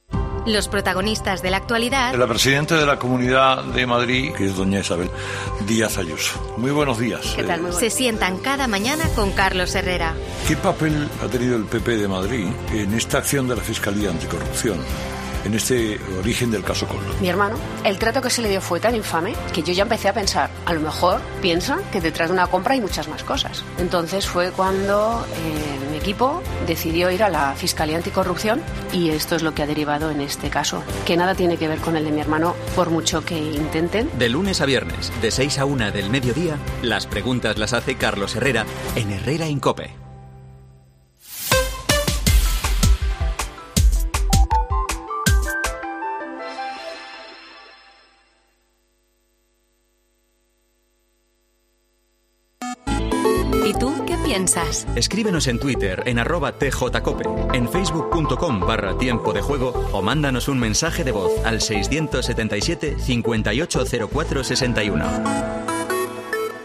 Los 0.48 0.68
protagonistas 0.68 1.42
de 1.42 1.50
la 1.50 1.58
actualidad 1.58 2.14
La 2.14 2.26
presidenta 2.26 2.76
de 2.76 2.86
la 2.86 2.98
Comunidad 2.98 3.64
de 3.64 3.86
Madrid, 3.86 4.32
que 4.32 4.46
es 4.46 4.56
doña 4.56 4.80
Isabel 4.80 5.10
Díaz 5.66 5.98
Ayuso. 5.98 6.54
Muy 6.56 6.70
buenos 6.70 6.98
días. 6.98 7.36
Eh, 7.36 7.46
se 7.72 7.90
sientan 7.90 8.38
cada 8.38 8.66
mañana 8.66 9.04
con 9.14 9.32
Carlos 9.32 9.74
Herrera. 9.74 10.14
¿Qué 10.46 10.56
papel 10.56 11.06
ha 11.22 11.28
tenido 11.28 11.56
el 11.56 11.64
PP 11.64 11.98
de 11.98 12.08
Madrid 12.08 12.46
en 12.72 12.94
esta 12.94 13.18
acción 13.18 13.46
de 13.46 13.56
la 13.56 13.62
Fiscalía 13.62 14.08
Anticorrupción? 14.08 14.78
En 15.44 15.54
este 15.54 15.98
origen 16.18 16.50
del 16.50 16.64
caso 16.64 16.86
Coldo. 16.86 17.14
Mi 17.20 17.28
hermano, 17.28 17.56
el 17.84 17.98
trato 17.98 18.20
que 18.20 18.30
se 18.30 18.42
le 18.42 18.48
dio 18.48 18.60
fue 18.60 18.80
tan 18.80 18.94
infame 18.94 19.34
que 19.52 19.62
yo 19.62 19.72
ya 19.72 19.84
empecé 19.84 20.08
a 20.08 20.12
pensar, 20.12 20.50
a 20.66 20.72
lo 20.72 20.80
mejor 20.80 21.20
piensan 21.40 21.80
que 21.92 22.00
detrás 22.00 22.28
de 22.28 22.34
una 22.34 22.46
compra 22.46 22.74
hay 22.74 22.80
muchas 22.80 23.08
más 23.08 23.22
cosas. 23.24 23.64
Entonces 23.78 24.26
fue 24.26 24.50
cuando 24.50 25.24
eh, 25.36 25.90
mi 25.90 25.98
equipo 25.98 26.42
decidió 26.66 27.10
ir 27.10 27.22
a 27.22 27.28
la 27.28 27.54
Fiscalía 27.54 27.96
Anticorrupción 27.96 28.60
y 28.92 29.10
esto 29.10 29.36
es 29.36 29.42
lo 29.42 29.54
que 29.54 29.62
ha 29.62 29.66
derivado 29.66 30.10
en 30.10 30.20
este 30.20 30.50
caso, 30.50 30.82
que 31.06 31.16
nada 31.16 31.34
tiene 31.34 31.56
que 31.56 31.68
ver 31.68 31.78
con 31.78 31.96
el 31.96 32.04
de 32.04 32.10
mi 32.10 32.20
hermano 32.20 32.54
por 32.74 32.90
mucho 32.90 33.24
que 33.24 33.38
intenten. 33.38 34.10
De 34.18 34.28
lunes 34.28 34.60
a 34.60 34.66
viernes, 34.66 35.12
de 35.22 35.30
6 35.30 35.58
a 35.58 35.64
1 35.64 35.92
del 35.92 36.10
mediodía, 36.10 36.56
las 36.82 37.06
preguntas 37.06 37.58
las 37.58 37.72
hace 37.72 37.96
Carlos 37.96 38.36
Herrera 38.36 38.66
en 38.96 39.10
Herrera 39.10 39.48
Incope. 39.48 40.07
Piensas? 54.48 54.86
Escríbenos 54.96 55.46
en 55.46 55.58
Twitter 55.58 56.02
en 56.06 56.18
arroba 56.18 56.52
tjcope, 56.52 57.24
en 57.52 57.68
facebook.com 57.68 58.60
barra 58.60 58.96
tiempo 58.96 59.32
de 59.32 59.42
juego 59.42 59.72
o 59.92 60.02
mándanos 60.02 60.48
un 60.48 60.58
mensaje 60.58 61.04
de 61.04 61.12
voz 61.12 61.32
al 61.44 61.60
677 61.60 62.96
580461. 62.98 65.04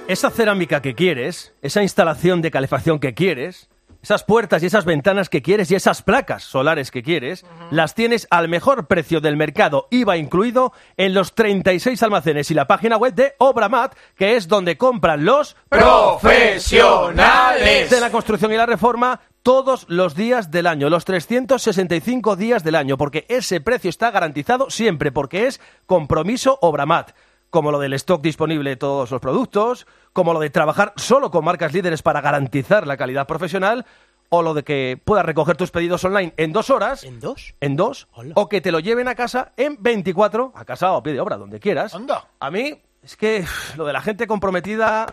Esa 0.08 0.30
cerámica 0.30 0.82
que 0.82 0.96
quieres, 0.96 1.54
esa 1.62 1.82
instalación 1.82 2.42
de 2.42 2.52
calefacción 2.52 3.00
que 3.00 3.14
quieres, 3.14 3.70
esas 4.04 4.24
puertas 4.26 4.62
y 4.62 4.66
esas 4.66 4.86
ventanas 4.86 5.30
que 5.30 5.42
quieres 5.42 5.72
y 5.72 5.76
esas 5.76 6.02
placas 6.02 6.44
solares 6.44 6.92
que 6.92 7.02
quieres, 7.02 7.46
las 7.72 7.96
tienes 7.96 8.28
al 8.30 8.50
mejor 8.50 8.88
precio 8.88 9.22
del 9.22 9.38
mercado, 9.38 9.88
IVA 9.92 10.18
incluido, 10.18 10.74
en 10.98 11.14
los 11.14 11.34
36 11.34 12.04
almacenes 12.04 12.52
y 12.52 12.54
la 12.54 12.68
página 12.68 12.98
web 12.98 13.16
de 13.16 13.36
Obramat, 13.38 13.96
que 14.16 14.36
es 14.36 14.50
donde 14.50 14.78
compran 14.78 15.24
los 15.24 15.56
Profesionales. 15.70 17.90
de 17.90 18.02
la 18.02 18.12
construcción 18.12 18.52
y 18.52 18.58
la 18.58 18.66
reforma 18.66 19.22
todos 19.42 19.86
los 19.88 20.16
días 20.16 20.52
del 20.52 20.68
año, 20.68 20.90
los 20.90 21.06
365 21.06 22.36
días 22.36 22.66
del 22.66 22.76
año, 22.76 22.98
porque 22.98 23.26
ese 23.30 23.62
precio 23.62 23.90
está 23.90 24.12
garantizado 24.12 24.70
siempre, 24.70 25.14
porque 25.14 25.48
es 25.48 25.62
compromiso 25.86 26.60
Obramat 26.62 27.12
como 27.54 27.72
lo 27.72 27.78
del 27.78 27.94
stock 27.94 28.20
disponible 28.20 28.72
de 28.72 28.78
todos 28.78 29.12
los 29.12 29.22
productos, 29.22 29.86
como 30.12 30.34
lo 30.34 30.40
de 30.40 30.50
trabajar 30.50 30.92
solo 30.96 31.30
con 31.30 31.46
marcas 31.46 31.72
líderes 31.72 32.02
para 32.02 32.20
garantizar 32.20 32.88
la 32.88 32.98
calidad 32.98 33.28
profesional, 33.28 33.86
o 34.30 34.42
lo 34.42 34.56
de 34.56 34.64
que 34.64 35.00
puedas 35.06 35.24
recoger 35.24 35.56
tus 35.56 35.70
pedidos 35.70 36.04
online 36.04 36.34
en 36.38 36.52
dos 36.52 36.72
horas. 36.72 37.04
¿En 37.04 37.20
dos? 37.20 37.54
En 37.62 37.76
dos. 37.76 38.08
O 38.34 38.50
que 38.50 38.60
te 38.60 38.72
lo 38.72 38.80
lleven 38.80 39.08
a 39.08 39.14
casa 39.14 39.52
en 39.56 39.78
24, 39.80 40.54
a 40.56 40.66
casa 40.66 40.94
o 40.94 40.98
a 40.98 41.04
pie 41.04 41.14
de 41.14 41.20
obra, 41.22 41.38
donde 41.38 41.60
quieras. 41.60 41.94
Anda. 41.94 42.26
A 42.40 42.50
mí, 42.50 42.82
es 43.04 43.16
que 43.16 43.46
lo 43.78 43.86
de 43.86 43.94
la 43.94 44.02
gente 44.02 44.26
comprometida 44.26 45.06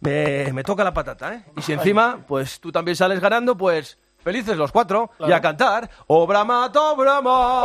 me, 0.00 0.52
me 0.52 0.64
toca 0.64 0.84
la 0.84 0.92
patata, 0.92 1.32
¿eh? 1.32 1.44
Y 1.56 1.62
si 1.62 1.72
encima, 1.72 2.18
pues 2.28 2.60
tú 2.60 2.70
también 2.70 2.96
sales 2.96 3.18
ganando, 3.18 3.56
pues 3.56 3.96
felices 4.18 4.58
los 4.58 4.72
cuatro 4.72 5.10
y 5.26 5.32
a 5.32 5.40
cantar. 5.40 5.88
Obra 6.06 6.44
mat, 6.44 6.76
obra 6.76 7.22
mat. 7.22 7.64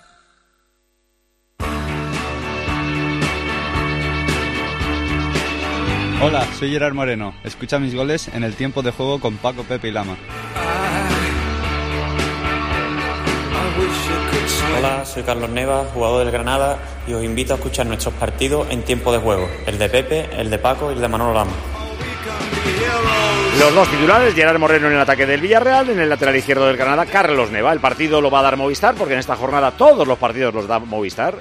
Hola, 6.23 6.45
soy 6.59 6.69
Gerard 6.69 6.93
Moreno. 6.93 7.33
Escucha 7.43 7.79
mis 7.79 7.95
goles 7.95 8.27
en 8.27 8.43
el 8.43 8.53
tiempo 8.53 8.83
de 8.83 8.91
juego 8.91 9.19
con 9.19 9.37
Paco, 9.37 9.63
Pepe 9.63 9.87
y 9.87 9.91
Lama. 9.91 10.15
Hola, 14.77 15.03
soy 15.03 15.23
Carlos 15.23 15.49
Neva, 15.49 15.85
jugador 15.91 16.23
del 16.23 16.31
Granada, 16.31 16.77
y 17.07 17.13
os 17.13 17.23
invito 17.23 17.53
a 17.53 17.55
escuchar 17.55 17.87
nuestros 17.87 18.13
partidos 18.13 18.67
en 18.69 18.83
tiempo 18.83 19.11
de 19.11 19.17
juego, 19.17 19.49
el 19.65 19.79
de 19.79 19.89
Pepe, 19.89 20.29
el 20.37 20.51
de 20.51 20.59
Paco 20.59 20.91
y 20.91 20.93
el 20.93 21.01
de 21.01 21.07
Manolo 21.07 21.33
Lama. 21.33 21.51
Los 23.59 23.73
dos 23.73 23.87
titulares, 23.89 24.35
Gerard 24.35 24.59
Moreno 24.59 24.87
en 24.87 24.93
el 24.93 24.99
ataque 24.99 25.25
del 25.25 25.41
Villarreal, 25.41 25.89
en 25.89 25.99
el 25.99 26.09
lateral 26.09 26.35
izquierdo 26.35 26.67
del 26.67 26.77
Granada, 26.77 27.07
Carlos 27.07 27.49
Neva. 27.49 27.73
El 27.73 27.79
partido 27.79 28.21
lo 28.21 28.29
va 28.29 28.39
a 28.39 28.43
dar 28.43 28.57
Movistar, 28.57 28.93
porque 28.93 29.13
en 29.13 29.19
esta 29.19 29.35
jornada 29.35 29.71
todos 29.71 30.07
los 30.07 30.19
partidos 30.19 30.53
los 30.53 30.67
da 30.67 30.77
Movistar. 30.77 31.35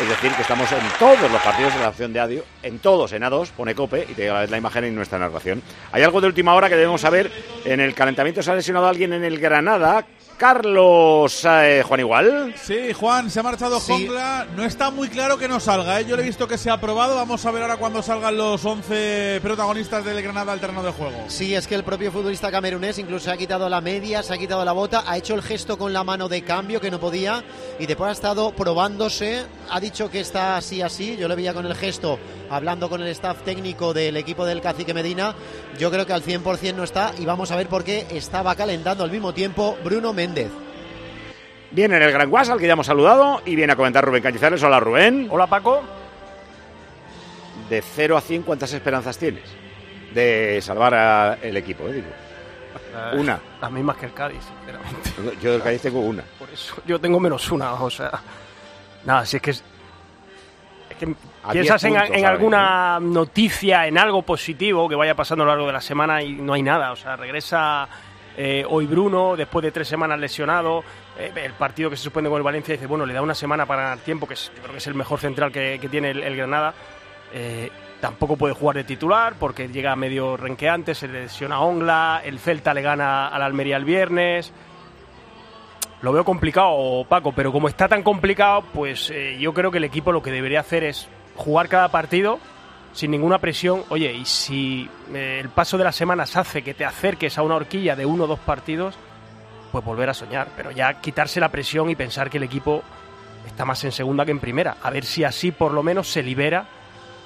Es 0.00 0.08
decir, 0.08 0.32
que 0.32 0.42
estamos 0.42 0.70
en 0.72 0.78
todos 0.98 1.30
los 1.30 1.40
partidos 1.42 1.74
de 1.74 1.80
la 1.80 1.90
opción 1.90 2.12
de 2.12 2.20
audio, 2.20 2.44
en 2.62 2.78
todos, 2.80 3.12
en 3.12 3.22
A2, 3.22 3.50
pone 3.50 3.74
Cope 3.74 4.06
y 4.08 4.14
te 4.14 4.22
llega 4.22 4.46
la 4.46 4.56
imagen 4.56 4.84
en 4.84 4.94
nuestra 4.94 5.18
narración. 5.18 5.62
Hay 5.92 6.02
algo 6.02 6.20
de 6.20 6.26
última 6.26 6.54
hora 6.54 6.68
que 6.68 6.76
debemos 6.76 7.00
saber. 7.00 7.30
En 7.64 7.78
el 7.78 7.94
calentamiento 7.94 8.42
se 8.42 8.50
ha 8.50 8.54
lesionado 8.54 8.88
alguien 8.88 9.12
en 9.12 9.22
el 9.22 9.38
Granada. 9.38 10.04
Carlos 10.36 11.44
eh, 11.44 11.82
Juan 11.86 12.00
Igual. 12.00 12.54
Sí, 12.60 12.92
Juan, 12.92 13.30
se 13.30 13.40
ha 13.40 13.42
marchado 13.42 13.78
Jongla. 13.80 14.46
No 14.56 14.64
está 14.64 14.90
muy 14.90 15.08
claro 15.08 15.38
que 15.38 15.48
no 15.48 15.60
salga. 15.60 16.00
¿eh? 16.00 16.04
Yo 16.04 16.16
le 16.16 16.22
he 16.22 16.26
visto 16.26 16.48
que 16.48 16.58
se 16.58 16.70
ha 16.70 16.74
aprobado. 16.74 17.14
Vamos 17.16 17.44
a 17.46 17.50
ver 17.50 17.62
ahora 17.62 17.76
cuando 17.76 18.02
salgan 18.02 18.36
los 18.36 18.64
11 18.64 19.40
protagonistas 19.42 20.04
del 20.04 20.22
Granada 20.22 20.52
al 20.52 20.60
terreno 20.60 20.82
de 20.82 20.92
juego. 20.92 21.16
Sí, 21.28 21.54
es 21.54 21.66
que 21.66 21.74
el 21.74 21.84
propio 21.84 22.10
futbolista 22.10 22.50
camerunés 22.50 22.98
incluso 22.98 23.26
se 23.26 23.30
ha 23.30 23.36
quitado 23.36 23.68
la 23.68 23.80
media, 23.80 24.22
se 24.22 24.34
ha 24.34 24.38
quitado 24.38 24.64
la 24.64 24.72
bota, 24.72 25.04
ha 25.06 25.16
hecho 25.16 25.34
el 25.34 25.42
gesto 25.42 25.78
con 25.78 25.92
la 25.92 26.04
mano 26.04 26.28
de 26.28 26.42
cambio 26.42 26.80
que 26.80 26.90
no 26.90 26.98
podía 26.98 27.44
y 27.78 27.86
después 27.86 28.08
ha 28.08 28.12
estado 28.12 28.52
probándose, 28.52 29.44
ha 29.70 29.80
dicho 29.80 30.10
que 30.10 30.20
está 30.20 30.56
así 30.56 30.82
así, 30.82 31.16
yo 31.16 31.28
le 31.28 31.36
veía 31.36 31.54
con 31.54 31.66
el 31.66 31.74
gesto 31.74 32.18
hablando 32.52 32.88
con 32.88 33.00
el 33.00 33.08
staff 33.08 33.42
técnico 33.42 33.92
del 33.94 34.16
equipo 34.16 34.44
del 34.44 34.60
Cacique 34.60 34.94
Medina, 34.94 35.34
yo 35.78 35.90
creo 35.90 36.06
que 36.06 36.12
al 36.12 36.22
100% 36.22 36.74
no 36.74 36.84
está 36.84 37.12
y 37.18 37.24
vamos 37.24 37.50
a 37.50 37.56
ver 37.56 37.68
por 37.68 37.84
qué 37.84 38.06
estaba 38.10 38.54
calentando 38.54 39.04
al 39.04 39.10
mismo 39.10 39.32
tiempo 39.32 39.76
Bruno 39.82 40.12
Méndez. 40.12 40.50
Viene 41.70 41.96
en 41.96 42.02
el 42.02 42.12
Gran 42.12 42.28
Guas, 42.28 42.50
al 42.50 42.58
que 42.58 42.66
ya 42.66 42.74
hemos 42.74 42.86
saludado, 42.86 43.40
y 43.46 43.56
viene 43.56 43.72
a 43.72 43.76
comentar 43.76 44.04
Rubén 44.04 44.22
Cañizares. 44.22 44.62
Hola, 44.62 44.78
Rubén. 44.78 45.28
Hola, 45.30 45.46
Paco. 45.46 45.82
De 47.70 47.80
0 47.80 48.18
a 48.18 48.20
100, 48.20 48.42
¿cuántas 48.42 48.72
esperanzas 48.74 49.16
tienes? 49.16 49.44
De 50.12 50.60
salvar 50.60 50.92
al 50.94 51.56
equipo, 51.56 51.88
eh, 51.88 51.92
digo. 51.94 52.08
Eh, 52.94 53.16
Una. 53.18 53.40
Las 53.60 53.70
mismas 53.70 53.96
que 53.96 54.06
el 54.06 54.12
Cádiz, 54.12 54.42
sinceramente. 54.44 55.38
Yo 55.42 55.52
del 55.52 55.62
Cádiz 55.62 55.80
tengo 55.80 56.00
una. 56.00 56.22
Por 56.38 56.50
eso 56.50 56.74
yo 56.86 57.00
tengo 57.00 57.18
menos 57.18 57.50
una, 57.50 57.72
o 57.72 57.88
sea. 57.88 58.10
Nada, 59.06 59.24
si 59.24 59.36
es 59.36 59.42
que 59.42 59.50
es. 59.52 59.64
es 60.90 60.96
que 60.98 61.14
piensas 61.50 61.82
10 61.82 61.92
en, 61.94 61.98
puntos 62.00 62.16
en 62.18 62.24
ahora 62.24 62.36
alguna 62.36 62.98
noticia, 63.00 63.86
en 63.86 63.98
algo 63.98 64.22
positivo 64.22 64.88
que 64.88 64.94
vaya 64.94 65.14
pasando 65.14 65.42
a 65.44 65.46
lo 65.46 65.52
largo 65.52 65.66
de 65.66 65.72
la 65.72 65.80
semana 65.80 66.22
y 66.22 66.32
no 66.34 66.52
hay 66.52 66.62
nada. 66.62 66.92
O 66.92 66.96
sea, 66.96 67.16
regresa 67.16 67.88
eh, 68.36 68.64
hoy 68.68 68.86
Bruno, 68.86 69.34
después 69.36 69.62
de 69.62 69.72
tres 69.72 69.88
semanas 69.88 70.18
lesionado. 70.18 70.84
eh, 71.18 71.32
el 71.34 71.52
partido 71.52 71.90
que 71.90 71.96
se 71.96 72.04
suspende 72.04 72.30
con 72.30 72.36
el 72.38 72.42
Valencia 72.42 72.72
dice, 72.74 72.86
bueno, 72.86 73.04
le 73.06 73.12
da 73.14 73.22
una 73.22 73.34
semana 73.34 73.66
para 73.66 73.82
ganar 73.82 73.98
tiempo, 73.98 74.26
que 74.26 74.34
es- 74.34 74.50
yo 74.54 74.60
creo 74.62 74.72
que 74.72 74.78
es 74.78 74.86
el 74.86 74.94
mejor 74.94 75.18
central 75.20 75.52
que, 75.52 75.78
que 75.80 75.88
tiene 75.88 76.10
el, 76.12 76.22
el 76.22 76.36
Granada. 76.36 76.72
Eh, 77.34 77.70
tampoco 78.00 78.36
puede 78.36 78.54
jugar 78.54 78.76
de 78.76 78.84
titular 78.84 79.34
porque 79.38 79.68
llega 79.68 79.94
medio 79.96 80.36
renqueante, 80.36 80.94
se 80.94 81.08
lesiona 81.08 81.60
Ongla, 81.60 82.20
el 82.24 82.38
Celta 82.38 82.72
le 82.74 82.82
gana 82.82 83.28
al 83.28 83.42
Almería 83.42 83.76
el 83.76 83.84
viernes. 83.84 84.52
Lo 86.02 86.12
veo 86.12 86.24
complicado, 86.24 87.04
Paco, 87.08 87.32
pero 87.32 87.52
como 87.52 87.68
está 87.68 87.86
tan 87.88 88.02
complicado, 88.02 88.64
pues 88.74 89.10
eh, 89.10 89.36
yo 89.38 89.54
creo 89.54 89.70
que 89.70 89.78
el 89.78 89.84
equipo 89.84 90.10
lo 90.10 90.20
que 90.22 90.32
debería 90.32 90.58
hacer 90.60 90.82
es 90.82 91.08
jugar 91.36 91.68
cada 91.68 91.88
partido 91.88 92.38
sin 92.92 93.10
ninguna 93.10 93.38
presión. 93.38 93.84
Oye, 93.88 94.12
y 94.12 94.24
si 94.24 94.88
eh, 95.12 95.38
el 95.40 95.48
paso 95.48 95.78
de 95.78 95.84
las 95.84 95.96
semanas 95.96 96.36
hace 96.36 96.62
que 96.62 96.74
te 96.74 96.84
acerques 96.84 97.38
a 97.38 97.42
una 97.42 97.56
horquilla 97.56 97.96
de 97.96 98.06
uno 98.06 98.24
o 98.24 98.26
dos 98.26 98.40
partidos, 98.40 98.94
pues 99.70 99.84
volver 99.84 100.10
a 100.10 100.14
soñar. 100.14 100.48
Pero 100.56 100.70
ya 100.70 101.00
quitarse 101.00 101.40
la 101.40 101.50
presión 101.50 101.90
y 101.90 101.96
pensar 101.96 102.30
que 102.30 102.38
el 102.38 102.44
equipo 102.44 102.82
está 103.46 103.64
más 103.64 103.82
en 103.84 103.92
segunda 103.92 104.24
que 104.24 104.30
en 104.30 104.40
primera. 104.40 104.76
A 104.82 104.90
ver 104.90 105.04
si 105.04 105.24
así 105.24 105.50
por 105.52 105.72
lo 105.72 105.82
menos 105.82 106.08
se 106.08 106.22
libera 106.22 106.66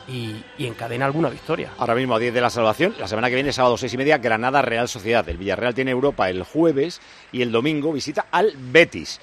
y, 0.08 0.36
encadena 0.58 1.06
alguna 1.06 1.28
victoria. 1.28 1.70
Ahora 1.78 1.94
mismo 1.94 2.14
a 2.14 2.18
10 2.18 2.32
de 2.32 2.40
la 2.40 2.50
salvación. 2.50 2.94
La 2.98 3.08
semana 3.08 3.28
que 3.28 3.34
viene, 3.34 3.52
sábado 3.52 3.76
6 3.76 3.92
y 3.92 3.96
media, 3.96 4.18
Granada 4.18 4.62
Real 4.62 4.88
Sociedad. 4.88 5.28
El 5.28 5.36
Villarreal 5.36 5.74
tiene 5.74 5.90
Europa 5.90 6.30
el 6.30 6.44
jueves 6.44 7.00
y 7.32 7.42
el 7.42 7.50
domingo 7.50 7.92
visita 7.92 8.26
al 8.30 8.52
Betis. 8.56 9.20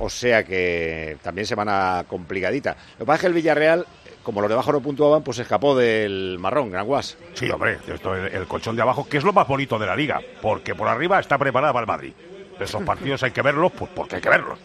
O 0.00 0.08
sea 0.08 0.44
que 0.44 1.16
también 1.22 1.46
semana 1.46 2.04
complicadita. 2.06 2.76
Lo 2.92 2.98
que 2.98 3.06
pasa 3.06 3.16
es 3.16 3.20
que 3.22 3.26
el 3.26 3.32
Villarreal, 3.32 3.86
como 4.28 4.42
los 4.42 4.48
de 4.50 4.54
abajo 4.56 4.72
no 4.72 4.82
puntuaban, 4.82 5.22
pues 5.22 5.38
se 5.38 5.42
escapó 5.44 5.74
del 5.74 6.36
marrón, 6.38 6.70
Gran 6.70 6.84
Guas. 6.84 7.16
Sí, 7.32 7.48
hombre, 7.50 7.78
esto 7.88 8.14
es 8.14 8.34
el 8.34 8.46
colchón 8.46 8.76
de 8.76 8.82
abajo, 8.82 9.08
que 9.08 9.16
es 9.16 9.24
lo 9.24 9.32
más 9.32 9.48
bonito 9.48 9.78
de 9.78 9.86
la 9.86 9.96
liga, 9.96 10.20
porque 10.42 10.74
por 10.74 10.86
arriba 10.86 11.18
está 11.18 11.38
preparada 11.38 11.72
para 11.72 11.84
el 11.84 11.86
Madrid. 11.86 12.12
Esos 12.60 12.82
partidos 12.82 13.22
hay 13.22 13.30
que 13.30 13.40
verlos, 13.40 13.72
pues 13.72 13.90
porque 13.94 14.16
hay 14.16 14.20
que 14.20 14.28
verlos. 14.28 14.58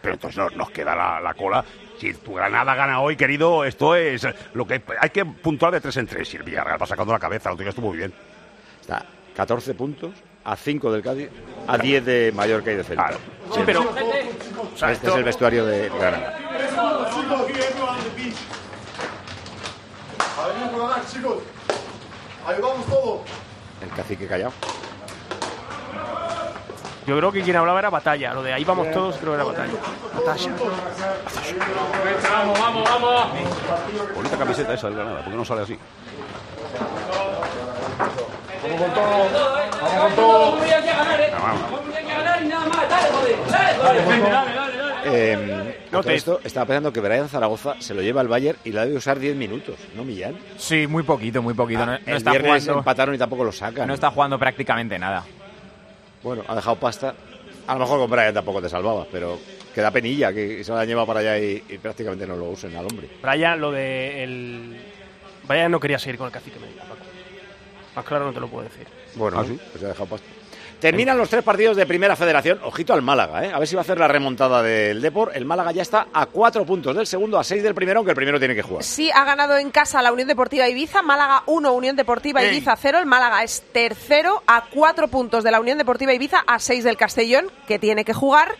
Pero 0.00 0.14
entonces 0.14 0.38
nos, 0.38 0.56
nos 0.56 0.70
queda 0.70 0.96
la, 0.96 1.20
la 1.20 1.34
cola. 1.34 1.62
Si 1.98 2.14
tu 2.14 2.32
Granada 2.32 2.74
gana 2.74 3.02
hoy, 3.02 3.16
querido, 3.16 3.66
esto 3.66 3.94
es 3.94 4.26
lo 4.54 4.66
que 4.66 4.80
hay 4.98 5.10
que 5.10 5.26
puntuar 5.26 5.74
de 5.74 5.82
tres 5.82 5.98
en 5.98 6.06
tres. 6.06 6.32
Y 6.32 6.38
el 6.38 6.42
Villarreal 6.44 6.80
va 6.80 6.86
sacando 6.86 7.12
la 7.12 7.18
cabeza, 7.18 7.50
lo 7.50 7.56
tuyo 7.58 7.68
estuvo 7.68 7.88
muy 7.88 7.98
bien. 7.98 8.14
Está 8.80 9.04
14 9.36 9.74
puntos, 9.74 10.12
a 10.42 10.56
5 10.56 10.90
del 10.90 11.02
Cádiz, 11.02 11.28
a 11.66 11.76
10 11.76 12.02
de 12.02 12.32
Mallorca 12.34 12.72
y 12.72 12.76
de 12.76 12.82
Celta. 12.84 13.10
Sí, 13.52 13.60
pero- 13.66 13.84
este 14.88 15.08
es 15.08 15.14
el 15.14 15.24
vestuario 15.24 15.66
de 15.66 15.90
Granada. 15.90 16.38
Chicos. 21.12 21.38
Ahí 22.46 22.60
vamos 22.60 22.86
todos. 22.86 23.20
El 23.82 23.90
cacique 23.90 24.26
callado. 24.26 24.52
Yo 27.06 27.16
creo 27.16 27.30
que 27.30 27.42
quien 27.42 27.56
hablaba 27.56 27.78
era 27.78 27.90
Batalla. 27.90 28.34
Lo 28.34 28.42
de 28.42 28.52
ahí 28.52 28.64
vamos 28.64 28.90
todos, 28.90 29.16
creo 29.16 29.32
que 29.32 29.36
era 29.36 29.44
Batalla. 29.44 29.72
Batalla. 30.14 30.50
Vamos, 32.30 32.58
vamos, 32.58 32.84
vamos. 32.84 33.28
Bonita 34.14 34.36
camiseta 34.36 34.74
esa 34.74 34.88
del 34.88 34.96
Granada, 34.96 35.22
¿por 35.22 35.30
qué 35.30 35.36
no 35.36 35.44
sale 35.44 35.62
así? 35.62 35.78
Vamos 38.62 38.82
con 38.82 38.90
todo. 38.94 39.06
Vamos 39.80 40.02
con 40.02 40.14
todo. 40.16 40.56
Eh, 45.08 45.75
a 45.75 45.75
esto 46.04 46.40
estaba 46.44 46.66
pensando 46.66 46.92
que 46.92 47.00
Brian 47.00 47.28
Zaragoza 47.28 47.74
se 47.80 47.94
lo 47.94 48.02
lleva 48.02 48.20
al 48.20 48.28
Bayern 48.28 48.58
y 48.64 48.72
la 48.72 48.84
debe 48.84 48.96
usar 48.96 49.18
10 49.18 49.36
minutos, 49.36 49.76
¿no, 49.94 50.04
Millán? 50.04 50.36
Sí, 50.56 50.86
muy 50.86 51.02
poquito, 51.02 51.42
muy 51.42 51.54
poquito. 51.54 51.82
Ah, 51.82 51.86
no, 51.86 51.92
no 51.92 51.98
el 52.06 52.16
está 52.16 52.30
viernes 52.30 52.62
jugando. 52.62 52.78
empataron 52.80 53.14
y 53.14 53.18
tampoco 53.18 53.44
lo 53.44 53.52
sacan. 53.52 53.86
No 53.88 53.94
está 53.94 54.10
jugando 54.10 54.38
prácticamente 54.38 54.98
nada. 54.98 55.24
Bueno, 56.22 56.42
ha 56.48 56.54
dejado 56.54 56.76
pasta. 56.76 57.14
A 57.66 57.74
lo 57.74 57.80
mejor 57.80 57.98
con 58.00 58.10
Brian 58.10 58.32
tampoco 58.34 58.62
te 58.62 58.68
salvabas, 58.68 59.06
pero 59.10 59.38
que 59.74 59.80
da 59.80 59.90
penilla 59.90 60.32
que 60.32 60.62
se 60.64 60.70
lo 60.72 60.78
han 60.78 60.86
llevado 60.86 61.06
para 61.06 61.20
allá 61.20 61.38
y, 61.38 61.62
y 61.68 61.78
prácticamente 61.78 62.26
no 62.26 62.36
lo 62.36 62.46
usen 62.50 62.74
al 62.76 62.86
hombre. 62.86 63.08
Brian, 63.22 63.60
lo 63.60 63.70
de 63.72 64.22
el. 64.24 64.80
Brian 65.46 65.70
no 65.70 65.78
quería 65.80 65.98
seguir 65.98 66.16
con 66.18 66.26
el 66.26 66.32
cacique 66.32 66.58
Medina, 66.58 66.82
Paco. 66.82 67.00
Más 67.94 68.04
claro 68.04 68.26
no 68.26 68.32
te 68.32 68.40
lo 68.40 68.48
puedo 68.48 68.64
decir. 68.64 68.86
Bueno, 69.14 69.40
¿Ah, 69.40 69.44
pues 69.72 69.84
ha 69.84 69.88
dejado 69.88 70.06
pasta. 70.06 70.26
Terminan 70.86 71.18
los 71.18 71.28
tres 71.28 71.42
partidos 71.42 71.76
de 71.76 71.84
Primera 71.84 72.14
Federación. 72.14 72.60
Ojito 72.62 72.94
al 72.94 73.02
Málaga, 73.02 73.44
¿eh? 73.44 73.50
A 73.52 73.58
ver 73.58 73.66
si 73.66 73.74
va 73.74 73.80
a 73.80 73.82
hacer 73.82 73.98
la 73.98 74.06
remontada 74.06 74.62
del 74.62 75.02
Depor. 75.02 75.32
El 75.34 75.44
Málaga 75.44 75.72
ya 75.72 75.82
está 75.82 76.06
a 76.12 76.26
cuatro 76.26 76.64
puntos 76.64 76.94
del 76.94 77.08
segundo, 77.08 77.40
a 77.40 77.44
seis 77.44 77.64
del 77.64 77.74
primero, 77.74 77.98
aunque 77.98 78.12
el 78.12 78.16
primero 78.16 78.38
tiene 78.38 78.54
que 78.54 78.62
jugar. 78.62 78.84
Sí, 78.84 79.10
ha 79.12 79.24
ganado 79.24 79.56
en 79.58 79.72
casa 79.72 80.00
la 80.00 80.12
Unión 80.12 80.28
Deportiva 80.28 80.68
Ibiza, 80.68 81.02
Málaga 81.02 81.42
1, 81.46 81.72
Unión 81.72 81.96
Deportiva. 81.96 82.44
Ibiza 82.44 82.76
0. 82.76 82.98
El 83.00 83.06
Málaga 83.06 83.42
es 83.42 83.64
tercero 83.72 84.44
a 84.46 84.66
4 84.72 85.08
puntos 85.08 85.42
de 85.42 85.50
la 85.50 85.60
Unión 85.60 85.76
Deportiva 85.76 86.14
Ibiza, 86.14 86.44
a 86.46 86.60
6 86.60 86.84
del 86.84 86.96
Castellón, 86.96 87.50
que 87.66 87.80
tiene 87.80 88.04
que 88.04 88.12
jugar. 88.12 88.54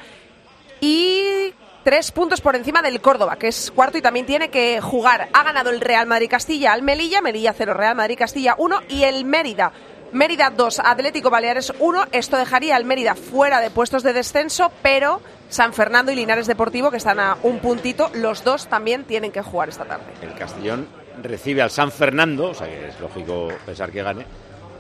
Y 0.80 1.54
tres 1.84 2.10
puntos 2.10 2.40
por 2.40 2.56
encima 2.56 2.82
del 2.82 3.00
Córdoba, 3.00 3.36
que 3.36 3.46
es 3.46 3.70
cuarto 3.70 3.98
y 3.98 4.02
también 4.02 4.26
tiene 4.26 4.50
que 4.50 4.80
jugar. 4.80 5.28
Ha 5.32 5.44
ganado 5.44 5.70
el 5.70 5.80
Real 5.80 6.08
Madrid 6.08 6.28
Castilla 6.28 6.72
al 6.72 6.82
Melilla, 6.82 7.20
Melilla 7.20 7.54
0, 7.56 7.72
Real 7.74 7.94
Madrid 7.94 8.18
Castilla 8.18 8.56
1 8.58 8.80
y 8.88 9.04
el 9.04 9.24
Mérida. 9.24 9.72
Mérida 10.16 10.48
2, 10.48 10.80
Atlético 10.82 11.28
Baleares 11.28 11.74
1. 11.78 12.06
Esto 12.10 12.38
dejaría 12.38 12.74
al 12.74 12.86
Mérida 12.86 13.14
fuera 13.14 13.60
de 13.60 13.68
puestos 13.70 14.02
de 14.02 14.14
descenso, 14.14 14.72
pero 14.82 15.20
San 15.50 15.74
Fernando 15.74 16.10
y 16.10 16.14
Linares 16.14 16.46
Deportivo, 16.46 16.90
que 16.90 16.96
están 16.96 17.20
a 17.20 17.36
un 17.42 17.58
puntito, 17.58 18.10
los 18.14 18.42
dos 18.42 18.66
también 18.66 19.04
tienen 19.04 19.30
que 19.30 19.42
jugar 19.42 19.68
esta 19.68 19.84
tarde. 19.84 20.04
El 20.22 20.34
Castellón 20.34 20.88
recibe 21.22 21.60
al 21.60 21.70
San 21.70 21.92
Fernando, 21.92 22.50
o 22.50 22.54
sea 22.54 22.66
que 22.66 22.88
es 22.88 22.98
lógico 22.98 23.48
pensar 23.66 23.90
que 23.92 24.02
gane. 24.02 24.24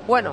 Bueno, 0.06 0.32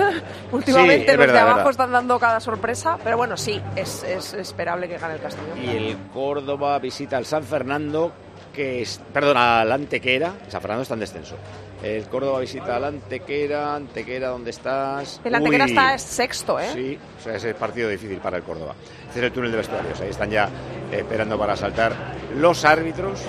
últimamente 0.52 1.06
Sí, 1.06 1.16
los 1.16 1.18
verdad, 1.18 1.34
de 1.34 1.40
abajo 1.40 1.56
verdad. 1.56 1.70
están 1.70 1.92
dando 1.92 2.18
cada 2.18 2.38
sorpresa, 2.40 2.98
pero 3.02 3.16
bueno, 3.16 3.38
sí, 3.38 3.58
es, 3.74 4.02
es 4.02 4.34
esperable 4.34 4.86
que 4.86 4.98
gane 4.98 5.14
el 5.14 5.20
Castellón. 5.20 5.64
Y 5.64 5.70
el 5.70 5.96
Córdoba 6.12 6.78
visita 6.78 7.16
al 7.16 7.24
San 7.24 7.42
Fernando, 7.44 8.12
que 8.52 8.82
es, 8.82 9.00
perdón, 9.12 9.36
al 9.36 9.70
Antequera. 9.72 10.34
San 10.48 10.60
Fernando 10.60 10.82
está 10.82 10.94
en 10.94 11.00
descenso. 11.00 11.36
El 11.82 12.04
Córdoba 12.04 12.38
visita 12.40 12.76
al 12.76 12.84
Antequera. 12.84 13.74
Antequera, 13.74 14.28
¿dónde 14.28 14.50
estás? 14.50 15.20
El 15.24 15.34
Antequera 15.34 15.64
Uy. 15.64 15.70
está 15.70 15.98
sexto, 15.98 16.60
¿eh? 16.60 16.68
Sí, 16.72 16.98
o 17.18 17.22
sea, 17.22 17.34
es 17.50 17.56
partido 17.56 17.88
difícil 17.88 18.18
para 18.18 18.36
el 18.36 18.44
Córdoba. 18.44 18.74
Este 19.08 19.18
es 19.18 19.26
el 19.26 19.32
túnel 19.32 19.50
de 19.50 19.56
vestuarios. 19.56 20.00
Ahí 20.00 20.10
están 20.10 20.30
ya 20.30 20.48
eh, 20.92 20.98
esperando 20.98 21.36
para 21.38 21.56
saltar 21.56 21.92
los 22.36 22.64
árbitros, 22.64 23.20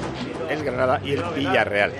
el 0.49 0.63
Granada 0.63 1.01
y 1.03 1.13
el 1.13 1.23
Villarreal. 1.35 1.93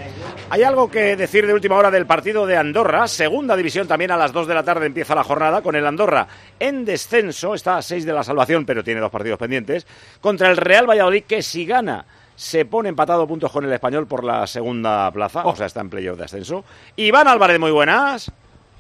Hay 0.50 0.62
algo 0.62 0.92
que 0.92 1.16
decir 1.16 1.48
de 1.48 1.54
última 1.54 1.76
hora 1.76 1.90
del 1.90 2.06
partido 2.06 2.46
de 2.46 2.56
Andorra. 2.56 3.08
Segunda 3.08 3.56
división 3.56 3.88
también 3.88 4.12
a 4.12 4.18
las 4.18 4.32
2 4.32 4.46
de 4.46 4.54
la 4.54 4.64
tarde 4.64 4.86
empieza 4.86 5.16
la 5.16 5.24
jornada 5.24 5.64
con 5.64 5.76
el 5.76 5.88
Andorra 5.88 6.28
en 6.60 6.86
descenso. 6.86 7.56
Está 7.56 7.78
a 7.78 7.82
6 7.82 8.06
de 8.06 8.14
la 8.14 8.24
salvación, 8.24 8.64
pero 8.64 8.84
tiene 8.84 9.00
dos 9.02 9.10
partidos 9.10 9.40
pendientes. 9.40 9.88
Contra 10.22 10.52
el 10.52 10.58
Real 10.58 10.88
Valladolid, 10.88 11.24
que 11.24 11.42
si 11.42 11.66
gana 11.66 12.06
se 12.36 12.66
pone 12.66 12.90
empatado 12.90 13.28
puntos 13.28 13.52
con 13.52 13.66
el 13.66 13.74
español 13.74 14.08
por 14.08 14.24
la 14.24 14.48
segunda 14.48 15.12
plaza. 15.12 15.46
O 15.46 15.56
sea, 15.56 15.68
está 15.68 15.82
en 15.82 15.90
playoff 15.90 16.18
de 16.18 16.26
ascenso. 16.26 16.64
Iván 16.96 17.28
Álvarez, 17.28 17.60
muy 17.60 17.72
buenas. 17.72 18.32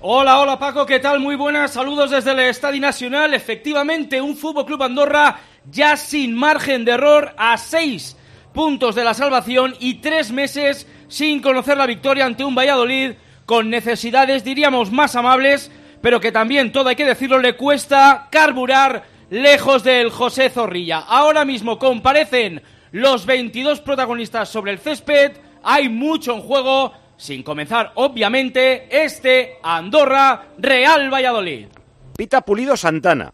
Hola, 0.06 0.40
hola 0.40 0.60
Paco, 0.60 0.86
¿qué 0.86 1.00
tal? 1.00 1.22
Muy 1.22 1.36
buenas, 1.36 1.72
saludos 1.72 2.12
desde 2.12 2.32
el 2.32 2.40
Estadio 2.40 2.82
Nacional. 2.82 3.34
Efectivamente, 3.34 4.22
un 4.22 4.36
Fútbol 4.36 4.66
Club 4.66 4.84
Andorra 4.84 5.40
ya 5.72 5.96
sin 5.96 6.36
margen 6.36 6.84
de 6.84 6.92
error 6.92 7.34
a 7.38 7.58
seis 7.58 8.18
puntos 8.54 8.96
de 8.96 9.06
la 9.06 9.14
salvación 9.14 9.76
y 9.80 9.96
tres 9.96 10.32
meses 10.32 10.88
sin 11.08 11.42
conocer 11.42 11.78
la 11.78 11.86
victoria 11.86 12.26
ante 12.26 12.44
un 12.44 12.54
Valladolid 12.54 13.14
con 13.46 13.70
necesidades, 13.70 14.44
diríamos, 14.44 14.92
más 14.92 15.16
amables, 15.16 15.72
pero 16.02 16.20
que 16.20 16.34
también, 16.34 16.74
todo 16.74 16.90
hay 16.90 16.98
que 16.98 17.06
decirlo, 17.06 17.40
le 17.40 17.56
cuesta 17.56 18.28
carburar 18.30 19.04
lejos 19.30 19.84
del 19.84 20.10
José 20.10 20.50
Zorrilla. 20.50 21.00
Ahora 21.00 21.46
mismo 21.46 21.80
comparecen 21.80 22.62
los 22.94 23.26
22 23.26 23.82
protagonistas 23.82 24.50
sobre 24.50 24.72
el 24.72 24.78
césped, 24.78 25.32
hay 25.64 25.90
mucho 25.90 26.36
en 26.36 26.42
juego, 26.42 26.94
sin 27.18 27.42
comenzar, 27.42 27.92
obviamente, 27.96 28.88
este 29.04 29.58
Andorra 29.64 30.50
Real 30.60 31.12
Valladolid. 31.12 31.70
Pita 32.16 32.42
Pulido 32.42 32.78
Santana. 32.78 33.34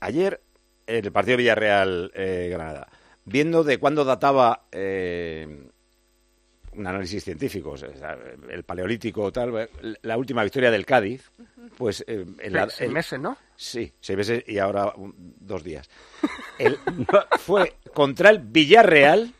Ayer, 0.00 0.42
el 0.86 1.10
partido 1.10 1.38
Villarreal-Granada, 1.38 2.88
viendo 3.24 3.64
de 3.64 3.78
cuándo 3.78 4.04
databa 4.04 4.66
eh, 4.70 5.67
un 6.78 6.86
análisis 6.86 7.24
científico, 7.24 7.70
o 7.70 7.76
sea, 7.76 7.90
el 8.50 8.62
paleolítico 8.64 9.22
o 9.24 9.32
tal, 9.32 9.68
la 10.02 10.16
última 10.16 10.42
victoria 10.44 10.70
del 10.70 10.86
Cádiz, 10.86 11.30
pues... 11.76 12.04
eh, 12.06 12.24
en 12.38 12.52
la- 12.52 12.68
Seis 12.70 12.88
el- 12.88 12.92
meses, 12.94 13.20
¿no? 13.20 13.36
Sí, 13.56 13.92
seis 14.00 14.16
meses 14.16 14.44
y 14.46 14.58
ahora 14.58 14.92
un- 14.96 15.14
dos 15.40 15.62
días. 15.64 15.88
El- 16.58 16.78
fue 17.40 17.74
contra 17.92 18.30
el 18.30 18.38
Villarreal 18.38 19.32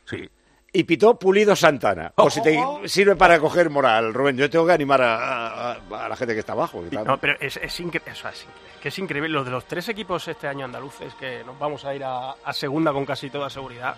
y 0.73 0.85
pitó 0.85 1.19
Pulido 1.19 1.55
Santana. 1.57 2.11
Por 2.15 2.31
si 2.31 2.43
te 2.43 2.59
sirve 2.87 3.17
para 3.17 3.39
coger 3.39 3.71
moral, 3.71 4.13
Rubén. 4.13 4.37
Yo 4.37 4.51
tengo 4.51 4.67
que 4.67 4.73
animar 4.73 5.01
a, 5.01 5.73
a- 5.73 6.05
a 6.05 6.09
la 6.09 6.17
gente 6.17 6.35
que 6.35 6.41
está 6.41 6.53
abajo. 6.53 6.81
que 6.81 6.89
está- 6.89 7.05
No, 7.05 7.19
pero 7.19 7.35
es, 7.41 7.57
es, 7.57 7.81
incre- 7.81 8.03
o 8.11 8.15
sea, 8.15 8.31
es 8.31 8.45
incre- 8.45 8.81
que 8.83 8.89
es 8.89 8.99
increíble. 8.99 9.29
Los 9.31 9.45
de 9.45 9.51
los 9.53 9.65
tres 9.67 9.89
equipos 9.89 10.27
este 10.29 10.47
año 10.47 10.65
andaluces, 10.65 11.15
que 11.15 11.43
nos 11.45 11.59
vamos 11.59 11.85
a 11.85 11.95
ir 11.95 12.03
a, 12.05 12.33
a 12.33 12.53
segunda 12.53 12.93
con 12.93 13.07
casi 13.07 13.31
toda 13.31 13.49
seguridad. 13.49 13.97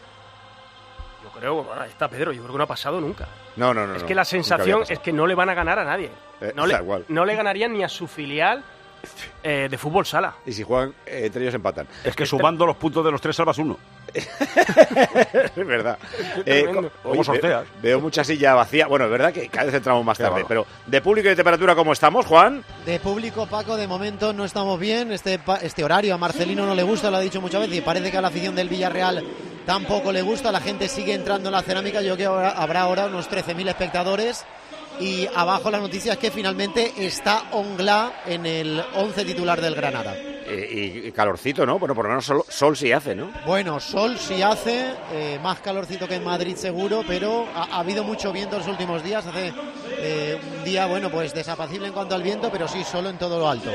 Yo 1.23 1.31
creo, 1.31 1.63
bueno, 1.63 1.83
ahí 1.83 1.91
está 1.91 2.09
Pedro, 2.09 2.33
yo 2.33 2.41
creo 2.41 2.53
que 2.53 2.59
no 2.59 2.65
ha 2.65 2.69
pasado 2.69 3.01
nunca. 3.01 3.29
No, 3.57 3.75
no, 3.75 3.87
no. 3.87 3.95
es 3.95 4.03
no, 4.03 4.09
que 4.09 4.15
la 4.15 4.25
sensación 4.25 4.85
es 4.89 4.99
que 5.01 5.13
no 5.13 5.27
le 5.27 5.35
van 5.35 5.49
a 5.51 5.55
ganar 5.55 5.79
a 5.79 5.85
nadie. 5.85 6.11
Eh, 6.41 6.53
no, 6.55 6.67
le, 6.67 6.79
no 7.09 7.25
le 7.25 7.35
ganarían 7.35 7.73
ni 7.73 7.85
a 7.85 7.89
su 7.89 8.07
filial 8.07 8.65
eh, 9.43 9.69
de 9.71 9.79
fútbol 9.79 10.07
sala. 10.07 10.35
Y 10.47 10.53
si 10.53 10.63
juegan, 10.63 10.95
eh, 11.07 11.27
entre 11.27 11.43
ellos 11.43 11.55
empatan. 11.55 11.87
Es 12.05 12.17
que 12.17 12.27
sumando 12.27 12.67
los 12.67 12.77
puntos 12.77 13.05
de 13.05 13.11
los 13.11 13.21
tres 13.21 13.37
salvas 13.37 13.59
uno. 13.59 13.79
Es 14.15 15.67
verdad. 15.67 15.99
Eh, 16.47 16.67
¿Cómo 16.67 16.91
oye, 17.05 17.25
sorteas? 17.25 17.63
ve- 17.63 17.89
veo 17.89 18.01
mucha 18.01 18.25
silla 18.25 18.55
vacía. 18.55 18.87
Bueno, 18.87 19.07
es 19.07 19.11
verdad 19.11 19.33
que 19.33 19.49
cada 19.49 19.67
vez 19.67 19.75
entramos 19.75 20.05
más 20.05 20.19
tarde. 20.19 20.45
Pero 20.47 20.67
de 20.87 21.01
público 21.01 21.27
y 21.27 21.31
de 21.31 21.37
temperatura, 21.37 21.75
¿cómo 21.75 21.93
estamos, 21.93 22.27
Juan? 22.27 22.65
De 22.87 22.99
público, 23.01 23.47
Paco, 23.47 23.77
de 23.77 23.87
momento 23.87 24.33
no 24.33 24.45
estamos 24.45 24.79
bien. 24.79 25.13
Este, 25.13 25.39
este 25.63 25.85
horario 25.85 26.15
a 26.15 26.19
Marcelino 26.19 26.67
no 26.67 26.75
le 26.75 26.83
gusta, 26.83 27.11
lo 27.11 27.17
ha 27.19 27.21
dicho 27.21 27.41
muchas 27.41 27.61
veces, 27.63 27.77
y 27.79 27.81
parece 27.81 28.11
que 28.11 28.17
a 28.19 28.21
la 28.21 28.29
afición 28.29 28.55
del 28.55 28.69
Villarreal 28.69 29.25
tampoco 29.67 30.13
le 30.13 30.23
gusta. 30.23 30.51
La 30.53 30.61
gente 30.61 30.89
sigue 30.89 31.15
entrando 31.15 31.49
en 31.49 31.53
la 31.53 31.63
cerámica. 31.63 32.01
Yo 32.03 32.15
creo 32.15 32.17
que 32.17 32.27
habrá, 32.27 32.51
habrá 32.51 32.81
ahora 32.83 33.07
unos 33.07 33.29
13.000 33.31 33.69
espectadores. 33.69 34.45
Y 34.99 35.27
abajo 35.35 35.71
la 35.71 35.79
noticia 35.79 36.13
es 36.13 36.19
que 36.19 36.31
finalmente 36.31 36.93
está 36.99 37.45
Ongla 37.53 38.13
en 38.27 38.45
el 38.45 38.83
11 38.97 39.25
titular 39.25 39.59
del 39.61 39.75
Granada. 39.75 40.15
Eh, 40.51 41.03
y, 41.05 41.09
y 41.09 41.13
calorcito, 41.13 41.65
¿no? 41.65 41.79
Bueno, 41.79 41.95
por 41.95 42.05
lo 42.05 42.09
menos 42.11 42.25
sol, 42.25 42.43
sol 42.49 42.77
sí 42.77 42.91
hace, 42.91 43.15
¿no? 43.15 43.31
Bueno, 43.47 43.79
sol 43.79 44.19
sí 44.19 44.43
hace, 44.43 44.95
eh, 45.13 45.39
más 45.41 45.61
calorcito 45.61 46.09
que 46.09 46.17
en 46.17 46.25
Madrid 46.25 46.57
seguro, 46.57 47.05
pero 47.07 47.47
ha, 47.55 47.77
ha 47.77 47.79
habido 47.79 48.03
mucho 48.03 48.33
viento 48.33 48.57
en 48.57 48.63
los 48.63 48.69
últimos 48.69 49.05
días. 49.05 49.25
Hace 49.27 49.53
eh, 49.99 50.41
un 50.59 50.65
día, 50.65 50.87
bueno, 50.87 51.09
pues 51.09 51.33
desapacible 51.33 51.87
en 51.87 51.93
cuanto 51.93 52.17
al 52.17 52.23
viento, 52.23 52.51
pero 52.51 52.67
sí, 52.67 52.83
solo 52.83 53.11
en 53.11 53.19
todo 53.19 53.39
lo 53.39 53.49
alto. 53.49 53.71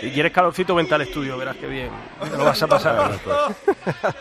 Si 0.00 0.10
quieres 0.12 0.32
calorcito, 0.32 0.74
vente 0.76 0.94
al 0.94 1.02
estudio, 1.02 1.36
verás 1.36 1.56
que 1.56 1.66
bien. 1.66 1.90
Te 2.22 2.36
lo 2.36 2.44
vas 2.44 2.62
a 2.62 2.66
pasar. 2.68 3.12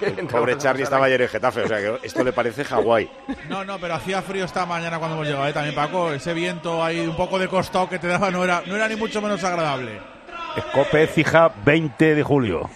El 0.01 0.27
pobre 0.27 0.57
Charlie 0.57 0.83
estaba 0.83 1.05
ayer 1.05 1.21
en 1.21 1.29
Getafe, 1.29 1.61
o 1.63 1.67
sea 1.67 1.77
que 1.77 1.99
esto 2.07 2.23
le 2.23 2.33
parece 2.33 2.63
Hawái. 2.63 3.09
No, 3.47 3.63
no, 3.63 3.77
pero 3.79 3.95
hacía 3.95 4.21
frío 4.21 4.45
esta 4.45 4.65
mañana 4.65 4.97
cuando 4.97 5.17
hemos 5.17 5.27
llegado, 5.27 5.47
¿eh? 5.47 5.53
también 5.53 5.75
Paco. 5.75 6.11
Ese 6.11 6.33
viento 6.33 6.83
ahí 6.83 6.99
un 6.99 7.15
poco 7.15 7.37
de 7.37 7.47
costado 7.47 7.87
que 7.89 7.99
te 7.99 8.07
daba 8.07 8.31
no 8.31 8.43
era, 8.43 8.63
no 8.65 8.75
era 8.75 8.87
ni 8.87 8.95
mucho 8.95 9.21
menos 9.21 9.43
agradable. 9.43 9.99
Escope 10.55 11.07
Cija 11.07 11.51
20 11.63 12.15
de 12.15 12.23
julio. 12.23 12.69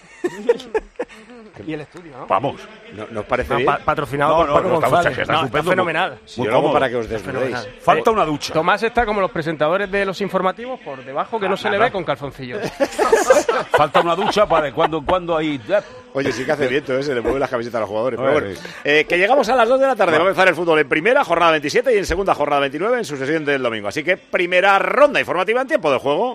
y 1.65 1.73
el 1.73 1.81
estudio, 1.81 2.11
¿no? 2.17 2.27
Vamos. 2.27 2.61
¿No, 2.93 3.07
¿Nos 3.11 3.25
parece 3.25 3.49
No, 3.51 3.55
bien? 3.57 3.65
pa- 3.67 3.77
patrocinado 3.79 4.31
No, 4.31 4.37
por 4.39 4.47
no, 4.47 4.53
Paco 4.55 4.67
no, 4.67 4.75
está- 4.75 4.87
González. 4.89 5.17
está 5.19 5.33
No, 5.33 5.37
está 5.39 5.45
estupendo, 5.47 5.71
fenomenal. 5.71 6.19
Si 6.25 6.43
lo 6.43 6.55
hago 6.55 6.71
para 6.73 6.89
que 6.89 6.95
os 6.97 7.09
desnudéis. 7.09 7.55
Fenomenal. 7.55 7.75
Falta 7.81 8.09
Eh, 8.09 8.13
una 8.13 8.25
ducha. 8.25 8.53
Tomás 8.53 8.83
está 8.83 9.05
como 9.05 9.21
los 9.21 9.31
presentadores 9.31 9.89
de 9.89 10.05
los 10.05 10.19
informativos 10.21 10.79
por 10.81 11.03
debajo 11.03 11.39
que 11.39 11.47
no 11.49 11.57
se 11.57 11.69
le 11.69 11.77
nada. 11.77 11.85
ve 11.85 11.91
con 11.91 12.03
calzoncillos. 12.03 12.61
Falta 13.71 14.01
una 14.01 14.15
ducha 14.15 14.45
para 14.47 14.65
de 14.67 14.73
cuando 14.73 14.97
en 14.99 15.05
cuando 15.05 15.35
ahí. 15.37 15.59
Oye, 16.13 16.31
sí 16.31 16.45
que 16.45 16.51
hace 16.51 16.67
viento, 16.67 16.97
¿eh? 16.97 17.03
se 17.03 17.13
le 17.15 17.21
mueven 17.21 17.39
las 17.39 17.49
camisetas 17.49 17.77
a 17.77 17.81
los 17.81 17.89
jugadores. 17.89 18.19
Pero 18.19 18.31
bueno, 18.31 18.47
eh, 18.83 19.05
que 19.07 19.17
llegamos 19.17 19.47
a 19.49 19.55
las 19.55 19.67
2 19.67 19.79
de 19.79 19.87
la 19.87 19.95
tarde. 19.95 20.11
Va 20.17 20.23
a 20.23 20.27
empezar 20.27 20.47
el 20.47 20.55
fútbol 20.55 20.79
en 20.79 20.87
primera, 20.89 21.23
jornada 21.23 21.51
27, 21.51 21.93
y 21.95 21.97
en 21.97 22.05
segunda, 22.05 22.35
jornada 22.35 22.61
29, 22.61 22.97
en 22.99 23.05
su 23.05 23.17
sesión 23.17 23.43
del 23.45 23.63
domingo. 23.63 23.87
Así 23.87 24.03
que 24.03 24.17
primera 24.17 24.77
ronda 24.79 25.19
informativa 25.19 25.61
en 25.61 25.67
tiempo 25.67 25.91
de 25.91 25.99
juego. 25.99 26.33